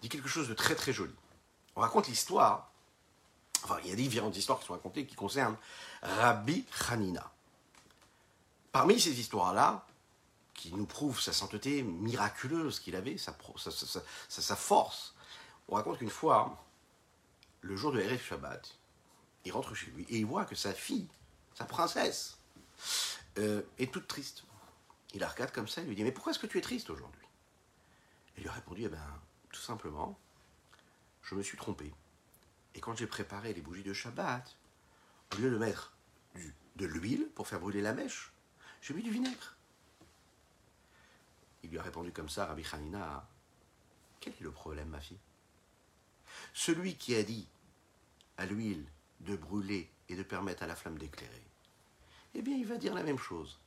dit 0.01 0.09
quelque 0.09 0.29
chose 0.29 0.47
de 0.47 0.53
très 0.53 0.75
très 0.75 0.93
joli. 0.93 1.13
On 1.75 1.81
raconte 1.81 2.07
l'histoire, 2.07 2.71
enfin 3.63 3.79
il 3.83 3.89
y 3.89 3.93
a 3.93 3.95
différentes 3.95 4.37
histoires 4.37 4.59
qui 4.59 4.65
sont 4.65 4.73
racontées 4.73 5.05
qui 5.05 5.15
concernent 5.15 5.57
Rabbi 6.01 6.65
Hanina. 6.89 7.31
Parmi 8.71 8.99
ces 8.99 9.19
histoires-là, 9.19 9.85
qui 10.57 10.73
nous 10.73 10.87
prouvent 10.87 11.21
sa 11.21 11.31
sainteté 11.31 11.83
miraculeuse 11.83 12.79
qu'il 12.79 12.95
avait, 12.95 13.17
sa, 13.17 14.55
force, 14.55 15.13
on 15.69 15.75
raconte 15.75 15.99
qu'une 15.99 16.09
fois, 16.09 16.65
le 17.61 17.75
jour 17.75 17.91
de 17.91 18.01
Erev 18.01 18.21
Shabbat, 18.21 18.75
il 19.45 19.51
rentre 19.51 19.75
chez 19.75 19.91
lui 19.91 20.05
et 20.09 20.17
il 20.17 20.25
voit 20.25 20.45
que 20.45 20.55
sa 20.55 20.73
fille, 20.73 21.07
sa 21.53 21.65
princesse, 21.65 22.37
euh, 23.37 23.61
est 23.77 23.93
toute 23.93 24.07
triste. 24.07 24.43
Il 25.13 25.21
la 25.21 25.29
regarde 25.29 25.51
comme 25.51 25.67
ça 25.67 25.81
et 25.81 25.85
lui 25.85 25.95
dit 25.95 26.03
Mais 26.03 26.11
pourquoi 26.11 26.31
est-ce 26.31 26.39
que 26.39 26.47
tu 26.47 26.57
es 26.57 26.61
triste 26.61 26.89
aujourd'hui? 26.89 27.21
Elle 28.35 28.43
lui 28.43 28.49
a 28.49 28.53
répondu 28.53 28.83
Eh 28.85 28.89
bien, 28.89 29.21
tout 29.51 29.61
simplement, 29.61 30.17
je 31.21 31.35
me 31.35 31.43
suis 31.43 31.57
trompé. 31.57 31.93
Et 32.73 32.79
quand 32.79 32.95
j'ai 32.95 33.07
préparé 33.07 33.53
les 33.53 33.61
bougies 33.61 33.83
de 33.83 33.93
Shabbat, 33.93 34.57
au 35.33 35.37
lieu 35.37 35.51
de 35.51 35.57
mettre 35.57 35.93
de 36.75 36.85
l'huile 36.85 37.29
pour 37.35 37.47
faire 37.47 37.59
brûler 37.59 37.81
la 37.81 37.93
mèche, 37.93 38.31
j'ai 38.87 38.93
mis 38.93 39.03
du 39.03 39.11
vinaigre. 39.11 39.53
Il 41.61 41.71
lui 41.71 41.77
a 41.77 41.83
répondu 41.83 42.13
comme 42.13 42.29
ça, 42.29 42.45
Rabbi 42.45 42.65
Hanina, 42.71 43.27
quel 44.21 44.31
est 44.31 44.41
le 44.41 44.51
problème, 44.51 44.87
ma 44.87 45.01
fille? 45.01 45.19
Celui 46.53 46.95
qui 46.95 47.13
a 47.15 47.23
dit 47.23 47.45
à 48.37 48.45
l'huile 48.45 48.85
de 49.19 49.35
brûler 49.35 49.91
et 50.07 50.15
de 50.15 50.23
permettre 50.23 50.63
à 50.63 50.67
la 50.67 50.75
flamme 50.77 50.97
d'éclairer, 50.97 51.43
eh 52.33 52.41
bien, 52.41 52.55
il 52.55 52.65
va 52.65 52.77
dire 52.77 52.93
la 52.93 53.03
même 53.03 53.17
chose 53.17 53.59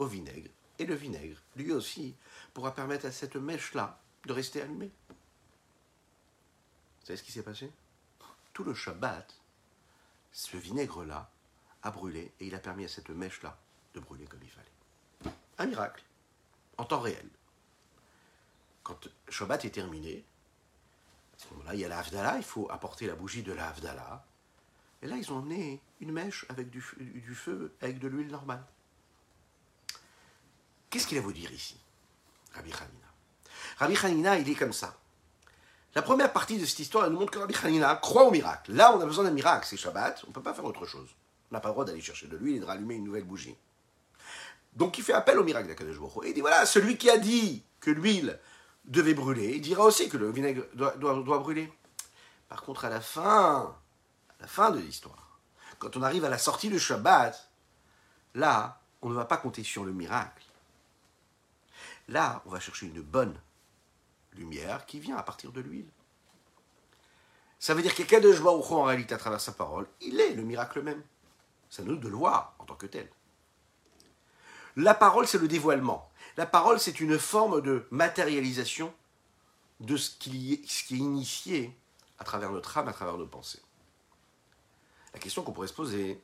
au 0.00 0.06
vinaigre. 0.06 0.50
Et 0.80 0.86
le 0.86 0.96
vinaigre, 0.96 1.40
lui 1.54 1.70
aussi, 1.70 2.16
pourra 2.52 2.74
permettre 2.74 3.06
à 3.06 3.12
cette 3.12 3.36
mèche-là 3.36 4.00
de 4.26 4.32
rester 4.32 4.60
allumée. 4.60 4.90
Vous 7.00 7.06
savez 7.06 7.16
ce 7.16 7.22
qui 7.22 7.30
s'est 7.30 7.44
passé? 7.44 7.70
Tout 8.52 8.64
le 8.64 8.74
Shabbat, 8.74 9.40
ce 10.32 10.56
vinaigre-là 10.56 11.30
a 11.84 11.90
brûlé 11.92 12.32
et 12.40 12.48
il 12.48 12.56
a 12.56 12.58
permis 12.58 12.86
à 12.86 12.88
cette 12.88 13.10
mèche-là 13.10 13.56
de 13.98 14.04
brûler 14.04 14.26
comme 14.26 14.40
il 14.42 14.50
fallait. 14.50 15.34
Un 15.58 15.66
miracle, 15.66 16.02
en 16.76 16.84
temps 16.84 17.00
réel. 17.00 17.28
Quand 18.82 19.08
Shabbat 19.28 19.64
est 19.64 19.70
terminé, 19.70 20.24
à 21.36 21.42
ce 21.42 21.54
moment-là, 21.54 21.74
il 21.74 21.80
y 21.80 21.84
a 21.84 21.88
la 21.88 22.36
il 22.36 22.42
faut 22.42 22.68
apporter 22.70 23.06
la 23.06 23.14
bougie 23.14 23.42
de 23.42 23.52
la. 23.52 23.74
Et 25.02 25.06
là, 25.06 25.16
ils 25.16 25.32
ont 25.32 25.36
emmené 25.36 25.80
une 26.00 26.12
mèche 26.12 26.46
avec 26.48 26.70
du, 26.70 26.80
feu, 26.80 27.72
avec 27.80 27.98
de 27.98 28.08
l'huile 28.08 28.28
normale. 28.28 28.64
Qu'est-ce 30.90 31.06
qu'il 31.06 31.18
a 31.18 31.20
vous 31.20 31.32
dire 31.32 31.52
ici, 31.52 31.76
Rabbi 32.54 32.72
Hanina? 32.72 33.06
Rabbi 33.76 33.96
Hanina, 34.02 34.38
il 34.38 34.48
est 34.48 34.54
comme 34.54 34.72
ça. 34.72 34.96
La 35.94 36.02
première 36.02 36.32
partie 36.32 36.58
de 36.58 36.64
cette 36.64 36.78
histoire, 36.78 37.04
elle 37.04 37.12
nous 37.12 37.20
montre 37.20 37.32
que 37.32 37.38
Rabbi 37.38 37.54
Hanina 37.62 37.94
croit 37.96 38.24
au 38.24 38.30
miracle. 38.30 38.72
Là, 38.72 38.96
on 38.96 39.00
a 39.00 39.06
besoin 39.06 39.24
d'un 39.24 39.30
miracle, 39.30 39.66
c'est 39.68 39.76
Shabbat, 39.76 40.24
on 40.24 40.28
ne 40.28 40.32
peut 40.32 40.42
pas 40.42 40.54
faire 40.54 40.64
autre 40.64 40.86
chose. 40.86 41.08
On 41.50 41.54
n'a 41.54 41.60
pas 41.60 41.68
le 41.68 41.74
droit 41.74 41.84
d'aller 41.84 42.00
chercher 42.00 42.26
de 42.26 42.36
l'huile 42.36 42.56
et 42.56 42.60
de 42.60 42.64
rallumer 42.64 42.96
une 42.96 43.04
nouvelle 43.04 43.24
bougie. 43.24 43.56
Donc 44.74 44.98
il 44.98 45.04
fait 45.04 45.12
appel 45.12 45.38
au 45.38 45.44
miracle 45.44 45.68
d'Akadosh 45.68 45.96
Et 46.24 46.28
il 46.28 46.34
dit 46.34 46.40
voilà, 46.40 46.66
celui 46.66 46.96
qui 46.96 47.10
a 47.10 47.18
dit 47.18 47.64
que 47.80 47.90
l'huile 47.90 48.38
devait 48.84 49.14
brûler, 49.14 49.56
il 49.56 49.60
dira 49.60 49.84
aussi 49.84 50.08
que 50.08 50.16
le 50.16 50.30
vinaigre 50.30 50.64
doit, 50.74 51.38
brûler. 51.38 51.72
Par 52.48 52.62
contre, 52.62 52.84
à 52.84 52.88
la 52.88 53.00
fin, 53.00 53.76
à 54.30 54.42
la 54.42 54.46
fin 54.46 54.70
de 54.70 54.78
l'histoire, 54.78 55.38
quand 55.78 55.96
on 55.96 56.02
arrive 56.02 56.24
à 56.24 56.30
la 56.30 56.38
sortie 56.38 56.70
du 56.70 56.78
Shabbat, 56.78 57.50
là, 58.34 58.80
on 59.02 59.10
ne 59.10 59.14
va 59.14 59.24
pas 59.24 59.36
compter 59.36 59.62
sur 59.62 59.84
le 59.84 59.92
miracle. 59.92 60.44
Là, 62.08 62.42
on 62.46 62.50
va 62.50 62.60
chercher 62.60 62.86
une 62.86 63.02
bonne 63.02 63.38
lumière 64.32 64.86
qui 64.86 64.98
vient 64.98 65.16
à 65.16 65.22
partir 65.22 65.52
de 65.52 65.60
l'huile. 65.60 65.90
Ça 67.58 67.74
veut 67.74 67.82
dire 67.82 67.94
de 67.94 68.40
Baruch 68.40 68.70
en 68.70 68.84
réalité, 68.84 69.14
à 69.14 69.18
travers 69.18 69.40
sa 69.40 69.52
parole, 69.52 69.86
il 70.00 70.20
est 70.20 70.34
le 70.34 70.42
miracle 70.42 70.80
même. 70.80 71.02
C'est 71.68 71.82
à 71.82 71.84
nous 71.84 71.96
de 71.96 72.08
le 72.08 72.16
en 72.16 72.64
tant 72.66 72.76
que 72.76 72.86
tel. 72.86 73.10
La 74.78 74.94
parole, 74.94 75.26
c'est 75.26 75.38
le 75.38 75.48
dévoilement. 75.48 76.08
La 76.36 76.46
parole, 76.46 76.78
c'est 76.78 77.00
une 77.00 77.18
forme 77.18 77.60
de 77.62 77.88
matérialisation 77.90 78.94
de 79.80 79.96
ce 79.96 80.10
qui, 80.16 80.52
est, 80.52 80.90
initié 80.92 81.76
à 82.20 82.24
travers 82.24 82.52
notre 82.52 82.78
âme, 82.78 82.86
à 82.86 82.92
travers 82.92 83.18
nos 83.18 83.26
pensées. 83.26 83.60
La 85.12 85.18
question 85.18 85.42
qu'on 85.42 85.50
pourrait 85.50 85.66
se 85.66 85.72
poser, 85.72 86.22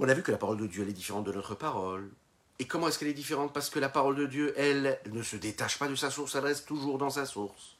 on 0.00 0.08
a 0.08 0.14
vu 0.14 0.24
que 0.24 0.32
la 0.32 0.38
parole 0.38 0.56
de 0.56 0.66
Dieu, 0.66 0.82
elle 0.82 0.88
est 0.88 0.92
différente 0.92 1.22
de 1.22 1.32
notre 1.32 1.54
parole. 1.54 2.10
Et 2.58 2.66
comment 2.66 2.88
est-ce 2.88 2.98
qu'elle 2.98 3.06
est 3.06 3.14
différente? 3.14 3.52
Parce 3.52 3.70
que 3.70 3.78
la 3.78 3.88
parole 3.88 4.16
de 4.16 4.26
Dieu, 4.26 4.52
elle, 4.56 4.98
ne 5.06 5.22
se 5.22 5.36
détache 5.36 5.78
pas 5.78 5.86
de 5.86 5.94
sa 5.94 6.10
source, 6.10 6.34
elle 6.34 6.44
reste 6.44 6.66
toujours 6.66 6.98
dans 6.98 7.10
sa 7.10 7.26
source. 7.26 7.76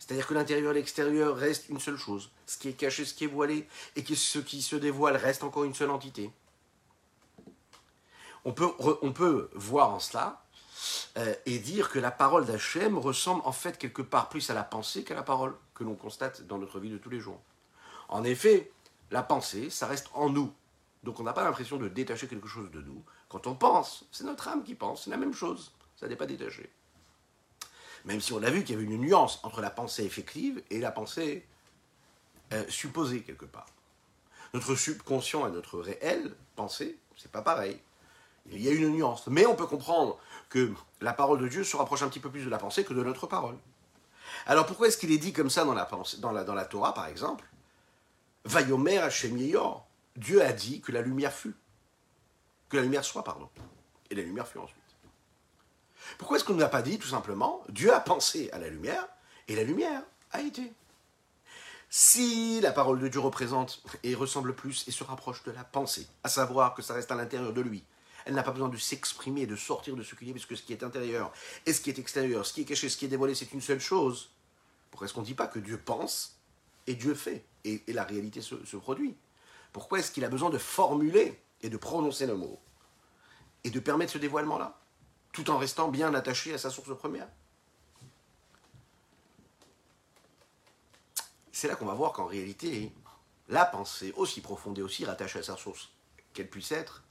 C'est-à-dire 0.00 0.26
que 0.26 0.34
l'intérieur 0.34 0.72
et 0.72 0.74
l'extérieur 0.74 1.36
restent 1.36 1.68
une 1.68 1.78
seule 1.78 1.98
chose. 1.98 2.32
Ce 2.46 2.58
qui 2.58 2.70
est 2.70 2.72
caché, 2.72 3.04
ce 3.04 3.14
qui 3.14 3.24
est 3.24 3.28
voilé, 3.28 3.68
et 3.94 4.02
que 4.02 4.16
ce 4.16 4.40
qui 4.40 4.60
se 4.60 4.74
dévoile 4.74 5.16
reste 5.16 5.44
encore 5.44 5.62
une 5.62 5.74
seule 5.74 5.90
entité. 5.90 6.32
On 8.44 8.52
peut, 8.52 9.50
voir 9.54 9.90
en 9.90 10.00
cela 10.00 10.44
euh, 11.16 11.34
et 11.46 11.58
dire 11.58 11.90
que 11.90 11.98
la 11.98 12.10
parole 12.10 12.44
d'Hachem 12.44 12.98
ressemble 12.98 13.42
en 13.44 13.52
fait 13.52 13.78
quelque 13.78 14.02
part 14.02 14.28
plus 14.28 14.50
à 14.50 14.54
la 14.54 14.64
pensée 14.64 15.04
qu'à 15.04 15.14
la 15.14 15.22
parole 15.22 15.54
que 15.74 15.84
l'on 15.84 15.94
constate 15.94 16.42
dans 16.42 16.58
notre 16.58 16.80
vie 16.80 16.90
de 16.90 16.98
tous 16.98 17.10
les 17.10 17.20
jours. 17.20 17.40
En 18.08 18.24
effet, 18.24 18.72
la 19.10 19.22
pensée, 19.22 19.70
ça 19.70 19.86
reste 19.86 20.08
en 20.14 20.28
nous. 20.28 20.52
Donc 21.02 21.20
on 21.20 21.22
n'a 21.22 21.32
pas 21.32 21.44
l'impression 21.44 21.76
de 21.76 21.88
détacher 21.88 22.28
quelque 22.28 22.48
chose 22.48 22.70
de 22.70 22.80
nous. 22.80 23.04
Quand 23.28 23.46
on 23.46 23.54
pense, 23.54 24.04
c'est 24.10 24.24
notre 24.24 24.48
âme 24.48 24.64
qui 24.64 24.74
pense, 24.74 25.04
c'est 25.04 25.10
la 25.10 25.16
même 25.16 25.34
chose. 25.34 25.72
Ça 25.96 26.08
n'est 26.08 26.16
pas 26.16 26.26
détaché. 26.26 26.70
Même 28.04 28.20
si 28.20 28.32
on 28.32 28.42
a 28.42 28.50
vu 28.50 28.64
qu'il 28.64 28.74
y 28.74 28.78
avait 28.78 28.84
une 28.84 29.00
nuance 29.00 29.38
entre 29.44 29.60
la 29.60 29.70
pensée 29.70 30.04
effective 30.04 30.62
et 30.70 30.80
la 30.80 30.90
pensée 30.90 31.46
euh, 32.52 32.64
supposée 32.68 33.22
quelque 33.22 33.44
part. 33.44 33.68
Notre 34.54 34.74
subconscient 34.74 35.46
et 35.46 35.50
notre 35.50 35.78
réel 35.78 36.34
pensée, 36.56 36.98
c'est 37.16 37.30
pas 37.30 37.42
pareil. 37.42 37.80
Il 38.50 38.60
y 38.60 38.68
a 38.68 38.72
une 38.72 38.90
nuance. 38.90 39.26
Mais 39.28 39.46
on 39.46 39.54
peut 39.54 39.66
comprendre 39.66 40.18
que 40.48 40.72
la 41.00 41.12
parole 41.12 41.40
de 41.40 41.48
Dieu 41.48 41.64
se 41.64 41.76
rapproche 41.76 42.02
un 42.02 42.08
petit 42.08 42.20
peu 42.20 42.30
plus 42.30 42.44
de 42.44 42.50
la 42.50 42.58
pensée 42.58 42.84
que 42.84 42.94
de 42.94 43.02
notre 43.02 43.26
parole. 43.26 43.56
Alors 44.46 44.66
pourquoi 44.66 44.88
est-ce 44.88 44.98
qu'il 44.98 45.12
est 45.12 45.18
dit 45.18 45.32
comme 45.32 45.50
ça 45.50 45.64
dans 45.64 45.74
la, 45.74 45.88
la, 46.32 46.54
la 46.54 46.64
Torah, 46.64 46.94
par 46.94 47.06
exemple? 47.06 47.44
Vayomer 48.44 48.98
Hashem 48.98 49.38
Dieu 50.16 50.42
a 50.42 50.52
dit 50.52 50.80
que 50.80 50.92
la 50.92 51.00
lumière 51.00 51.32
fut. 51.32 51.54
Que 52.68 52.76
la 52.76 52.82
lumière 52.82 53.04
soit, 53.04 53.24
pardon. 53.24 53.48
Et 54.10 54.14
la 54.14 54.22
lumière 54.22 54.48
fut 54.48 54.58
ensuite. 54.58 54.78
Pourquoi 56.18 56.36
est-ce 56.36 56.44
qu'on 56.44 56.54
ne 56.54 56.58
n'a 56.58 56.68
pas 56.68 56.82
dit 56.82 56.98
tout 56.98 57.08
simplement? 57.08 57.62
Dieu 57.68 57.94
a 57.94 58.00
pensé 58.00 58.50
à 58.52 58.58
la 58.58 58.68
lumière 58.68 59.06
et 59.48 59.56
la 59.56 59.62
lumière 59.62 60.02
a 60.32 60.40
été 60.40 60.72
Si 61.88 62.60
la 62.60 62.72
parole 62.72 62.98
de 63.00 63.08
Dieu 63.08 63.20
représente 63.20 63.82
et 64.02 64.14
ressemble 64.14 64.54
plus 64.54 64.86
et 64.88 64.90
se 64.90 65.04
rapproche 65.04 65.42
de 65.44 65.52
la 65.52 65.64
pensée, 65.64 66.06
à 66.24 66.28
savoir 66.28 66.74
que 66.74 66.82
ça 66.82 66.94
reste 66.94 67.12
à 67.12 67.14
l'intérieur 67.14 67.52
de 67.52 67.60
lui, 67.60 67.84
elle 68.24 68.34
n'a 68.34 68.42
pas 68.42 68.52
besoin 68.52 68.68
de 68.68 68.76
s'exprimer, 68.76 69.46
de 69.46 69.56
sortir 69.56 69.96
de 69.96 70.02
ce 70.02 70.14
qu'il 70.14 70.28
est, 70.28 70.32
parce 70.32 70.46
que 70.46 70.54
ce 70.54 70.62
qui 70.62 70.72
est 70.72 70.82
intérieur 70.82 71.32
et 71.66 71.72
ce 71.72 71.80
qui 71.80 71.90
est 71.90 71.98
extérieur, 71.98 72.46
ce 72.46 72.52
qui 72.52 72.62
est 72.62 72.64
caché, 72.64 72.88
ce 72.88 72.96
qui 72.96 73.04
est 73.04 73.08
dévoilé, 73.08 73.34
c'est 73.34 73.52
une 73.52 73.60
seule 73.60 73.80
chose. 73.80 74.30
Pourquoi 74.90 75.06
est-ce 75.06 75.14
qu'on 75.14 75.22
ne 75.22 75.26
dit 75.26 75.34
pas 75.34 75.46
que 75.46 75.58
Dieu 75.58 75.78
pense 75.78 76.38
et 76.86 76.94
Dieu 76.94 77.14
fait 77.14 77.44
et, 77.64 77.82
la 77.88 78.04
réalité 78.04 78.40
se 78.40 78.76
produit? 78.76 79.16
Pourquoi 79.72 79.98
est-ce 79.98 80.10
qu'il 80.10 80.24
a 80.24 80.28
besoin 80.28 80.50
de 80.50 80.58
formuler 80.58 81.40
et 81.62 81.70
de 81.70 81.76
prononcer 81.76 82.26
le 82.26 82.36
mot, 82.36 82.60
et 83.64 83.70
de 83.70 83.80
permettre 83.80 84.12
ce 84.12 84.18
dévoilement-là, 84.18 84.78
tout 85.32 85.50
en 85.50 85.58
restant 85.58 85.88
bien 85.88 86.12
attaché 86.14 86.52
à 86.52 86.58
sa 86.58 86.70
source 86.70 86.96
première? 86.96 87.28
C'est 91.52 91.68
là 91.68 91.76
qu'on 91.76 91.86
va 91.86 91.94
voir 91.94 92.12
qu'en 92.12 92.26
réalité, 92.26 92.92
la 93.48 93.64
pensée, 93.64 94.12
aussi 94.16 94.40
profonde 94.40 94.78
et 94.78 94.82
aussi 94.82 95.04
rattachée 95.04 95.38
à 95.38 95.42
sa 95.42 95.56
source 95.56 95.90
qu'elle 96.34 96.50
puisse 96.50 96.72
être, 96.72 97.04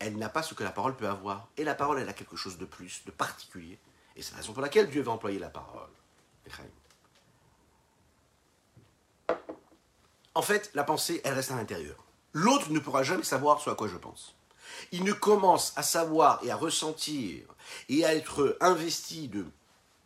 elle 0.00 0.16
n'a 0.16 0.28
pas 0.28 0.42
ce 0.42 0.54
que 0.54 0.64
la 0.64 0.70
parole 0.70 0.96
peut 0.96 1.08
avoir. 1.08 1.48
Et 1.56 1.64
la 1.64 1.74
parole, 1.74 2.00
elle 2.00 2.08
a 2.08 2.12
quelque 2.12 2.36
chose 2.36 2.58
de 2.58 2.64
plus, 2.64 3.04
de 3.04 3.10
particulier. 3.10 3.78
Et 4.16 4.22
c'est 4.22 4.32
la 4.32 4.38
raison 4.38 4.52
pour 4.52 4.62
laquelle 4.62 4.90
Dieu 4.90 5.02
va 5.02 5.12
employer 5.12 5.38
la 5.38 5.50
parole. 5.50 5.88
En 10.34 10.42
fait, 10.42 10.70
la 10.74 10.84
pensée, 10.84 11.20
elle 11.22 11.34
reste 11.34 11.50
à 11.50 11.56
l'intérieur. 11.56 11.96
L'autre 12.32 12.70
ne 12.70 12.78
pourra 12.78 13.02
jamais 13.02 13.24
savoir 13.24 13.60
ce 13.60 13.70
à 13.70 13.74
quoi 13.74 13.88
je 13.88 13.96
pense. 13.96 14.34
Il 14.92 15.04
ne 15.04 15.12
commence 15.12 15.72
à 15.76 15.82
savoir 15.82 16.40
et 16.44 16.50
à 16.50 16.56
ressentir 16.56 17.42
et 17.88 18.04
à 18.04 18.14
être 18.14 18.56
investi 18.60 19.28
de, 19.28 19.44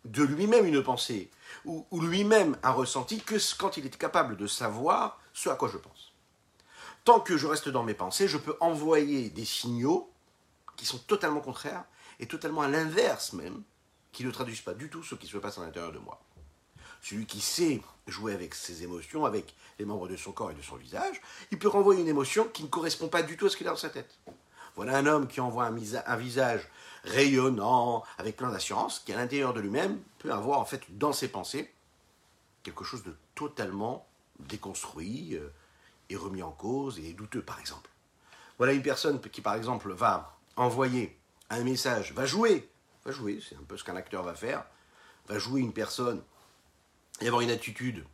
de 0.05 0.23
lui-même 0.23 0.67
une 0.67 0.83
pensée 0.83 1.31
ou, 1.65 1.87
lui-même 1.93 2.57
un 2.63 2.73
ressenti 2.73 3.21
que 3.21 3.37
quand 3.57 3.77
il 3.77 3.87
est 3.87 3.97
capable 3.97 4.37
de 4.37 4.47
savoir 4.47 5.21
ce 5.33 5.51
à 5.51 5.55
quoi 5.55 5.69
je 5.69 5.79
pense. 5.79 6.14
Tant 7.05 7.21
que 7.21 7.37
je 7.37 7.47
reste 7.47 7.69
dans 7.69 7.83
mes 7.83 7.93
pensées, 7.93 8.29
je 8.29 8.39
peux 8.39 8.57
envoyer 8.61 9.29
des 9.29 9.45
signaux 9.45 10.11
qui 10.75 10.87
sont 10.87 10.99
totalement 10.99 11.41
contraires 11.41 11.85
et 12.19 12.27
totalement 12.27 12.63
à 12.63 12.69
l'inverse 12.69 13.35
même, 13.35 13.63
qui 14.13 14.25
ne 14.25 14.31
traduisent 14.31 14.63
pas 14.63 14.73
du 14.73 14.89
tout 14.89 15.03
ce 15.03 15.15
qui 15.15 15.27
se 15.27 15.37
passe 15.37 15.59
à 15.59 15.61
l'intérieur 15.61 15.93
de 15.93 15.99
moi. 15.99 16.23
Celui 17.03 17.27
qui 17.27 17.43
sait 17.43 17.83
jouer 18.07 18.33
avec 18.33 18.55
ses 18.55 18.83
émotions, 18.83 19.27
avec 19.27 19.55
les 19.79 19.85
membres 19.85 20.09
de 20.09 20.17
son 20.17 20.33
corps 20.33 20.51
et 20.51 20.55
de 20.55 20.63
son 20.63 20.77
visage, 20.77 21.21
il 21.51 21.59
peut 21.59 21.69
renvoyer 21.69 22.01
une 22.01 22.09
émotion 22.09 22.49
qui 22.49 22.63
ne 22.63 22.69
correspond 22.69 23.09
pas 23.09 23.23
du 23.23 23.37
tout 23.37 23.47
à 23.47 23.51
ce 23.51 23.59
qu'il 23.59 23.69
a 23.69 23.71
dans 23.71 23.77
sa 23.77 23.91
tête. 23.91 24.19
Voilà 24.75 24.97
un 24.97 25.05
homme 25.05 25.29
qui 25.29 25.41
envoie 25.41 25.67
un, 25.67 26.17
visage 26.17 26.69
rayonnant, 27.05 28.03
avec 28.17 28.39
plein 28.39 28.51
d'assurance, 28.51 29.01
qui 29.01 29.13
à 29.13 29.17
l'intérieur 29.17 29.53
de 29.53 29.61
lui-même 29.61 30.01
peut 30.19 30.33
avoir 30.33 30.59
en 30.59 30.65
fait 30.65 30.83
dans 30.97 31.13
ses 31.13 31.29
pensées 31.29 31.71
quelque 32.63 32.83
chose 32.83 33.03
de 33.03 33.15
totalement 33.35 34.07
déconstruit 34.41 35.39
et 36.11 36.17
remis 36.17 36.43
en 36.43 36.53
cause 36.53 36.99
et 36.99 37.13
douteux 37.13 37.43
par 37.43 37.61
exemple. 37.61 37.91
Voilà 38.59 38.73
une 38.73 38.83
personne 38.83 39.21
qui 39.21 39.41
par 39.41 39.55
exemple 39.55 39.93
va 39.93 40.37
envoyer 40.57 41.19
un 41.51 41.65
message, 41.65 42.13
va 42.13 42.27
jouer, 42.27 42.71
va 43.05 43.13
jouer, 43.13 43.41
c'est 43.47 43.57
un 43.57 43.63
peu 43.67 43.77
ce 43.77 43.85
qu'un 43.85 43.97
acteur 43.97 44.23
va 44.23 44.35
faire, 44.35 44.65
va 45.27 45.39
jouer 45.39 45.61
une 45.61 45.73
personne 45.73 46.23
et 47.21 47.27
avoir 47.27 47.43
une 47.43 47.51
attitude 47.51 48.05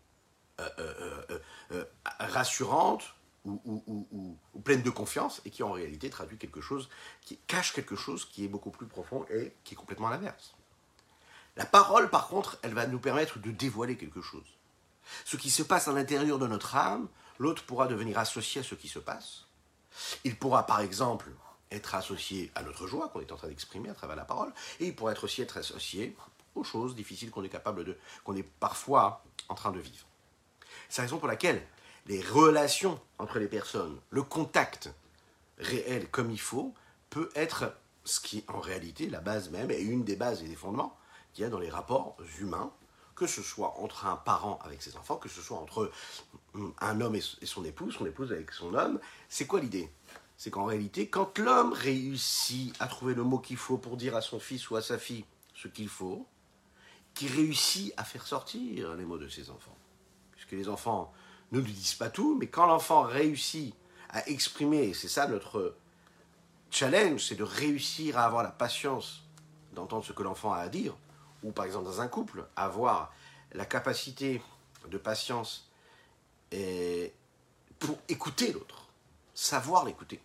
euh, 0.61 0.69
euh, 0.79 1.39
euh, 1.73 1.85
rassurante 2.19 3.15
ou, 3.47 4.37
pleine 4.65 4.83
de 4.83 4.91
confiance 4.91 5.41
et 5.47 5.51
qui 5.51 5.63
en 5.63 5.73
réalité 5.73 6.11
traduit 6.11 6.37
quelque 6.37 6.61
chose, 6.61 6.91
qui 7.23 7.39
cache 7.47 7.73
quelque 7.73 7.97
chose 7.97 8.27
qui 8.27 8.45
est 8.45 8.49
beaucoup 8.49 8.71
plus 8.71 8.87
profond 8.87 9.25
et 9.31 9.55
qui 9.65 9.75
est 9.75 9.77
complètement 9.77 10.11
l'inverse. 10.11 10.55
La 11.57 11.65
parole, 11.65 12.11
par 12.11 12.29
contre, 12.29 12.59
elle 12.63 12.75
va 12.75 12.87
nous 12.87 12.99
permettre 12.99 13.39
de 13.39 13.51
dévoiler 13.51 13.97
quelque 13.97 14.21
chose. 14.21 14.45
Ce 15.25 15.37
qui 15.37 15.51
se 15.51 15.63
passe 15.63 15.89
à 15.89 15.93
l'intérieur 15.93 16.39
de 16.39 16.47
notre 16.47 16.77
âme 16.77 17.09
l'autre 17.41 17.65
pourra 17.65 17.89
devenir 17.89 18.19
associé 18.19 18.61
à 18.61 18.65
ce 18.65 18.77
qui 18.77 18.87
se 18.87 19.01
passe. 19.01 19.47
Il 20.23 20.37
pourra, 20.37 20.67
par 20.67 20.81
exemple, 20.81 21.31
être 21.73 21.95
associé 21.95 22.53
à 22.55 22.63
notre 22.63 22.87
joie 22.87 23.09
qu'on 23.09 23.21
est 23.21 23.33
en 23.33 23.37
train 23.37 23.49
d'exprimer 23.49 23.89
à 23.89 23.95
travers 23.95 24.15
la 24.15 24.25
parole, 24.25 24.53
et 24.79 24.87
il 24.87 24.95
pourrait 24.95 25.13
être 25.13 25.25
aussi 25.25 25.43
être 25.43 25.57
associé 25.57 26.17
aux 26.55 26.65
choses 26.65 26.95
difficiles 26.95 27.31
qu'on 27.31 27.43
est 27.43 27.49
capable 27.49 27.85
de, 27.85 27.97
qu'on 28.25 28.37
est 28.37 28.43
parfois 28.43 29.25
en 29.49 29.55
train 29.55 29.73
de 29.73 29.81
vivre. 29.81 30.07
C'est 30.89 31.03
la 31.03 31.07
raison 31.07 31.19
pour 31.19 31.29
laquelle 31.29 31.67
les 32.07 32.21
relations 32.21 33.01
entre 33.19 33.39
les 33.39 33.49
personnes, 33.49 33.99
le 34.11 34.23
contact 34.23 34.91
réel 35.59 36.11
comme 36.11 36.31
il 36.31 36.41
faut, 36.41 36.75
peut 37.09 37.31
être 37.35 37.75
ce 38.05 38.21
qui 38.21 38.45
en 38.49 38.61
réalité 38.61 39.09
la 39.09 39.21
base 39.21 39.51
même 39.51 39.71
et 39.71 39.81
une 39.81 40.05
des 40.05 40.17
bases 40.17 40.43
et 40.43 40.49
des 40.49 40.57
fondements 40.57 40.97
qu'il 41.33 41.43
y 41.43 41.47
a 41.47 41.51
dans 41.51 41.59
les 41.59 41.71
rapports 41.71 42.17
humains, 42.39 42.73
que 43.21 43.27
ce 43.27 43.43
soit 43.43 43.79
entre 43.79 44.07
un 44.07 44.17
parent 44.17 44.59
avec 44.65 44.81
ses 44.81 44.97
enfants, 44.97 45.17
que 45.17 45.29
ce 45.29 45.43
soit 45.43 45.59
entre 45.59 45.93
un 46.81 47.01
homme 47.03 47.15
et 47.17 47.21
son 47.21 47.67
épouse, 47.67 47.95
son 47.95 48.07
épouse 48.07 48.33
avec 48.33 48.51
son 48.51 48.73
homme. 48.73 48.99
C'est 49.29 49.47
quoi 49.47 49.61
l'idée? 49.61 49.91
C'est 50.39 50.51
qu'en 50.51 50.65
réalité, 50.65 51.11
quand 51.11 51.39
l'homme 51.39 51.75
réussit 51.75 52.75
à 52.81 52.87
trouver 52.87 53.13
le 53.13 53.23
mot 53.23 53.39
qu'il 53.39 53.59
faut 53.59 53.77
pour 53.77 53.99
dire 53.99 54.17
à 54.17 54.23
son 54.23 54.41
fils 54.41 54.71
ou 54.71 54.77
à 54.77 54.81
sa 54.81 54.97
fille 54.97 55.27
ce 55.55 55.69
qu'il 55.69 55.91
faut, 55.91 56.27
qu'il 57.13 57.31
réussit 57.31 57.93
à 57.99 58.05
faire 58.05 58.27
sortir 58.27 58.95
les 58.95 59.05
mots 59.05 59.19
de 59.19 59.29
ses 59.29 59.51
enfants. 59.51 59.77
Puisque 60.33 60.53
les 60.53 60.71
enfants 60.71 61.13
ne 61.53 61.61
nous 61.61 61.67
disent 61.67 61.97
pas 61.97 62.09
tout, 62.09 62.39
mais 62.41 62.47
quand 62.47 62.65
l'enfant 62.65 63.03
réussit 63.03 63.75
à 64.09 64.27
exprimer, 64.31 64.95
c'est 64.95 65.09
ça 65.09 65.27
notre 65.27 65.77
challenge, 66.71 67.23
c'est 67.27 67.37
de 67.37 67.45
réussir 67.45 68.17
à 68.17 68.25
avoir 68.25 68.43
la 68.43 68.51
patience 68.51 69.25
d'entendre 69.75 70.07
ce 70.07 70.15
que 70.15 70.23
l'enfant 70.23 70.55
a 70.55 70.61
à 70.61 70.71
dire, 70.71 70.97
ou 71.43 71.53
par 71.53 71.65
exemple 71.65 71.85
dans 71.85 72.01
un 72.01 72.09
couple, 72.09 72.45
avoir 72.57 73.13
la 73.53 73.65
capacité 73.65 74.43
de 74.89 74.99
patience 74.99 75.71
et 76.53 77.13
pour 77.79 77.99
écouter 78.09 78.53
l'autre, 78.53 78.89
savoir 79.35 79.85
l'écouter. 79.85 80.21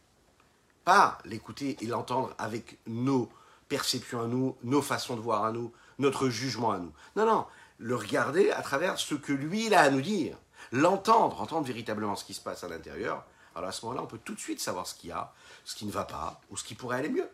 Pas 0.83 1.17
l'écouter 1.25 1.77
et 1.81 1.87
l'entendre 1.87 2.33
avec 2.37 2.77
nos 2.85 3.29
perceptions 3.67 4.21
à 4.21 4.27
nous, 4.27 4.55
nos 4.63 4.81
façons 4.81 5.15
de 5.15 5.21
voir 5.21 5.43
à 5.43 5.51
nous, 5.51 5.71
notre 5.97 6.29
jugement 6.29 6.71
à 6.71 6.77
nous. 6.77 6.91
Non, 7.15 7.25
non, 7.25 7.47
le 7.77 7.95
regarder 7.95 8.51
à 8.51 8.61
travers 8.61 8.99
ce 8.99 9.15
que 9.15 9.33
lui, 9.33 9.67
il 9.67 9.73
a 9.73 9.81
à 9.81 9.89
nous 9.89 10.01
dire. 10.01 10.37
L'entendre, 10.71 11.41
entendre 11.41 11.65
véritablement 11.65 12.15
ce 12.15 12.25
qui 12.25 12.33
se 12.33 12.41
passe 12.41 12.63
à 12.63 12.67
l'intérieur. 12.67 13.25
Alors 13.55 13.69
à 13.69 13.71
ce 13.71 13.85
moment-là, 13.85 14.03
on 14.03 14.07
peut 14.07 14.19
tout 14.23 14.35
de 14.35 14.39
suite 14.39 14.59
savoir 14.59 14.85
ce 14.85 14.95
qu'il 14.95 15.09
y 15.09 15.13
a, 15.13 15.33
ce 15.63 15.75
qui 15.75 15.85
ne 15.85 15.91
va 15.91 16.03
pas, 16.03 16.41
ou 16.49 16.57
ce 16.57 16.63
qui 16.63 16.75
pourrait 16.75 16.97
aller 16.97 17.09
mieux. 17.09 17.29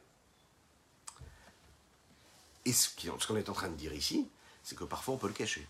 Et 2.66 2.74
ce 2.74 2.90
qu'on 3.28 3.36
est 3.36 3.50
en 3.50 3.54
train 3.54 3.70
de 3.70 3.76
dire 3.76 3.94
ici, 3.94 4.30
c'est 4.64 4.78
que 4.78 4.84
parfois 4.84 5.16
on 5.16 5.18
peut 5.18 5.28
le 5.28 5.34
cacher. 5.34 5.68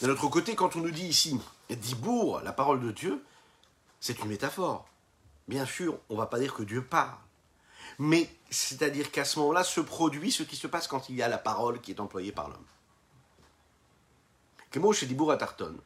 D'un 0.00 0.08
autre 0.08 0.28
côté, 0.28 0.54
quand 0.56 0.74
on 0.76 0.80
nous 0.80 0.90
dit 0.90 1.06
ici 1.06 1.38
Dibour, 1.70 2.40
la 2.40 2.52
parole 2.52 2.80
de 2.80 2.90
Dieu, 2.90 3.24
c'est 4.00 4.18
une 4.18 4.28
métaphore. 4.28 4.86
Bien 5.46 5.66
sûr, 5.66 5.98
on 6.08 6.14
ne 6.14 6.18
va 6.18 6.26
pas 6.26 6.38
dire 6.38 6.52
que 6.52 6.62
Dieu 6.62 6.84
parle. 6.84 7.16
Mais 7.98 8.28
c'est-à-dire 8.50 9.10
qu'à 9.12 9.24
ce 9.24 9.38
moment-là 9.38 9.62
se 9.62 9.80
produit 9.80 10.32
ce 10.32 10.42
qui 10.42 10.56
se 10.56 10.66
passe 10.66 10.88
quand 10.88 11.08
il 11.08 11.16
y 11.16 11.22
a 11.22 11.28
la 11.28 11.38
parole 11.38 11.80
qui 11.80 11.92
est 11.92 12.00
employée 12.00 12.32
par 12.32 12.48
l'homme. 12.48 12.66
Tarton. 15.38 15.76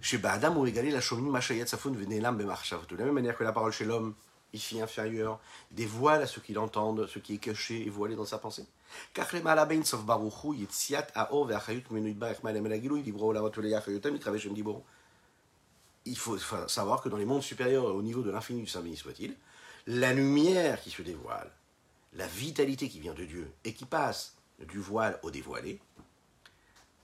Chez 0.00 0.18
Badam 0.18 0.56
ou 0.56 0.66
égalé 0.66 0.90
la. 0.90 1.00
De 1.00 2.96
la 2.96 3.04
même 3.04 3.14
manière 3.14 3.36
que 3.36 3.44
la 3.44 3.52
parole 3.52 3.72
chez 3.72 3.84
l'homme, 3.84 4.14
ici 4.52 4.80
inférieur, 4.80 5.40
dévoile 5.70 6.22
à 6.22 6.26
ceux 6.26 6.40
qui 6.40 6.52
l'entendent 6.52 7.06
ce 7.06 7.18
qui 7.18 7.34
est 7.34 7.38
caché 7.38 7.86
et 7.86 7.90
voilé 7.90 8.16
dans 8.16 8.24
sa 8.24 8.38
pensée. 8.38 8.66
Il 16.04 16.16
faut 16.16 16.38
savoir 16.68 17.02
que 17.02 17.08
dans 17.08 17.16
les 17.16 17.24
mondes 17.24 17.42
supérieurs, 17.42 17.84
au 17.84 18.02
niveau 18.02 18.22
de 18.22 18.30
l'infini 18.30 18.62
du 18.62 18.66
Saint 18.66 18.80
béni 18.80 18.96
soit-il, 18.96 19.36
la 19.86 20.12
lumière 20.12 20.80
qui 20.80 20.90
se 20.90 21.02
dévoile, 21.02 21.50
la 22.14 22.26
vitalité 22.26 22.88
qui 22.88 23.00
vient 23.00 23.14
de 23.14 23.24
Dieu 23.24 23.50
et 23.64 23.74
qui 23.74 23.84
passe 23.84 24.34
du 24.66 24.78
voile 24.78 25.18
au 25.22 25.30
dévoilé, 25.30 25.80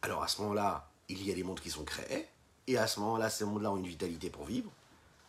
alors 0.05 0.23
à 0.23 0.29
ce 0.29 0.43
moment-là, 0.43 0.87
il 1.09 1.27
y 1.27 1.33
a 1.33 1.35
des 1.35 1.43
mondes 1.43 1.61
qui 1.61 1.71
sont 1.71 1.85
créés, 1.85 2.29
et 2.67 2.77
à 2.77 2.87
ce 2.87 3.01
moment-là, 3.01 3.31
ces 3.31 3.47
mondes-là 3.47 3.73
ont 3.73 3.79
une 3.79 3.87
vitalité 3.87 4.29
pour 4.29 4.45
vivre. 4.45 4.71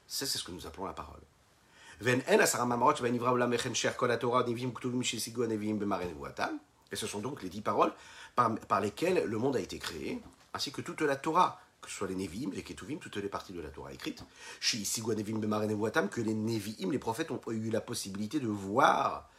Ça, 0.05 0.25
c'est 0.25 0.37
ce 0.37 0.43
que 0.43 0.51
nous 0.51 0.67
appelons 0.67 0.83
la 0.85 0.91
parole. 0.91 1.21
Et 6.91 6.95
ce 6.97 7.07
sont 7.07 7.19
donc 7.19 7.41
les 7.41 7.47
dix 7.47 7.61
paroles 7.61 7.93
par, 8.35 8.81
lesquelles 8.81 9.23
le 9.23 9.37
monde 9.37 9.55
a 9.55 9.61
été 9.61 9.79
créé, 9.79 10.21
ainsi 10.53 10.73
que 10.73 10.81
toute 10.81 10.99
la 10.99 11.15
Torah, 11.15 11.61
que 11.81 11.89
ce 11.89 11.95
soit 11.95 12.09
les 12.09 12.15
Nevi'im, 12.15 12.51
les 12.51 12.63
Ketuvim, 12.63 12.97
toutes 12.97 13.15
les 13.15 13.29
parties 13.29 13.53
de 13.53 13.61
la 13.61 13.69
Torah 13.69 13.93
écrites, 13.93 14.25
que 14.59 16.21
les 16.21 16.33
Nevi'im, 16.33 16.91
les 16.91 16.99
prophètes, 16.99 17.31
ont 17.31 17.39
eu 17.47 17.69
la 17.69 17.79
possibilité 17.79 18.41
de 18.41 18.49
voir 18.49 19.29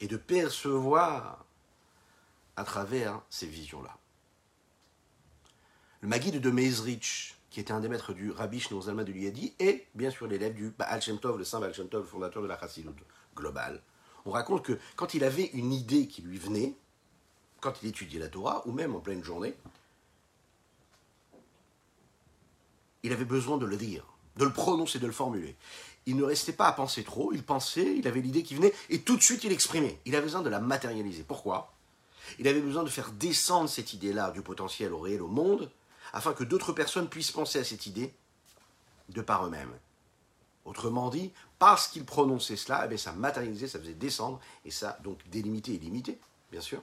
et 0.00 0.08
de 0.08 0.16
percevoir 0.16 1.44
à 2.56 2.64
travers 2.64 3.20
ces 3.28 3.46
visions-là. 3.46 3.94
Le 6.04 6.10
Maguide 6.10 6.38
de 6.38 6.50
Mezrich, 6.50 7.34
qui 7.48 7.60
était 7.60 7.72
un 7.72 7.80
des 7.80 7.88
maîtres 7.88 8.12
du 8.12 8.30
Rabbi 8.30 8.60
Shneur 8.60 8.82
Zalman 8.82 9.04
de 9.04 9.10
l'Uyadi, 9.10 9.54
et 9.58 9.86
bien 9.94 10.10
sûr 10.10 10.26
l'élève 10.26 10.52
du 10.52 10.68
Baal 10.68 11.00
le 11.38 11.44
saint 11.44 11.60
Baal 11.60 11.72
fondateur 12.04 12.42
de 12.42 12.46
la 12.46 12.60
Chassidut 12.60 12.90
globale. 13.34 13.80
On 14.26 14.30
raconte 14.30 14.62
que 14.62 14.78
quand 14.96 15.14
il 15.14 15.24
avait 15.24 15.46
une 15.54 15.72
idée 15.72 16.06
qui 16.06 16.20
lui 16.20 16.36
venait, 16.36 16.74
quand 17.62 17.82
il 17.82 17.88
étudiait 17.88 18.20
la 18.20 18.28
Torah, 18.28 18.62
ou 18.66 18.72
même 18.72 18.94
en 18.94 19.00
pleine 19.00 19.24
journée, 19.24 19.54
il 23.02 23.10
avait 23.10 23.24
besoin 23.24 23.56
de 23.56 23.64
le 23.64 23.78
dire, 23.78 24.04
de 24.36 24.44
le 24.44 24.52
prononcer, 24.52 24.98
de 24.98 25.06
le 25.06 25.12
formuler. 25.12 25.56
Il 26.04 26.16
ne 26.16 26.24
restait 26.24 26.52
pas 26.52 26.66
à 26.66 26.72
penser 26.72 27.02
trop, 27.02 27.32
il 27.32 27.42
pensait, 27.42 27.96
il 27.96 28.06
avait 28.06 28.20
l'idée 28.20 28.42
qui 28.42 28.56
venait, 28.56 28.74
et 28.90 29.00
tout 29.00 29.16
de 29.16 29.22
suite 29.22 29.42
il 29.44 29.52
exprimait. 29.52 29.98
Il 30.04 30.14
avait 30.14 30.24
besoin 30.24 30.42
de 30.42 30.50
la 30.50 30.60
matérialiser. 30.60 31.22
Pourquoi? 31.22 31.72
Il 32.38 32.46
avait 32.46 32.60
besoin 32.60 32.82
de 32.82 32.90
faire 32.90 33.10
descendre 33.12 33.70
cette 33.70 33.94
idée-là 33.94 34.32
du 34.32 34.42
potentiel 34.42 34.92
au 34.92 34.98
réel, 34.98 35.22
au 35.22 35.28
monde, 35.28 35.70
afin 36.12 36.32
que 36.32 36.44
d'autres 36.44 36.72
personnes 36.72 37.08
puissent 37.08 37.32
penser 37.32 37.58
à 37.58 37.64
cette 37.64 37.86
idée 37.86 38.14
de 39.08 39.22
par 39.22 39.46
eux-mêmes. 39.46 39.72
Autrement 40.64 41.10
dit, 41.10 41.32
parce 41.58 41.88
qu'il 41.88 42.04
prononçait 42.04 42.56
cela, 42.56 42.88
eh 42.90 42.96
ça 42.96 43.12
matérialisait, 43.12 43.68
ça 43.68 43.78
faisait 43.78 43.94
descendre, 43.94 44.40
et 44.64 44.70
ça 44.70 44.98
donc 45.02 45.18
délimité 45.28 45.74
et 45.74 45.78
limité, 45.78 46.18
bien 46.50 46.60
sûr, 46.60 46.82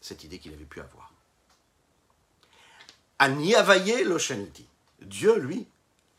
cette 0.00 0.24
idée 0.24 0.38
qu'il 0.38 0.54
avait 0.54 0.64
pu 0.64 0.80
avoir. 0.80 1.12
Aniavaye 3.18 4.04
l'Oshaniti. 4.04 4.66
Dieu, 5.02 5.38
lui, 5.38 5.66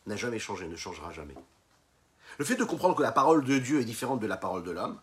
n'a 0.06 0.16
jamais 0.16 0.40
changé, 0.40 0.68
ne 0.68 0.76
changera 0.76 1.12
jamais. 1.12 1.36
Le 2.38 2.46
fait 2.46 2.56
de 2.56 2.64
comprendre 2.64 2.96
que 2.96 3.02
la 3.02 3.12
parole 3.12 3.44
de 3.44 3.58
Dieu 3.58 3.82
est 3.82 3.86
différente 3.86 4.20
de 4.20 4.28
la 4.28 4.38
parole 4.38 4.64
de 4.64 4.72
l'homme, 4.72 5.00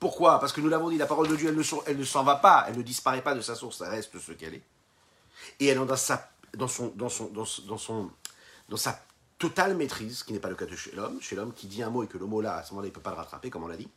pourquoi? 0.00 0.40
Parce 0.40 0.52
que 0.52 0.60
nous 0.60 0.68
l'avons 0.68 0.90
dit, 0.90 0.98
la 0.98 1.06
parole 1.06 1.28
de 1.28 1.36
Dieu, 1.36 1.48
elle 1.48 1.56
ne, 1.56 1.62
elle 1.86 2.04
s'en 2.04 2.24
va 2.24 2.34
pas, 2.34 2.64
elle 2.66 2.76
ne 2.76 2.82
disparaît 2.82 3.22
pas 3.22 3.36
de 3.36 3.40
sa 3.40 3.54
source, 3.54 3.78
ça 3.78 3.88
reste 3.88 4.18
ce 4.18 4.32
qu'elle 4.32 4.54
est. 4.54 4.62
Et 5.60 5.66
elle 5.66 5.80
est 5.80 5.86
dans 5.86 5.96
sa 5.96 6.31
dans, 6.54 6.68
son, 6.68 6.92
dans, 6.96 7.08
son, 7.08 7.26
dans, 7.26 7.78
son, 7.78 8.10
dans 8.68 8.76
sa 8.76 9.00
totale 9.38 9.76
maîtrise, 9.76 10.22
qui 10.22 10.32
n'est 10.32 10.38
pas 10.38 10.50
le 10.50 10.54
cas 10.54 10.66
de 10.66 10.76
chez 10.76 10.92
l'homme, 10.92 11.20
chez 11.20 11.36
l'homme 11.36 11.52
qui 11.52 11.66
dit 11.66 11.82
un 11.82 11.90
mot 11.90 12.02
et 12.02 12.06
que 12.06 12.18
le 12.18 12.26
mot 12.26 12.40
là, 12.40 12.56
à 12.56 12.62
ce 12.62 12.70
moment-là, 12.72 12.88
il 12.88 12.90
ne 12.90 12.94
peut 12.94 13.00
pas 13.00 13.10
le 13.10 13.16
rattraper, 13.16 13.50
comme 13.50 13.64
on 13.64 13.68
l'a 13.68 13.76
dit. 13.76 13.88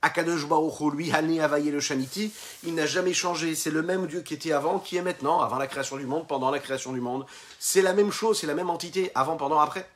Akadosh 0.00 0.46
Baruch 0.46 0.94
lui, 0.94 1.12
Hané 1.12 1.40
Avaye 1.40 1.70
le 1.70 1.80
Shaniti, 1.80 2.32
il 2.62 2.74
n'a 2.74 2.86
jamais 2.86 3.12
changé. 3.12 3.56
C'est 3.56 3.70
le 3.70 3.82
même 3.82 4.06
Dieu 4.06 4.22
qui 4.22 4.34
était 4.34 4.52
avant, 4.52 4.78
qui 4.78 4.96
est 4.96 5.02
maintenant, 5.02 5.40
avant 5.40 5.58
la 5.58 5.66
création 5.66 5.96
du 5.96 6.06
monde, 6.06 6.28
pendant 6.28 6.50
la 6.50 6.60
création 6.60 6.92
du 6.92 7.00
monde. 7.00 7.26
C'est 7.58 7.82
la 7.82 7.92
même 7.94 8.12
chose, 8.12 8.38
c'est 8.38 8.46
la 8.46 8.54
même 8.54 8.70
entité, 8.70 9.10
avant, 9.16 9.36
pendant, 9.36 9.58
après. 9.58 9.90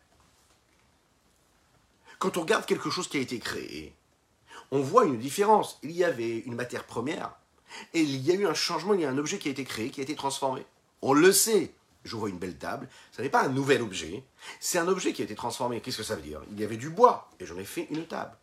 Quand 2.18 2.36
on 2.36 2.40
regarde 2.40 2.66
quelque 2.66 2.90
chose 2.90 3.08
qui 3.08 3.16
a 3.16 3.20
été 3.20 3.38
créé, 3.38 3.94
on 4.72 4.80
voit 4.80 5.04
une 5.04 5.18
différence. 5.18 5.78
Il 5.82 5.92
y 5.92 6.02
avait 6.02 6.38
une 6.38 6.56
matière 6.56 6.84
première, 6.84 7.32
et 7.94 8.00
il 8.00 8.20
y 8.20 8.30
a 8.30 8.34
eu 8.34 8.46
un 8.46 8.54
changement, 8.54 8.94
il 8.94 9.00
y 9.00 9.04
a 9.04 9.10
un 9.10 9.18
objet 9.18 9.38
qui 9.38 9.48
a 9.48 9.50
été 9.50 9.64
créé, 9.64 9.90
qui 9.90 10.00
a 10.00 10.02
été 10.02 10.14
transformé. 10.14 10.64
On 11.00 11.12
le 11.12 11.32
sait. 11.32 11.74
Je 12.04 12.16
vois 12.16 12.28
une 12.28 12.38
belle 12.38 12.56
table. 12.56 12.88
Ce 13.12 13.22
n'est 13.22 13.28
pas 13.28 13.44
un 13.44 13.48
nouvel 13.48 13.80
objet. 13.80 14.24
C'est 14.60 14.78
un 14.78 14.88
objet 14.88 15.12
qui 15.12 15.22
a 15.22 15.24
été 15.24 15.34
transformé. 15.34 15.80
Qu'est-ce 15.80 15.98
que 15.98 16.02
ça 16.02 16.16
veut 16.16 16.22
dire? 16.22 16.40
Il 16.50 16.58
y 16.58 16.64
avait 16.64 16.76
du 16.76 16.90
bois 16.90 17.30
et 17.38 17.46
j'en 17.46 17.56
ai 17.58 17.64
fait 17.64 17.86
une 17.90 18.06
table. 18.06 18.36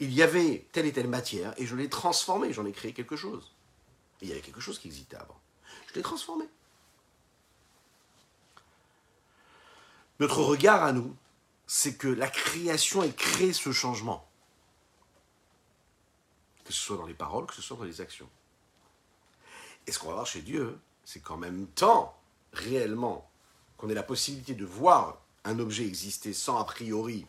Il 0.00 0.12
y 0.12 0.22
avait 0.22 0.66
telle 0.72 0.86
et 0.86 0.92
telle 0.92 1.08
matière 1.08 1.54
et 1.56 1.66
je 1.66 1.76
l'ai 1.76 1.88
transformé. 1.88 2.52
J'en 2.52 2.66
ai 2.66 2.72
créé 2.72 2.92
quelque 2.92 3.16
chose. 3.16 3.54
il 4.20 4.28
y 4.28 4.32
avait 4.32 4.40
quelque 4.40 4.60
chose 4.60 4.78
qui 4.78 4.88
existait 4.88 5.16
avant. 5.16 5.38
Je 5.88 5.94
l'ai 5.94 6.02
transformé. 6.02 6.44
Notre 10.20 10.42
regard 10.42 10.84
à 10.84 10.92
nous, 10.92 11.14
c'est 11.66 11.96
que 11.96 12.08
la 12.08 12.28
création, 12.28 13.02
elle 13.02 13.14
crée 13.14 13.52
ce 13.52 13.72
changement. 13.72 14.28
Que 16.64 16.72
ce 16.72 16.80
soit 16.80 16.96
dans 16.96 17.06
les 17.06 17.14
paroles, 17.14 17.46
que 17.46 17.54
ce 17.54 17.62
soit 17.62 17.76
dans 17.76 17.84
les 17.84 18.00
actions. 18.00 18.28
Et 19.86 19.92
ce 19.92 19.98
qu'on 19.98 20.08
va 20.08 20.14
voir 20.14 20.26
chez 20.26 20.42
Dieu, 20.42 20.78
c'est 21.04 21.20
qu'en 21.20 21.36
même 21.36 21.66
temps, 21.66 22.16
réellement, 22.52 23.28
qu'on 23.76 23.88
ait 23.88 23.94
la 23.94 24.02
possibilité 24.02 24.54
de 24.54 24.64
voir 24.64 25.20
un 25.44 25.58
objet 25.58 25.86
existait 25.86 26.32
sans 26.32 26.58
a 26.58 26.64
priori 26.64 27.26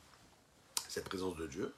cette 0.88 1.06
présence 1.06 1.36
de 1.36 1.48
Dieu, 1.48 1.74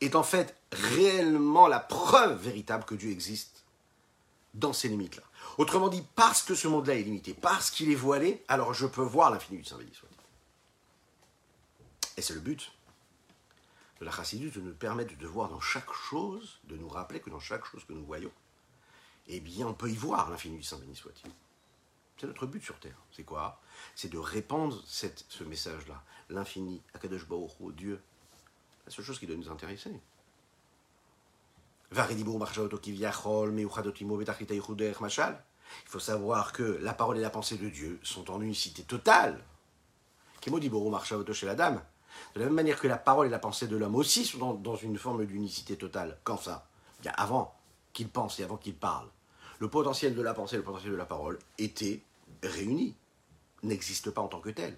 est 0.00 0.14
en 0.14 0.22
fait 0.22 0.56
réellement 0.72 1.66
la 1.66 1.80
preuve 1.80 2.42
véritable 2.42 2.84
que 2.84 2.94
Dieu 2.94 3.10
existe 3.10 3.64
dans 4.54 4.72
ces 4.72 4.88
limites-là. 4.88 5.22
Autrement 5.58 5.88
dit, 5.88 6.04
parce 6.14 6.42
que 6.42 6.54
ce 6.54 6.68
monde-là 6.68 6.94
est 6.94 7.02
limité, 7.02 7.34
parce 7.34 7.70
qu'il 7.70 7.90
est 7.90 7.96
voilé, 7.96 8.44
alors 8.48 8.74
je 8.74 8.86
peux 8.86 9.02
voir 9.02 9.30
l'infini 9.30 9.58
du 9.58 9.64
Saint-Béni 9.64 9.92
Et 12.16 12.22
c'est 12.22 12.34
le 12.34 12.40
but 12.40 12.72
de 14.00 14.04
la 14.04 14.10
chassidus 14.10 14.50
de 14.50 14.60
nous 14.60 14.74
permettre 14.74 15.16
de 15.16 15.26
voir 15.26 15.48
dans 15.48 15.60
chaque 15.60 15.92
chose, 15.92 16.58
de 16.64 16.76
nous 16.76 16.88
rappeler 16.88 17.20
que 17.20 17.30
dans 17.30 17.40
chaque 17.40 17.64
chose 17.66 17.84
que 17.84 17.92
nous 17.92 18.04
voyons, 18.04 18.32
eh 19.32 19.40
bien, 19.40 19.66
on 19.66 19.74
peut 19.74 19.90
y 19.90 19.96
voir 19.96 20.30
l'infini 20.30 20.56
du 20.56 20.62
Saint-Béni 20.62 20.96
soit-il. 20.96 21.30
C'est 22.18 22.26
notre 22.26 22.46
but 22.46 22.62
sur 22.62 22.78
Terre. 22.78 22.98
C'est 23.12 23.24
quoi? 23.24 23.60
C'est 23.94 24.10
de 24.10 24.18
répandre 24.18 24.82
ce 24.84 25.44
message-là. 25.44 26.02
L'infini, 26.28 26.82
Akadosh 26.94 27.26
Baruch 27.26 27.52
Dieu. 27.74 28.02
La 28.86 28.92
seule 28.92 29.04
chose 29.04 29.18
qui 29.18 29.26
doit 29.26 29.36
nous 29.36 29.50
intéresser. 29.50 29.92
Il 35.84 35.88
faut 35.88 36.00
savoir 36.00 36.52
que 36.52 36.78
la 36.82 36.92
parole 36.94 37.18
et 37.18 37.22
la 37.22 37.30
pensée 37.30 37.56
de 37.56 37.68
Dieu 37.68 37.98
sont 38.02 38.30
en 38.30 38.40
unicité 38.40 38.82
totale. 38.82 39.42
De 42.34 42.40
la 42.40 42.46
même 42.46 42.54
manière 42.54 42.80
que 42.80 42.88
la 42.88 42.96
parole 42.96 43.26
et 43.26 43.30
la 43.30 43.38
pensée 43.38 43.66
de 43.66 43.76
l'homme 43.76 43.96
aussi 43.96 44.24
sont 44.24 44.54
dans, 44.54 44.76
une 44.76 44.98
forme 44.98 45.24
d'unicité 45.26 45.76
totale. 45.76 46.18
Quand 46.24 46.36
ça? 46.36 46.68
Bien 47.00 47.12
avant 47.16 47.54
qu'il 47.92 48.08
pense 48.08 48.38
et 48.40 48.44
avant 48.44 48.56
qu'il 48.56 48.74
parle. 48.74 49.08
Le 49.60 49.68
potentiel 49.68 50.14
de 50.14 50.22
la 50.22 50.34
pensée 50.34 50.56
et 50.56 50.58
le 50.58 50.64
potentiel 50.64 50.92
de 50.92 50.96
la 50.96 51.04
parole 51.04 51.38
étaient 51.58 52.00
réunis, 52.42 52.94
n'existent 53.62 54.10
pas 54.10 54.22
en 54.22 54.28
tant 54.28 54.40
que 54.40 54.48
tels. 54.48 54.76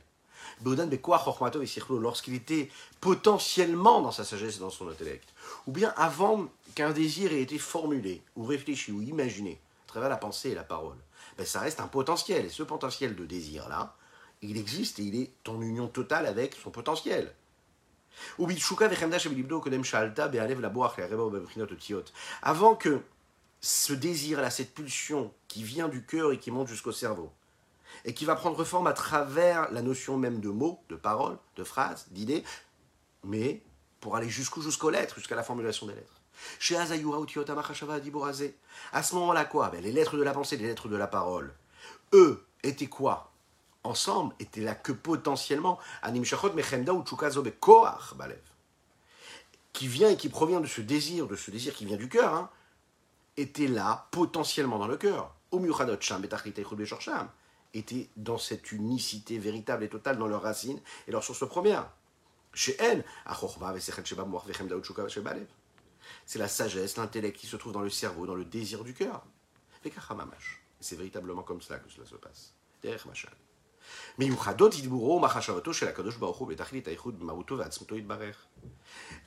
Lorsqu'il 1.88 2.34
était 2.34 2.68
potentiellement 3.00 4.00
dans 4.00 4.10
sa 4.10 4.24
sagesse 4.24 4.56
et 4.56 4.60
dans 4.60 4.70
son 4.70 4.88
intellect, 4.88 5.28
ou 5.68 5.72
bien 5.72 5.94
avant 5.96 6.48
qu'un 6.74 6.90
désir 6.90 7.32
ait 7.32 7.42
été 7.42 7.58
formulé, 7.58 8.22
ou 8.34 8.44
réfléchi, 8.44 8.90
ou 8.90 9.00
imaginé, 9.02 9.60
à 9.86 9.88
travers 9.88 10.08
la 10.08 10.16
pensée 10.16 10.50
et 10.50 10.54
la 10.56 10.64
parole, 10.64 10.96
ben 11.38 11.46
ça 11.46 11.60
reste 11.60 11.78
un 11.78 11.86
potentiel. 11.86 12.46
Et 12.46 12.50
ce 12.50 12.64
potentiel 12.64 13.14
de 13.14 13.24
désir-là, 13.24 13.94
il 14.40 14.56
existe 14.56 14.98
et 14.98 15.04
il 15.04 15.14
est 15.14 15.30
en 15.48 15.62
union 15.62 15.86
totale 15.86 16.26
avec 16.26 16.56
son 16.56 16.70
potentiel. 16.70 17.32
Avant 22.42 22.74
que 22.74 23.00
ce 23.62 23.92
désir-là, 23.92 24.50
cette 24.50 24.74
pulsion 24.74 25.32
qui 25.48 25.62
vient 25.62 25.88
du 25.88 26.04
cœur 26.04 26.32
et 26.32 26.38
qui 26.38 26.50
monte 26.50 26.68
jusqu'au 26.68 26.92
cerveau, 26.92 27.32
et 28.04 28.12
qui 28.12 28.24
va 28.24 28.34
prendre 28.34 28.64
forme 28.64 28.88
à 28.88 28.92
travers 28.92 29.70
la 29.70 29.82
notion 29.82 30.18
même 30.18 30.40
de 30.40 30.48
mots, 30.48 30.82
de 30.88 30.96
paroles, 30.96 31.38
de 31.56 31.64
phrases, 31.64 32.06
d'idées, 32.10 32.42
mais 33.22 33.62
pour 34.00 34.16
aller 34.16 34.28
jusqu'où 34.28 34.60
jusqu'aux 34.62 34.90
lettres, 34.90 35.14
jusqu'à 35.16 35.36
la 35.36 35.44
formulation 35.44 35.86
des 35.86 35.94
lettres. 35.94 36.20
Chez 36.58 36.76
À 36.76 36.86
ce 39.02 39.14
moment-là, 39.14 39.44
quoi? 39.44 39.70
Ben, 39.70 39.80
Les 39.80 39.92
lettres 39.92 40.16
de 40.16 40.22
la 40.22 40.32
pensée, 40.32 40.56
les 40.56 40.66
lettres 40.66 40.88
de 40.88 40.96
la 40.96 41.06
parole, 41.06 41.54
eux, 42.12 42.44
étaient 42.64 42.88
quoi? 42.88 43.30
Ensemble, 43.84 44.34
étaient 44.40 44.60
là 44.60 44.74
que 44.74 44.90
potentiellement, 44.90 45.78
qui 49.72 49.86
vient 49.86 50.10
et 50.10 50.16
qui 50.16 50.28
provient 50.28 50.60
de 50.60 50.66
ce 50.66 50.80
désir, 50.80 51.28
de 51.28 51.36
ce 51.36 51.50
désir 51.52 51.74
qui 51.74 51.84
vient 51.84 51.96
du 51.96 52.08
cœur, 52.08 52.34
hein, 52.34 52.50
était 53.36 53.68
là 53.68 54.08
potentiellement 54.10 54.78
dans 54.78 54.86
le 54.86 54.96
cœur 54.96 55.34
étaient 57.74 58.08
dans 58.16 58.38
cette 58.38 58.72
unicité 58.72 59.38
véritable 59.38 59.84
et 59.84 59.88
totale 59.88 60.18
dans 60.18 60.26
leurs 60.26 60.42
racines 60.42 60.80
et 61.06 61.12
leur 61.12 61.24
source 61.24 61.46
première. 61.48 61.90
C'est 66.26 66.38
la 66.38 66.48
sagesse, 66.48 66.96
l'intellect 66.96 67.38
qui 67.38 67.46
se 67.46 67.56
trouve 67.56 67.72
dans 67.72 67.80
le 67.80 67.90
cerveau, 67.90 68.26
dans 68.26 68.34
le 68.34 68.44
désir 68.44 68.84
du 68.84 68.92
cœur. 68.92 69.24
C'est 70.80 70.96
véritablement 70.96 71.42
comme 71.42 71.62
cela 71.62 71.78
que 71.78 71.90
cela 71.90 72.06
se 72.06 72.16
passe. 72.16 72.54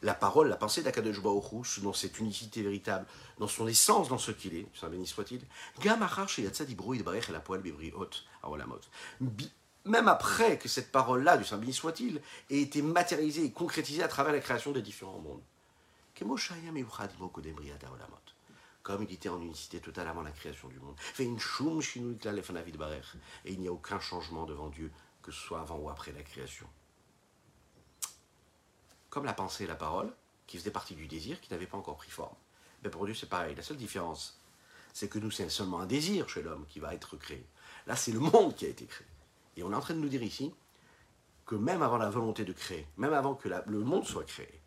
La 0.01 0.13
parole, 0.13 0.49
la 0.49 0.57
pensée 0.57 0.83
d'Akadosh 0.83 1.21
Baruch 1.21 1.79
dans 1.81 1.93
cette 1.93 2.19
unicité 2.19 2.61
véritable, 2.61 3.05
dans 3.39 3.47
son 3.47 3.67
essence, 3.67 4.09
dans 4.09 4.17
ce 4.17 4.31
qu'il 4.31 4.55
est, 4.55 4.67
Saint 4.73 4.89
béni 4.89 5.07
soit-il, 5.07 5.41
même 9.85 10.07
après 10.07 10.57
que 10.57 10.67
cette 10.67 10.91
parole-là, 10.91 11.37
du 11.37 11.43
Saint 11.43 11.57
béni 11.57 11.73
soit-il, 11.73 12.21
ait 12.49 12.59
été 12.61 12.81
matérialisée 12.81 13.45
et 13.45 13.51
concrétisée 13.51 14.03
à 14.03 14.07
travers 14.07 14.33
la 14.33 14.39
création 14.39 14.71
des 14.71 14.81
différents 14.81 15.19
mondes. 15.19 15.41
Comme 18.85 19.03
il 19.03 19.11
était 19.11 19.29
en 19.29 19.41
unicité 19.41 19.81
totale 19.81 20.07
avant 20.07 20.21
la 20.21 20.31
création 20.31 20.69
du 20.69 20.79
monde. 20.79 20.95
Et 21.19 21.23
il 23.53 23.59
n'y 23.59 23.67
a 23.67 23.73
aucun 23.73 23.99
changement 23.99 24.45
devant 24.45 24.69
Dieu, 24.69 24.89
que 25.21 25.33
ce 25.33 25.41
soit 25.41 25.59
avant 25.59 25.77
ou 25.77 25.89
après 25.89 26.13
la 26.13 26.23
création 26.23 26.67
comme 29.15 29.23
la 29.23 29.33
pensée 29.33 29.63
et 29.63 29.67
la 29.67 29.77
parole, 29.77 30.11
qui 30.45 30.57
faisaient 30.57 30.71
partie 30.71 30.93
du 30.93 31.07
désir, 31.07 31.39
qui 31.39 31.49
n'avaient 31.49 31.67
pas 31.67 31.77
encore 31.77 31.95
pris 31.95 32.11
forme. 32.11 32.35
Mais 32.83 32.89
pour 32.89 33.05
Dieu, 33.05 33.13
c'est 33.13 33.29
pareil. 33.29 33.55
La 33.55 33.63
seule 33.63 33.77
différence, 33.77 34.41
c'est 34.91 35.07
que 35.07 35.19
nous, 35.19 35.31
c'est 35.31 35.47
seulement 35.47 35.79
un 35.79 35.85
désir 35.85 36.27
chez 36.27 36.41
l'homme 36.41 36.65
qui 36.67 36.81
va 36.81 36.93
être 36.93 37.15
créé. 37.15 37.47
Là, 37.87 37.95
c'est 37.95 38.11
le 38.11 38.19
monde 38.19 38.55
qui 38.55 38.65
a 38.65 38.67
été 38.67 38.85
créé. 38.85 39.07
Et 39.55 39.63
on 39.63 39.71
est 39.71 39.75
en 39.75 39.79
train 39.79 39.93
de 39.93 39.99
nous 39.99 40.09
dire 40.09 40.21
ici 40.21 40.53
que 41.45 41.55
même 41.55 41.81
avant 41.81 41.97
la 41.97 42.09
volonté 42.09 42.43
de 42.43 42.51
créer, 42.51 42.89
même 42.97 43.13
avant 43.13 43.35
que 43.35 43.47
le 43.47 43.79
monde 43.79 44.05
soit 44.05 44.25
créé, 44.25 44.61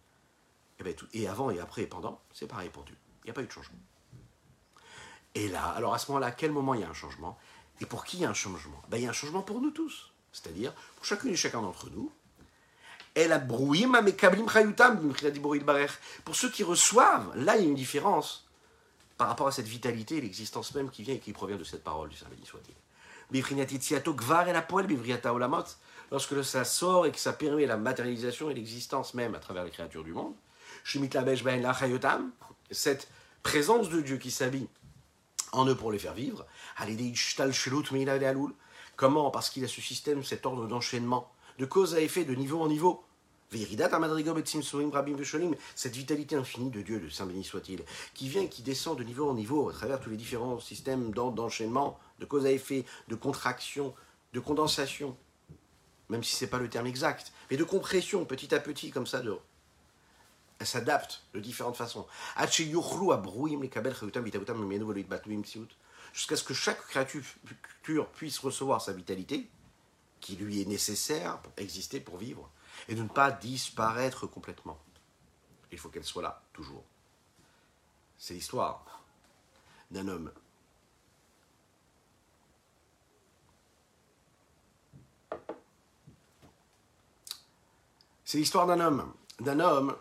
eh 0.82 0.94
tout, 0.94 1.08
et 1.12 1.28
avant 1.28 1.50
et 1.50 1.60
après 1.60 1.82
et 1.82 1.86
pendant, 1.86 2.18
c'est 2.32 2.46
pareil 2.46 2.70
pour 2.70 2.84
Dieu. 2.84 2.96
Il 3.24 3.26
n'y 3.26 3.30
a 3.32 3.34
pas 3.34 3.42
eu 3.42 3.46
de 3.48 3.52
changement. 3.52 3.78
Et 5.34 5.48
là, 5.48 5.64
alors 5.76 5.94
à 5.94 5.98
ce 5.98 6.10
moment-là, 6.10 6.28
à 6.28 6.32
quel 6.32 6.52
moment 6.52 6.74
il 6.74 6.80
y 6.80 6.84
a 6.84 6.88
un 6.88 6.94
changement? 6.94 7.38
Et 7.80 7.86
pour 7.86 8.04
qui 8.04 8.16
il 8.16 8.22
y 8.22 8.24
a 8.24 8.30
un 8.30 8.34
changement? 8.34 8.82
Ben, 8.88 8.96
Il 8.98 9.04
y 9.04 9.06
a 9.06 9.10
un 9.10 9.12
changement 9.12 9.42
pour 9.42 9.60
nous 9.60 9.70
tous. 9.70 10.10
C'est-à-dire, 10.32 10.72
pour 10.96 11.04
chacune 11.04 11.32
et 11.32 11.36
chacun 11.36 11.62
d'entre 11.62 11.90
nous, 11.90 12.12
pour 16.24 16.36
ceux 16.36 16.50
qui 16.50 16.62
reçoivent, 16.62 17.36
là 17.36 17.56
il 17.56 17.62
y 17.62 17.66
a 17.66 17.68
une 17.68 17.74
différence 17.74 18.48
par 19.16 19.28
rapport 19.28 19.48
à 19.48 19.52
cette 19.52 19.66
vitalité, 19.66 20.20
l'existence 20.20 20.74
même 20.74 20.90
qui 20.90 21.02
vient 21.02 21.14
et 21.14 21.18
qui 21.18 21.32
provient 21.32 21.56
de 21.56 21.64
cette 21.64 21.82
parole 21.82 22.08
du 22.08 22.16
Saint 22.16 22.28
béni 22.28 22.46
soit-il. 22.46 22.74
Lorsque 26.10 26.44
ça 26.44 26.64
sort 26.64 27.06
et 27.06 27.12
que 27.12 27.18
ça 27.18 27.32
permet 27.32 27.66
la 27.66 27.76
matérialisation 27.76 28.48
et 28.50 28.54
l'existence 28.54 29.14
même 29.14 29.34
à 29.34 29.38
travers 29.38 29.64
les 29.64 29.70
créatures 29.70 30.04
du 30.04 30.12
monde, 30.12 30.34
cette 32.70 33.08
présence 33.42 33.88
de 33.88 34.00
Dieu 34.00 34.16
qui 34.18 34.30
s'habille 34.30 34.68
en 35.52 35.66
eux 35.66 35.74
pour 35.74 35.92
les 35.92 35.98
faire 35.98 36.14
vivre, 36.14 36.46
comment? 38.96 39.30
Parce 39.30 39.50
qu'il 39.50 39.64
a 39.64 39.68
ce 39.68 39.80
système, 39.80 40.22
cet 40.24 40.46
ordre 40.46 40.66
d'enchaînement, 40.66 41.32
de 41.58 41.66
cause 41.66 41.94
à 41.94 42.00
effet, 42.00 42.24
de 42.24 42.34
niveau 42.34 42.60
en 42.60 42.68
niveau. 42.68 43.04
Cette 45.74 45.96
vitalité 45.96 46.36
infinie 46.36 46.70
de 46.70 46.82
Dieu, 46.82 47.00
de 47.00 47.08
Saint 47.08 47.24
béni 47.24 47.44
soit-il, 47.44 47.82
qui 48.12 48.28
vient 48.28 48.46
qui 48.46 48.62
descend 48.62 48.98
de 48.98 49.04
niveau 49.04 49.30
en 49.30 49.34
niveau 49.34 49.70
à 49.70 49.72
travers 49.72 50.00
tous 50.00 50.10
les 50.10 50.18
différents 50.18 50.60
systèmes 50.60 51.12
d'enchaînement, 51.12 51.98
de 52.18 52.26
cause 52.26 52.44
à 52.44 52.52
effet, 52.52 52.84
de 53.08 53.14
contraction, 53.14 53.94
de 54.34 54.40
condensation, 54.40 55.16
même 56.10 56.22
si 56.22 56.36
ce 56.36 56.44
n'est 56.44 56.50
pas 56.50 56.58
le 56.58 56.68
terme 56.68 56.86
exact, 56.86 57.32
mais 57.50 57.56
de 57.56 57.64
compression 57.64 58.24
petit 58.26 58.54
à 58.54 58.60
petit 58.60 58.90
comme 58.90 59.06
ça. 59.06 59.20
De... 59.20 59.38
Elle 60.58 60.66
s'adapte 60.66 61.22
de 61.34 61.40
différentes 61.40 61.76
façons. 61.76 62.06
Jusqu'à 66.12 66.36
ce 66.36 66.44
que 66.44 66.54
chaque 66.54 66.80
créature 66.86 68.08
puisse 68.14 68.38
recevoir 68.38 68.80
sa 68.82 68.92
vitalité, 68.92 69.48
qui 70.20 70.36
lui 70.36 70.60
est 70.60 70.66
nécessaire 70.66 71.38
pour 71.38 71.52
exister, 71.56 72.00
pour 72.00 72.16
vivre 72.16 72.50
et 72.88 72.94
de 72.94 73.02
ne 73.02 73.08
pas 73.08 73.30
disparaître 73.30 74.26
complètement. 74.26 74.78
Il 75.70 75.78
faut 75.78 75.88
qu'elle 75.88 76.04
soit 76.04 76.22
là, 76.22 76.42
toujours. 76.52 76.84
C'est 78.16 78.34
l'histoire 78.34 78.84
d'un 79.90 80.08
homme. 80.08 80.32
C'est 88.24 88.38
l'histoire 88.38 88.66
d'un 88.66 88.80
homme, 88.80 89.14
d'un 89.40 89.60
homme 89.60 89.96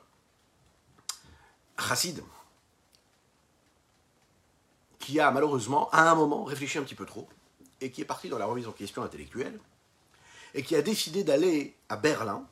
chassid, 1.80 2.23
qui 4.99 5.19
a 5.19 5.32
malheureusement, 5.32 5.89
à 5.91 6.09
un 6.09 6.15
moment, 6.15 6.43
réfléchi 6.43 6.78
un 6.78 6.84
petit 6.84 6.95
peu 6.95 7.05
trop, 7.05 7.30
et 7.80 7.91
qui 7.91 8.01
est 8.01 8.05
parti 8.05 8.30
dans 8.30 8.38
la 8.38 8.45
remise 8.45 8.67
en 8.67 8.71
question 8.71 9.03
intellectuelle, 9.03 9.59
et 10.53 10.63
qui 10.63 10.75
a 10.75 10.82
décidé 10.82 11.23
d'aller 11.23 11.75
à 11.89 11.97
Berlin, 11.97 12.45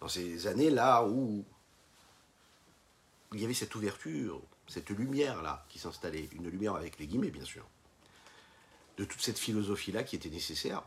dans 0.00 0.08
ces 0.08 0.46
années-là 0.46 1.04
où 1.04 1.44
il 3.32 3.40
y 3.40 3.44
avait 3.44 3.54
cette 3.54 3.74
ouverture, 3.74 4.40
cette 4.68 4.90
lumière-là 4.90 5.66
qui 5.68 5.78
s'installait, 5.78 6.28
une 6.32 6.48
lumière 6.48 6.74
avec 6.74 6.98
les 6.98 7.06
guillemets 7.06 7.30
bien 7.30 7.44
sûr, 7.44 7.66
de 8.96 9.04
toute 9.04 9.20
cette 9.20 9.38
philosophie-là 9.38 10.02
qui 10.02 10.16
était 10.16 10.30
nécessaire, 10.30 10.82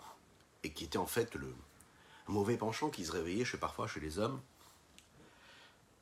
et 0.64 0.72
qui 0.72 0.86
était 0.86 0.97
en 0.97 1.08
fait 1.08 1.36
le 1.36 1.54
mauvais 2.28 2.58
penchant 2.58 2.89
qui 2.89 3.06
se 3.06 3.12
réveillait 3.12 3.45
chez, 3.45 3.58
parfois 3.58 3.88
chez 3.88 3.99
les 3.99 4.20
hommes, 4.20 4.39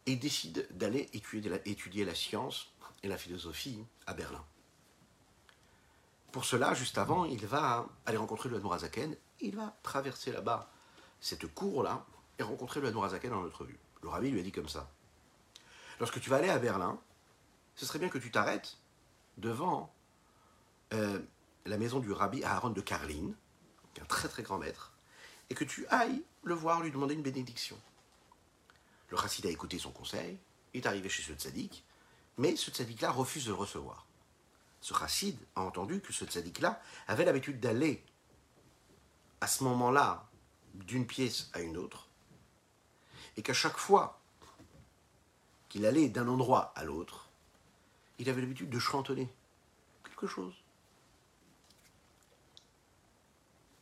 et 0.09 0.15
décide 0.15 0.67
d'aller 0.71 1.07
étudier 1.13 2.03
la, 2.03 2.15
science 2.15 2.71
et 3.03 3.07
la 3.07 3.15
philosophie 3.15 3.85
à 4.07 4.15
Berlin. 4.15 4.43
Pour 6.31 6.45
cela, 6.45 6.73
juste 6.73 6.97
avant, 6.97 7.25
il 7.25 7.45
va 7.45 7.87
aller 8.07 8.17
rencontrer 8.17 8.49
le 8.49 8.57
Admorazaken, 8.57 9.15
il 9.39 9.55
va 9.55 9.77
traverser 9.83 10.31
là-bas 10.31 10.71
cette 11.21 11.53
cour-là 11.53 12.07
et 12.39 12.43
rencontrer 12.43 12.81
le 12.81 12.87
Admorazaken 12.87 13.33
en 13.33 13.41
notre 13.41 13.65
vue. 13.65 13.77
Le 14.01 14.09
rabbi 14.09 14.31
lui 14.31 14.39
a 14.39 14.43
dit 14.43 14.51
comme 14.51 14.67
ça. 14.67 14.89
Lorsque 15.99 16.19
tu 16.19 16.31
vas 16.31 16.37
aller 16.37 16.49
à 16.49 16.57
Berlin, 16.57 16.99
ce 17.75 17.85
serait 17.85 17.99
bien 17.99 18.09
que 18.09 18.17
tu 18.17 18.31
t'arrêtes 18.31 18.77
devant 19.37 19.93
euh, 20.93 21.19
la 21.67 21.77
maison 21.77 21.99
du 21.99 22.11
rabbi 22.11 22.43
Aaron 22.43 22.71
de 22.71 22.81
Karlin, 22.81 23.31
un 24.01 24.05
très 24.05 24.27
très 24.27 24.41
grand 24.41 24.57
maître, 24.57 24.93
et 25.51 25.53
que 25.53 25.65
tu 25.65 25.85
ailles 25.87 26.23
le 26.41 26.55
voir, 26.55 26.81
lui 26.81 26.89
demander 26.89 27.13
une 27.13 27.21
bénédiction. 27.21 27.77
Le 29.09 29.17
chassid 29.17 29.45
a 29.45 29.49
écouté 29.49 29.79
son 29.79 29.91
conseil, 29.91 30.37
il 30.73 30.81
est 30.81 30.87
arrivé 30.87 31.09
chez 31.09 31.23
ce 31.23 31.33
tzaddik, 31.33 31.83
mais 32.37 32.55
ce 32.55 32.71
tzaddik-là 32.71 33.11
refuse 33.11 33.45
de 33.45 33.49
le 33.49 33.55
recevoir. 33.55 34.05
Ce 34.81 34.93
chassid 34.93 35.37
a 35.55 35.61
entendu 35.61 35.99
que 36.01 36.13
ce 36.13 36.25
tzaddik-là 36.25 36.81
avait 37.07 37.25
l'habitude 37.25 37.59
d'aller 37.59 38.03
à 39.41 39.47
ce 39.47 39.63
moment-là 39.63 40.29
d'une 40.73 41.07
pièce 41.07 41.49
à 41.53 41.61
une 41.61 41.77
autre, 41.77 42.07
et 43.35 43.41
qu'à 43.41 43.53
chaque 43.53 43.77
fois 43.77 44.21
qu'il 45.69 45.85
allait 45.85 46.09
d'un 46.09 46.27
endroit 46.27 46.73
à 46.75 46.83
l'autre, 46.83 47.29
il 48.17 48.29
avait 48.29 48.41
l'habitude 48.41 48.69
de 48.69 48.79
chantonner 48.79 49.29
quelque 50.03 50.27
chose. 50.27 50.53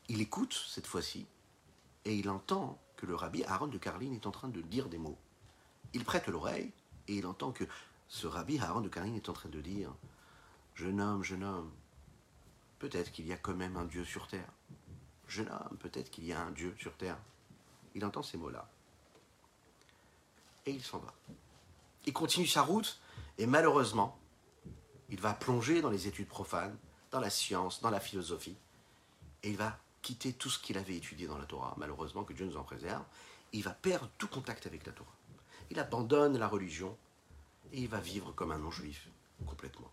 Il 0.10 0.22
écoute 0.22 0.54
cette 0.54 0.88
fois-ci 0.88 1.26
et 2.06 2.16
il 2.16 2.30
entend 2.30 2.80
que 2.98 3.06
le 3.06 3.16
rabbi 3.16 3.44
Aaron 3.46 3.68
de 3.68 3.78
Karlin 3.78 4.12
est 4.12 4.28
en 4.28 4.32
train 4.32 4.50
de 4.50 4.62
dire 4.62 4.90
des 4.90 4.98
mots. 4.98 5.18
Il 5.94 6.04
prête 6.04 6.28
l'oreille 6.28 6.74
et 7.08 7.16
il 7.16 7.26
entend 7.26 7.52
que 7.52 7.64
ce 8.08 8.28
rabbi 8.28 8.60
Aaron 8.60 8.82
de 8.82 8.90
Karlin 8.90 9.14
est 9.14 9.30
en 9.30 9.34
train 9.34 9.50
de 9.50 9.62
dire 9.62 9.94
Jeune 10.76 11.00
homme, 11.00 11.24
jeune 11.24 11.44
homme, 11.44 11.72
peut-être 12.80 13.12
qu'il 13.12 13.26
y 13.26 13.34
a 13.34 13.38
quand 13.38 13.56
même 13.56 13.78
un 13.78 13.86
Dieu 13.86 14.04
sur 14.04 14.28
terre. 14.28 14.52
Jeune 15.28 15.50
homme, 15.50 15.78
peut-être 15.80 16.10
qu'il 16.10 16.26
y 16.26 16.34
a 16.34 16.42
un 16.42 16.52
Dieu 16.52 16.76
sur 16.78 16.96
terre. 16.98 17.18
Il 17.96 18.06
entend 18.06 18.24
ces 18.24 18.38
mots-là. 18.38 18.70
Et 20.66 20.72
il 20.72 20.84
s'en 20.84 21.00
va. 21.00 21.14
Il 22.06 22.14
continue 22.14 22.48
sa 22.48 22.62
route 22.62 23.00
et 23.38 23.46
malheureusement, 23.46 24.20
il 25.10 25.20
va 25.20 25.34
plonger 25.34 25.82
dans 25.82 25.90
les 25.90 26.08
études 26.08 26.28
profanes, 26.28 26.78
dans 27.12 27.20
la 27.20 27.30
science, 27.30 27.82
dans 27.82 27.90
la 27.90 28.00
philosophie. 28.00 28.58
Et 29.44 29.50
il 29.50 29.58
va 29.58 29.80
quitter 30.08 30.32
tout 30.32 30.50
ce 30.50 30.58
qu'il 30.58 30.78
avait 30.78 30.96
étudié 30.96 31.28
dans 31.28 31.38
la 31.38 31.44
Torah, 31.44 31.76
malheureusement 31.76 32.24
que 32.24 32.32
Dieu 32.32 32.46
nous 32.46 32.56
en 32.56 32.64
préserve, 32.64 33.04
il 33.52 33.62
va 33.62 33.72
perdre 33.72 34.10
tout 34.18 34.30
contact 34.30 34.66
avec 34.66 34.86
la 34.86 34.94
Torah. 34.94 35.14
Il 35.70 35.80
abandonne 35.80 36.38
la 36.38 36.48
religion 36.48 36.98
et 37.74 37.82
il 37.82 37.90
va 37.90 38.00
vivre 38.00 38.32
comme 38.32 38.54
un 38.54 38.58
non-juif, 38.58 39.10
complètement. 39.46 39.92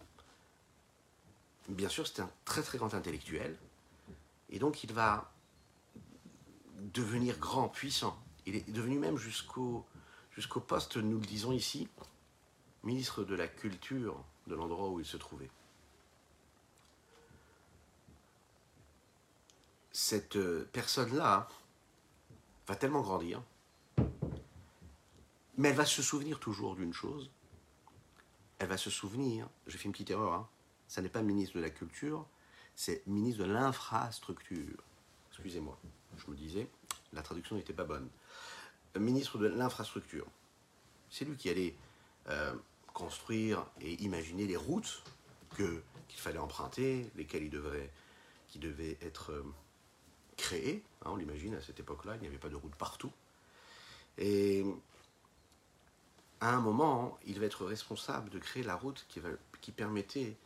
Bien 1.69 1.89
sûr, 1.89 2.07
c'est 2.07 2.21
un 2.21 2.31
très 2.45 2.63
très 2.63 2.79
grand 2.79 2.95
intellectuel, 2.95 3.59
et 4.51 4.61
donc 4.61 4.85
il 4.85 4.93
va 4.93 5.33
devenir 6.79 7.37
grand, 7.39 7.69
puissant. 7.69 8.17
Il 8.47 8.55
est 8.55 8.71
devenu 8.71 9.01
même 9.01 9.17
jusqu'au 9.17 9.85
jusqu'au 10.31 10.61
poste, 10.61 10.97
nous 10.97 11.19
le 11.19 11.27
disons 11.27 11.53
ici, 11.53 11.89
ministre 12.85 13.25
de 13.25 13.35
la 13.35 13.49
Culture 13.49 14.17
de 14.47 14.55
l'endroit 14.55 14.91
où 14.91 15.01
il 15.01 15.07
se 15.07 15.17
trouvait. 15.17 15.51
Cette 19.95 20.35
euh, 20.35 20.69
personne-là 20.73 21.49
va 22.67 22.75
tellement 22.75 23.01
grandir, 23.01 23.41
mais 25.57 25.69
elle 25.69 25.77
va 25.77 25.87
se 25.87 26.03
souvenir 26.03 26.41
toujours 26.41 26.75
d'une 26.75 26.93
chose. 26.93 27.31
Elle 28.59 28.69
va 28.69 28.77
se 28.77 28.91
souvenir, 28.91 29.49
j'ai 29.69 29.79
fait 29.79 29.85
une 29.85 29.93
petite 29.93 30.11
erreur, 30.11 30.33
hein, 30.33 30.49
ça 30.89 31.01
n'est 31.01 31.09
pas 31.09 31.23
ministre 31.23 31.57
de 31.57 31.63
la 31.63 31.71
Culture, 31.71 32.27
c'est 32.75 33.07
ministre 33.07 33.45
de 33.45 33.53
l'Infrastructure. 33.53 34.83
Excusez-moi, 35.31 35.79
je 36.17 36.29
me 36.29 36.37
disais, 36.37 36.69
la 37.13 37.23
traduction 37.23 37.55
n'était 37.55 37.73
pas 37.73 37.85
bonne. 37.85 38.09
Ministre 38.99 39.39
de 39.39 39.47
l'Infrastructure. 39.47 40.27
C'est 41.09 41.25
lui 41.25 41.37
qui 41.37 41.49
allait 41.51 41.77
euh, 42.29 42.53
construire 42.93 43.65
et 43.81 43.95
imaginer 44.03 44.47
les 44.49 44.57
routes 44.57 45.05
qu'il 45.57 46.19
fallait 46.21 46.39
emprunter, 46.39 47.09
lesquelles 47.15 47.45
il 47.45 47.51
devrait, 47.51 47.93
qui 48.49 48.59
devaient 48.59 48.99
être 49.01 49.31
euh, 49.31 49.45
créé. 50.37 50.83
Hein, 51.03 51.11
on 51.13 51.17
l'imagine, 51.17 51.55
à 51.55 51.63
cette 51.63 51.81
époque-là, 51.81 52.17
il 52.17 52.23
n'y 52.23 52.27
avait 52.27 52.39
pas 52.39 52.49
de 52.49 52.57
route 52.57 52.75
partout. 52.77 53.13
Et 54.19 54.65
à 56.41 56.55
un 56.55 56.61
moment, 56.61 57.19
il 57.27 57.41
va 57.41 57.47
être 57.47 57.65
responsable 57.65 58.31
de 58.31 58.39
créer 58.39 58.63
la 58.63 58.77
route 58.77 59.07
qui, 59.09 59.73
permettait 59.73 60.37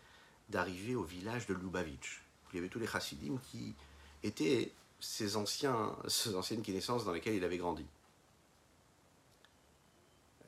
d'arriver 0.48 0.94
au 0.94 1.02
village 1.02 1.46
de 1.46 1.54
Lubavitch. 1.54 2.22
Il 2.52 2.56
y 2.56 2.58
avait 2.58 2.68
tous 2.68 2.78
les 2.78 2.86
chassidim 2.86 3.38
qui 3.50 3.74
étaient 4.22 4.72
ces, 5.00 5.36
anciens, 5.36 5.96
anciennes 6.34 6.64
connaissances 6.64 7.04
dans 7.04 7.12
lesquelles 7.12 7.34
il 7.34 7.44
avait 7.44 7.58
grandi. 7.58 7.86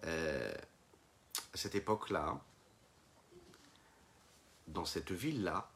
Euh, 0.04 0.54
à 1.52 1.56
cette 1.56 1.74
époque-là, 1.74 2.40
dans 4.68 4.84
cette 4.84 5.12
ville-là, 5.12 5.69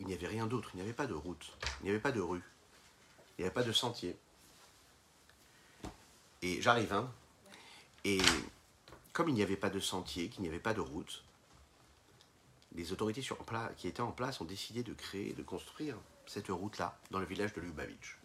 il 0.00 0.06
n'y 0.06 0.14
avait 0.14 0.26
rien 0.26 0.46
d'autre, 0.46 0.70
il 0.74 0.76
n'y 0.76 0.82
avait 0.82 0.92
pas 0.92 1.06
de 1.06 1.14
route, 1.14 1.56
il 1.80 1.84
n'y 1.84 1.90
avait 1.90 2.00
pas 2.00 2.12
de 2.12 2.20
rue, 2.20 2.42
il 3.38 3.42
n'y 3.42 3.44
avait 3.44 3.54
pas 3.54 3.62
de 3.62 3.72
sentier. 3.72 4.16
Et 6.42 6.60
j'arrive, 6.60 6.92
hein, 6.92 7.10
et 8.04 8.20
comme 9.12 9.28
il 9.28 9.34
n'y 9.34 9.42
avait 9.42 9.56
pas 9.56 9.70
de 9.70 9.80
sentier, 9.80 10.28
qu'il 10.28 10.42
n'y 10.42 10.48
avait 10.48 10.58
pas 10.58 10.74
de 10.74 10.80
route, 10.80 11.24
les 12.74 12.92
autorités 12.92 13.22
qui 13.76 13.88
étaient 13.88 14.00
en 14.00 14.12
place 14.12 14.40
ont 14.40 14.44
décidé 14.44 14.82
de 14.82 14.92
créer, 14.92 15.32
de 15.32 15.42
construire 15.42 15.96
cette 16.26 16.48
route-là 16.48 16.98
dans 17.10 17.20
le 17.20 17.26
village 17.26 17.52
de 17.54 17.60
Lubavitch. 17.60 18.18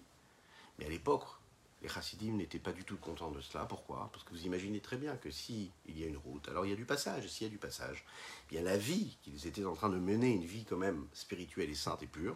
Mais 0.78 0.86
à 0.86 0.90
l'époque, 0.90 1.26
les 1.82 1.88
chassidim 1.88 2.34
n'étaient 2.34 2.60
pas 2.60 2.74
du 2.74 2.84
tout 2.84 2.98
contents 2.98 3.32
de 3.32 3.40
cela. 3.40 3.66
Pourquoi? 3.66 4.10
Parce 4.12 4.24
que 4.24 4.32
vous 4.32 4.46
imaginez 4.46 4.82
très 4.82 4.98
bien 4.98 5.16
que 5.16 5.32
si 5.32 5.72
il 5.86 5.98
y 5.98 6.04
a 6.04 6.08
une 6.08 6.18
route, 6.18 6.48
alors 6.50 6.66
il 6.66 6.70
y 6.70 6.74
a 6.74 6.76
du 6.76 6.86
passage. 6.86 7.28
S'il 7.28 7.48
y 7.48 7.50
a 7.50 7.52
du 7.52 7.58
passage, 7.58 8.04
eh 8.46 8.56
bien 8.56 8.64
la 8.64 8.78
vie 8.78 9.18
qu'ils 9.22 9.48
étaient 9.48 9.66
en 9.66 9.76
train 9.76 9.90
de 9.90 9.98
mener, 9.98 10.32
une 10.32 10.46
vie 10.46 10.66
quand 10.66 10.78
même 10.78 11.08
spirituelle 11.14 11.70
et 11.70 11.76
sainte 11.76 12.04
et 12.04 12.08
pure, 12.08 12.36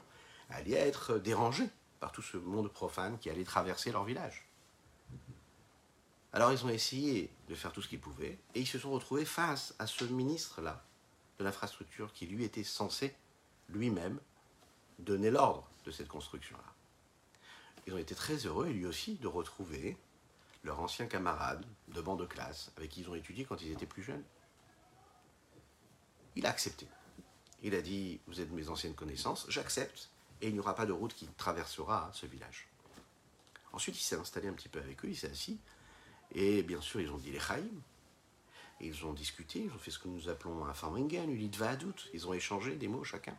allait 0.49 0.73
être 0.73 1.17
dérangée 1.17 1.67
par 1.99 2.11
tout 2.11 2.21
ce 2.21 2.37
monde 2.37 2.71
profane 2.71 3.17
qui 3.17 3.29
allait 3.29 3.43
traverser 3.43 3.91
leur 3.91 4.05
village. 4.05 4.47
Alors 6.31 6.51
ils 6.51 6.65
ont 6.65 6.69
essayé 6.69 7.29
de 7.47 7.55
faire 7.55 7.71
tout 7.71 7.81
ce 7.81 7.87
qu'ils 7.87 7.99
pouvaient 7.99 8.39
et 8.55 8.61
ils 8.61 8.67
se 8.67 8.79
sont 8.79 8.91
retrouvés 8.91 9.25
face 9.25 9.75
à 9.77 9.87
ce 9.87 10.05
ministre-là 10.05 10.83
de 11.37 11.43
l'infrastructure 11.43 12.11
qui 12.13 12.25
lui 12.25 12.43
était 12.43 12.63
censé 12.63 13.13
lui-même 13.69 14.19
donner 14.99 15.31
l'ordre 15.31 15.67
de 15.85 15.91
cette 15.91 16.07
construction-là 16.07 16.72
ils 17.85 17.93
ont 17.93 17.97
été 17.97 18.15
très 18.15 18.35
heureux, 18.45 18.67
et 18.67 18.73
lui 18.73 18.85
aussi, 18.85 19.15
de 19.15 19.27
retrouver 19.27 19.97
leur 20.63 20.79
ancien 20.79 21.05
camarade 21.07 21.65
de 21.89 22.01
banc 22.01 22.15
de 22.15 22.25
classe 22.25 22.71
avec 22.77 22.91
qui 22.91 23.01
ils 23.01 23.09
ont 23.09 23.15
étudié 23.15 23.45
quand 23.45 23.61
ils 23.61 23.71
étaient 23.71 23.85
plus 23.85 24.03
jeunes. 24.03 24.23
Il 26.35 26.45
a 26.45 26.49
accepté. 26.49 26.87
Il 27.61 27.75
a 27.75 27.81
dit, 27.81 28.19
vous 28.27 28.41
êtes 28.41 28.51
mes 28.51 28.69
anciennes 28.69 28.95
connaissances, 28.95 29.45
j'accepte, 29.49 30.09
et 30.41 30.47
il 30.47 30.53
n'y 30.53 30.59
aura 30.59 30.75
pas 30.75 30.85
de 30.85 30.91
route 30.91 31.13
qui 31.13 31.27
traversera 31.27 32.09
ce 32.13 32.25
village. 32.25 32.67
Ensuite, 33.71 33.97
il 33.97 34.03
s'est 34.03 34.15
installé 34.15 34.47
un 34.47 34.53
petit 34.53 34.69
peu 34.69 34.79
avec 34.79 35.03
eux, 35.05 35.09
il 35.09 35.15
s'est 35.15 35.29
assis, 35.29 35.59
et 36.33 36.63
bien 36.63 36.81
sûr, 36.81 37.01
ils 37.01 37.11
ont 37.11 37.17
dit 37.17 37.31
les 37.31 37.39
chaïm, 37.39 37.81
ils 38.79 39.05
ont 39.05 39.13
discuté, 39.13 39.59
ils 39.59 39.71
ont 39.71 39.77
fait 39.77 39.91
ce 39.91 39.99
que 39.99 40.07
nous 40.07 40.29
appelons 40.29 40.65
un 40.65 40.73
farmingen, 40.73 41.29
une 41.29 41.49
doute, 41.49 42.09
ils 42.13 42.27
ont 42.27 42.33
échangé 42.33 42.75
des 42.75 42.87
mots 42.87 43.03
chacun. 43.03 43.37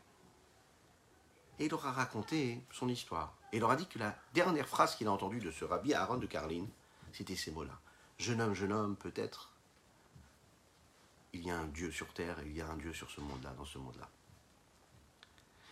Et 1.58 1.66
il 1.66 1.70
leur 1.70 1.86
a 1.86 1.92
raconté 1.92 2.64
son 2.72 2.88
histoire. 2.88 3.36
Et 3.54 3.58
il 3.58 3.60
leur 3.60 3.70
a 3.70 3.76
dit 3.76 3.86
que 3.86 4.00
la 4.00 4.18
dernière 4.32 4.66
phrase 4.66 4.96
qu'il 4.96 5.06
a 5.06 5.12
entendue 5.12 5.38
de 5.38 5.52
ce 5.52 5.64
rabbi 5.64 5.94
Aaron 5.94 6.16
de 6.16 6.26
Karlin, 6.26 6.66
c'était 7.12 7.36
ces 7.36 7.52
mots-là. 7.52 7.78
Jeune 8.18 8.40
homme, 8.40 8.52
jeune 8.52 8.72
homme, 8.72 8.96
peut-être, 8.96 9.52
il 11.32 11.46
y 11.46 11.52
a 11.52 11.56
un 11.56 11.66
Dieu 11.66 11.92
sur 11.92 12.12
terre 12.12 12.40
et 12.40 12.46
il 12.46 12.56
y 12.56 12.60
a 12.60 12.68
un 12.68 12.76
Dieu 12.76 12.92
sur 12.92 13.12
ce 13.12 13.20
monde-là, 13.20 13.54
dans 13.56 13.64
ce 13.64 13.78
monde-là. 13.78 14.10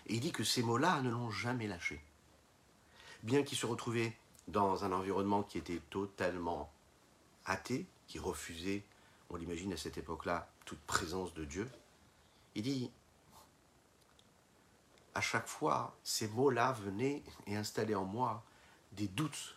Et 0.06 0.14
il 0.14 0.20
dit 0.20 0.30
que 0.30 0.44
ces 0.44 0.62
mots-là 0.62 1.02
ne 1.02 1.10
l'ont 1.10 1.32
jamais 1.32 1.66
lâché. 1.66 2.00
Bien 3.24 3.42
qu'il 3.42 3.58
se 3.58 3.66
retrouvait 3.66 4.16
dans 4.46 4.84
un 4.84 4.92
environnement 4.92 5.42
qui 5.42 5.58
était 5.58 5.82
totalement 5.90 6.72
athée, 7.46 7.88
qui 8.06 8.20
refusait, 8.20 8.84
on 9.28 9.34
l'imagine 9.34 9.72
à 9.72 9.76
cette 9.76 9.98
époque-là, 9.98 10.48
toute 10.66 10.82
présence 10.82 11.34
de 11.34 11.44
Dieu, 11.44 11.68
il 12.54 12.62
dit 12.62 12.92
à 15.14 15.20
chaque 15.20 15.46
fois, 15.46 15.96
ces 16.02 16.28
mots-là 16.28 16.72
venaient 16.72 17.22
et 17.46 17.56
installaient 17.56 17.94
en 17.94 18.04
moi 18.04 18.44
des 18.92 19.08
doutes 19.08 19.56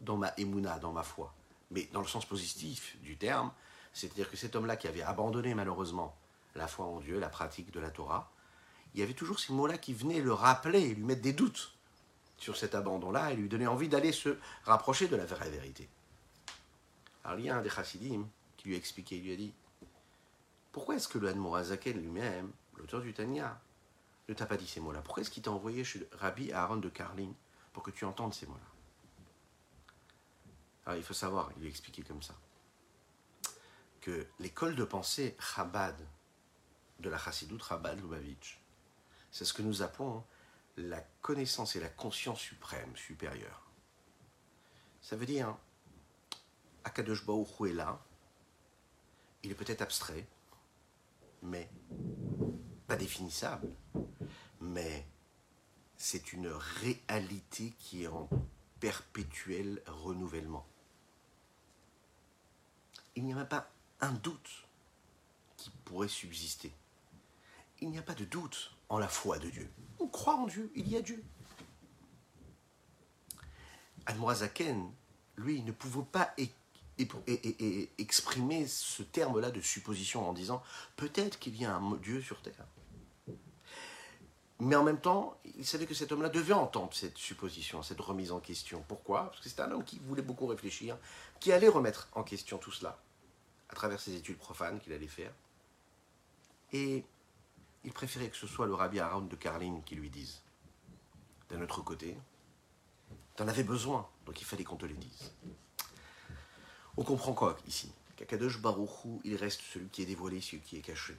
dans 0.00 0.16
ma 0.16 0.32
émouna, 0.36 0.78
dans 0.78 0.92
ma 0.92 1.02
foi. 1.02 1.32
Mais 1.70 1.88
dans 1.92 2.00
le 2.00 2.06
sens 2.06 2.24
positif 2.26 2.96
du 3.02 3.16
terme, 3.16 3.52
c'est-à-dire 3.92 4.30
que 4.30 4.36
cet 4.36 4.56
homme-là 4.56 4.76
qui 4.76 4.88
avait 4.88 5.02
abandonné 5.02 5.54
malheureusement 5.54 6.16
la 6.54 6.66
foi 6.66 6.86
en 6.86 7.00
Dieu, 7.00 7.18
la 7.18 7.28
pratique 7.28 7.70
de 7.70 7.80
la 7.80 7.90
Torah, 7.90 8.30
il 8.94 9.00
y 9.00 9.02
avait 9.02 9.14
toujours 9.14 9.38
ces 9.38 9.52
mots-là 9.52 9.78
qui 9.78 9.94
venaient 9.94 10.20
le 10.20 10.32
rappeler, 10.32 10.94
lui 10.94 11.04
mettre 11.04 11.22
des 11.22 11.32
doutes. 11.32 11.74
sur 12.38 12.56
cet 12.56 12.74
abandon-là 12.74 13.32
et 13.32 13.36
lui 13.36 13.50
donner 13.50 13.66
envie 13.66 13.90
d'aller 13.90 14.12
se 14.12 14.38
rapprocher 14.64 15.08
de 15.08 15.16
la 15.16 15.26
vraie 15.26 15.50
vérité. 15.50 15.90
Alors 17.22 17.38
il 17.38 17.44
y 17.44 17.50
a 17.50 17.56
un 17.56 17.60
des 17.60 17.68
chassidim 17.68 18.26
qui 18.56 18.68
lui 18.68 18.74
a 18.74 18.78
expliqué, 18.78 19.18
il 19.18 19.24
lui 19.24 19.32
a 19.34 19.36
dit 19.36 19.52
Pourquoi 20.72 20.96
est-ce 20.96 21.06
que 21.06 21.18
le 21.18 21.34
Morazaken 21.34 22.00
lui-même, 22.00 22.50
l'auteur 22.78 23.02
du 23.02 23.12
Tanya, 23.12 23.60
ne 24.30 24.34
t'a 24.34 24.46
pas 24.46 24.56
dit 24.56 24.66
ces 24.66 24.80
mots-là 24.80 25.02
Pourquoi 25.02 25.22
est-ce 25.22 25.30
qu'il 25.30 25.42
t'a 25.42 25.50
envoyé 25.50 25.84
chez 25.84 26.08
Rabbi 26.12 26.52
Aaron 26.52 26.76
de 26.76 26.88
Karlin 26.88 27.32
pour 27.72 27.82
que 27.82 27.90
tu 27.90 28.04
entendes 28.04 28.34
ces 28.34 28.46
mots-là? 28.46 28.70
Alors 30.86 30.98
il 30.98 31.04
faut 31.04 31.14
savoir, 31.14 31.50
il 31.58 31.64
a 31.64 31.68
expliqué 31.68 32.02
comme 32.02 32.22
ça 32.22 32.34
que 34.00 34.26
l'école 34.38 34.76
de 34.76 34.84
pensée 34.84 35.36
Chabad 35.38 35.96
de 37.00 37.10
la 37.10 37.18
Chassidut 37.18 37.58
Chabad 37.62 38.00
Lubavitch, 38.00 38.60
c'est 39.30 39.44
ce 39.44 39.52
que 39.52 39.62
nous 39.62 39.82
appelons 39.82 40.24
la 40.76 41.00
connaissance 41.20 41.76
et 41.76 41.80
la 41.80 41.88
conscience 41.88 42.40
suprême, 42.40 42.96
supérieure. 42.96 43.66
Ça 45.02 45.16
veut 45.16 45.26
dire, 45.26 45.56
Akadosh 46.84 47.24
Baruch 47.26 47.60
est 47.68 47.74
là, 47.74 48.00
il 49.42 49.50
est 49.50 49.54
peut-être 49.54 49.82
abstrait, 49.82 50.26
mais 51.42 51.70
pas 52.90 52.96
définissable, 52.96 53.68
mais 54.60 55.06
c'est 55.96 56.32
une 56.32 56.48
réalité 56.48 57.72
qui 57.78 58.02
est 58.02 58.08
en 58.08 58.28
perpétuel 58.80 59.80
renouvellement. 59.86 60.66
Il 63.14 63.24
n'y 63.24 63.32
a 63.32 63.36
même 63.36 63.46
pas 63.46 63.70
un 64.00 64.10
doute 64.10 64.64
qui 65.56 65.70
pourrait 65.84 66.08
subsister. 66.08 66.72
Il 67.80 67.90
n'y 67.90 67.98
a 67.98 68.02
pas 68.02 68.14
de 68.14 68.24
doute 68.24 68.72
en 68.88 68.98
la 68.98 69.06
foi 69.06 69.38
de 69.38 69.48
Dieu. 69.50 69.70
On 70.00 70.08
croit 70.08 70.34
en 70.34 70.48
Dieu, 70.48 70.72
il 70.74 70.88
y 70.88 70.96
a 70.96 71.00
Dieu. 71.00 71.22
Admorazaken, 74.06 74.90
lui, 75.36 75.62
ne 75.62 75.70
pouvait 75.70 76.02
pas 76.10 76.34
exprimer 77.98 78.66
ce 78.66 79.04
terme-là 79.04 79.52
de 79.52 79.60
supposition 79.60 80.28
en 80.28 80.32
disant 80.32 80.60
peut-être 80.96 81.38
qu'il 81.38 81.54
y 81.56 81.64
a 81.64 81.72
un 81.72 81.94
Dieu 81.98 82.20
sur 82.20 82.42
terre. 82.42 82.66
Mais 84.60 84.76
en 84.76 84.84
même 84.84 85.00
temps, 85.00 85.38
il 85.56 85.66
savait 85.66 85.86
que 85.86 85.94
cet 85.94 86.12
homme-là 86.12 86.28
devait 86.28 86.52
entendre 86.52 86.92
cette 86.92 87.16
supposition, 87.16 87.82
cette 87.82 88.00
remise 88.00 88.30
en 88.30 88.40
question. 88.40 88.84
Pourquoi? 88.86 89.30
Parce 89.30 89.40
que 89.40 89.48
c'était 89.48 89.62
un 89.62 89.70
homme 89.72 89.84
qui 89.84 89.98
voulait 90.00 90.22
beaucoup 90.22 90.46
réfléchir, 90.46 90.98
qui 91.40 91.50
allait 91.50 91.68
remettre 91.68 92.08
en 92.12 92.22
question 92.22 92.58
tout 92.58 92.70
cela 92.70 93.00
à 93.70 93.74
travers 93.74 94.00
ses 94.00 94.14
études 94.14 94.36
profanes 94.36 94.78
qu'il 94.80 94.92
allait 94.92 95.06
faire. 95.06 95.32
Et 96.72 97.04
il 97.84 97.92
préférait 97.92 98.28
que 98.28 98.36
ce 98.36 98.46
soit 98.46 98.66
le 98.66 98.74
rabbi 98.74 99.00
Aaron 99.00 99.22
de 99.22 99.36
Karlin 99.36 99.80
qui 99.86 99.94
lui 99.94 100.10
dise. 100.10 100.42
D'un 101.48 101.62
autre 101.62 101.80
côté, 101.82 102.16
tu 103.36 103.42
en 103.42 103.48
avais 103.48 103.64
besoin, 103.64 104.06
donc 104.26 104.40
il 104.42 104.44
fallait 104.44 104.64
qu'on 104.64 104.76
te 104.76 104.86
le 104.86 104.94
dise. 104.94 105.32
On 106.98 107.02
comprend 107.02 107.32
quoi 107.32 107.56
ici? 107.66 107.90
Qu'Akadosh 108.16 108.60
Baruchou, 108.60 109.22
il 109.24 109.36
reste 109.36 109.62
celui 109.62 109.88
qui 109.88 110.02
est 110.02 110.06
dévoilé, 110.06 110.42
celui 110.42 110.60
qui 110.60 110.76
est 110.76 110.82
caché. 110.82 111.16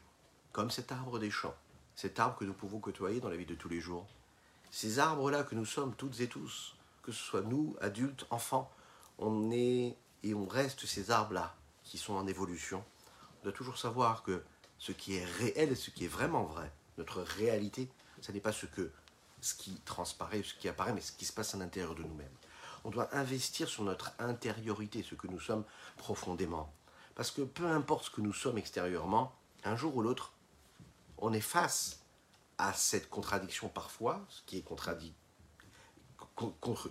Comme 0.51 0.69
cet 0.69 0.91
arbre 0.91 1.17
des 1.17 1.31
champs, 1.31 1.55
cet 1.95 2.19
arbre 2.19 2.37
que 2.37 2.45
nous 2.45 2.53
pouvons 2.53 2.79
côtoyer 2.79 3.19
dans 3.19 3.29
la 3.29 3.37
vie 3.37 3.45
de 3.45 3.55
tous 3.55 3.69
les 3.69 3.79
jours. 3.79 4.07
Ces 4.71 4.99
arbres-là 4.99 5.43
que 5.43 5.55
nous 5.55 5.65
sommes 5.65 5.95
toutes 5.95 6.19
et 6.21 6.27
tous, 6.27 6.75
que 7.03 7.11
ce 7.11 7.23
soit 7.23 7.41
nous, 7.41 7.75
adultes, 7.81 8.25
enfants, 8.29 8.71
on 9.17 9.51
est 9.51 9.97
et 10.23 10.33
on 10.33 10.47
reste 10.47 10.85
ces 10.85 11.11
arbres-là 11.11 11.55
qui 11.83 11.97
sont 11.97 12.13
en 12.13 12.27
évolution. 12.27 12.83
On 13.39 13.43
doit 13.43 13.53
toujours 13.53 13.77
savoir 13.77 14.23
que 14.23 14.43
ce 14.77 14.91
qui 14.91 15.15
est 15.15 15.25
réel 15.25 15.77
ce 15.77 15.91
qui 15.91 16.05
est 16.05 16.09
vraiment 16.09 16.43
vrai, 16.43 16.71
notre 16.97 17.21
réalité, 17.21 17.89
ce 18.21 18.31
n'est 18.31 18.39
pas 18.39 18.51
ce, 18.51 18.65
que, 18.65 18.91
ce 19.41 19.53
qui 19.53 19.75
transparaît, 19.85 20.43
ce 20.43 20.55
qui 20.55 20.69
apparaît, 20.69 20.93
mais 20.93 21.01
ce 21.01 21.11
qui 21.11 21.25
se 21.25 21.33
passe 21.33 21.53
à 21.53 21.57
l'intérieur 21.57 21.95
de 21.95 22.03
nous-mêmes. 22.03 22.33
On 22.83 22.89
doit 22.89 23.15
investir 23.15 23.67
sur 23.67 23.83
notre 23.83 24.11
intériorité, 24.17 25.03
ce 25.03 25.15
que 25.15 25.27
nous 25.27 25.39
sommes 25.39 25.65
profondément. 25.97 26.73
Parce 27.13 27.29
que 27.29 27.41
peu 27.41 27.67
importe 27.67 28.05
ce 28.05 28.09
que 28.09 28.21
nous 28.21 28.33
sommes 28.33 28.57
extérieurement, 28.57 29.35
un 29.63 29.75
jour 29.75 29.95
ou 29.95 30.01
l'autre, 30.01 30.33
on 31.21 31.31
est 31.33 31.39
face 31.39 31.99
à 32.57 32.73
cette 32.73 33.09
contradiction 33.09 33.69
parfois, 33.69 34.25
ce 34.29 34.41
qui 34.45 34.57
est 34.57 34.65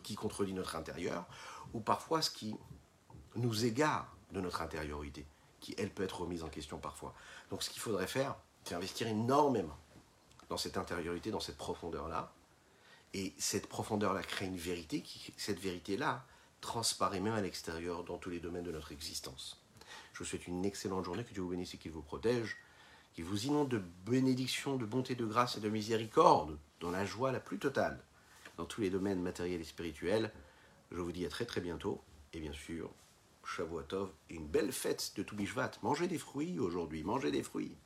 qui 0.03 0.15
contredit 0.15 0.53
notre 0.55 0.77
intérieur, 0.77 1.27
ou 1.73 1.81
parfois 1.81 2.23
ce 2.23 2.31
qui 2.31 2.57
nous 3.37 3.65
égare 3.65 4.17
de 4.33 4.41
notre 4.41 4.63
intériorité, 4.63 5.27
qui 5.61 5.75
elle 5.79 5.91
peut 5.91 6.05
être 6.05 6.21
remise 6.21 6.43
en 6.43 6.49
question 6.49 6.79
parfois. 6.79 7.15
Donc 7.51 7.63
ce 7.63 7.71
qu'il 7.71 7.83
faudrait 7.83 8.07
faire, 8.07 8.37
c'est 8.65 8.75
investir 8.75 9.07
énormément 9.07 9.77
dans 10.49 10.57
cette 10.57 10.77
intériorité, 10.77 11.31
dans 11.31 11.41
cette 11.41 11.57
profondeur-là. 11.57 12.33
Et 13.13 13.35
cette 13.39 13.69
profondeur-là 13.69 14.23
crée 14.23 14.47
une 14.47 14.57
vérité, 14.57 15.03
qui, 15.03 15.33
cette 15.37 15.59
vérité-là 15.59 16.25
transparaît 16.61 17.21
même 17.21 17.35
à 17.35 17.41
l'extérieur 17.41 18.05
dans 18.05 18.19
tous 18.19 18.31
les 18.31 18.41
domaines 18.41 18.65
de 18.65 18.73
notre 18.73 18.93
existence. 18.93 19.61
Je 20.13 20.21
vous 20.21 20.25
souhaite 20.25 20.47
une 20.47 20.65
excellente 20.65 21.05
journée, 21.05 21.25
que 21.25 21.33
Dieu 21.33 21.43
vous 21.43 21.49
bénisse 21.49 21.75
et 21.75 21.79
qu'il 21.79 21.91
vous 21.91 22.03
protège, 22.03 22.57
qu'il 23.21 23.29
vous 23.29 23.49
inonde 23.49 23.69
de 23.69 23.83
bénédictions, 24.07 24.77
de 24.77 24.87
bonté, 24.87 25.15
de 25.15 25.27
grâce 25.27 25.59
et 25.59 25.61
de 25.61 25.69
miséricorde, 25.69 26.57
dans 26.81 26.91
la 26.91 27.05
joie 27.05 27.33
la 27.33 27.39
plus 27.39 27.59
totale, 27.59 28.01
dans 28.57 28.65
tous 28.65 28.81
les 28.81 28.89
domaines 28.89 29.21
matériels 29.21 29.61
et 29.61 29.65
spirituels. 29.65 30.33
Je 30.91 31.01
vous 31.03 31.13
dis 31.13 31.27
à 31.27 31.29
très 31.29 31.45
très 31.45 31.61
bientôt, 31.61 32.01
et 32.33 32.41
bien 32.41 32.55
sûr, 32.55 32.91
Shavuotov, 33.45 34.09
une 34.31 34.47
belle 34.47 34.73
fête 34.73 35.13
de 35.17 35.23
Toubishvat. 35.23 35.73
Mangez 35.83 36.09
des 36.09 36.17
fruits 36.17 36.59
aujourd'hui, 36.59 37.05
mangez 37.05 37.31
des 37.31 37.43
fruits. 37.43 37.77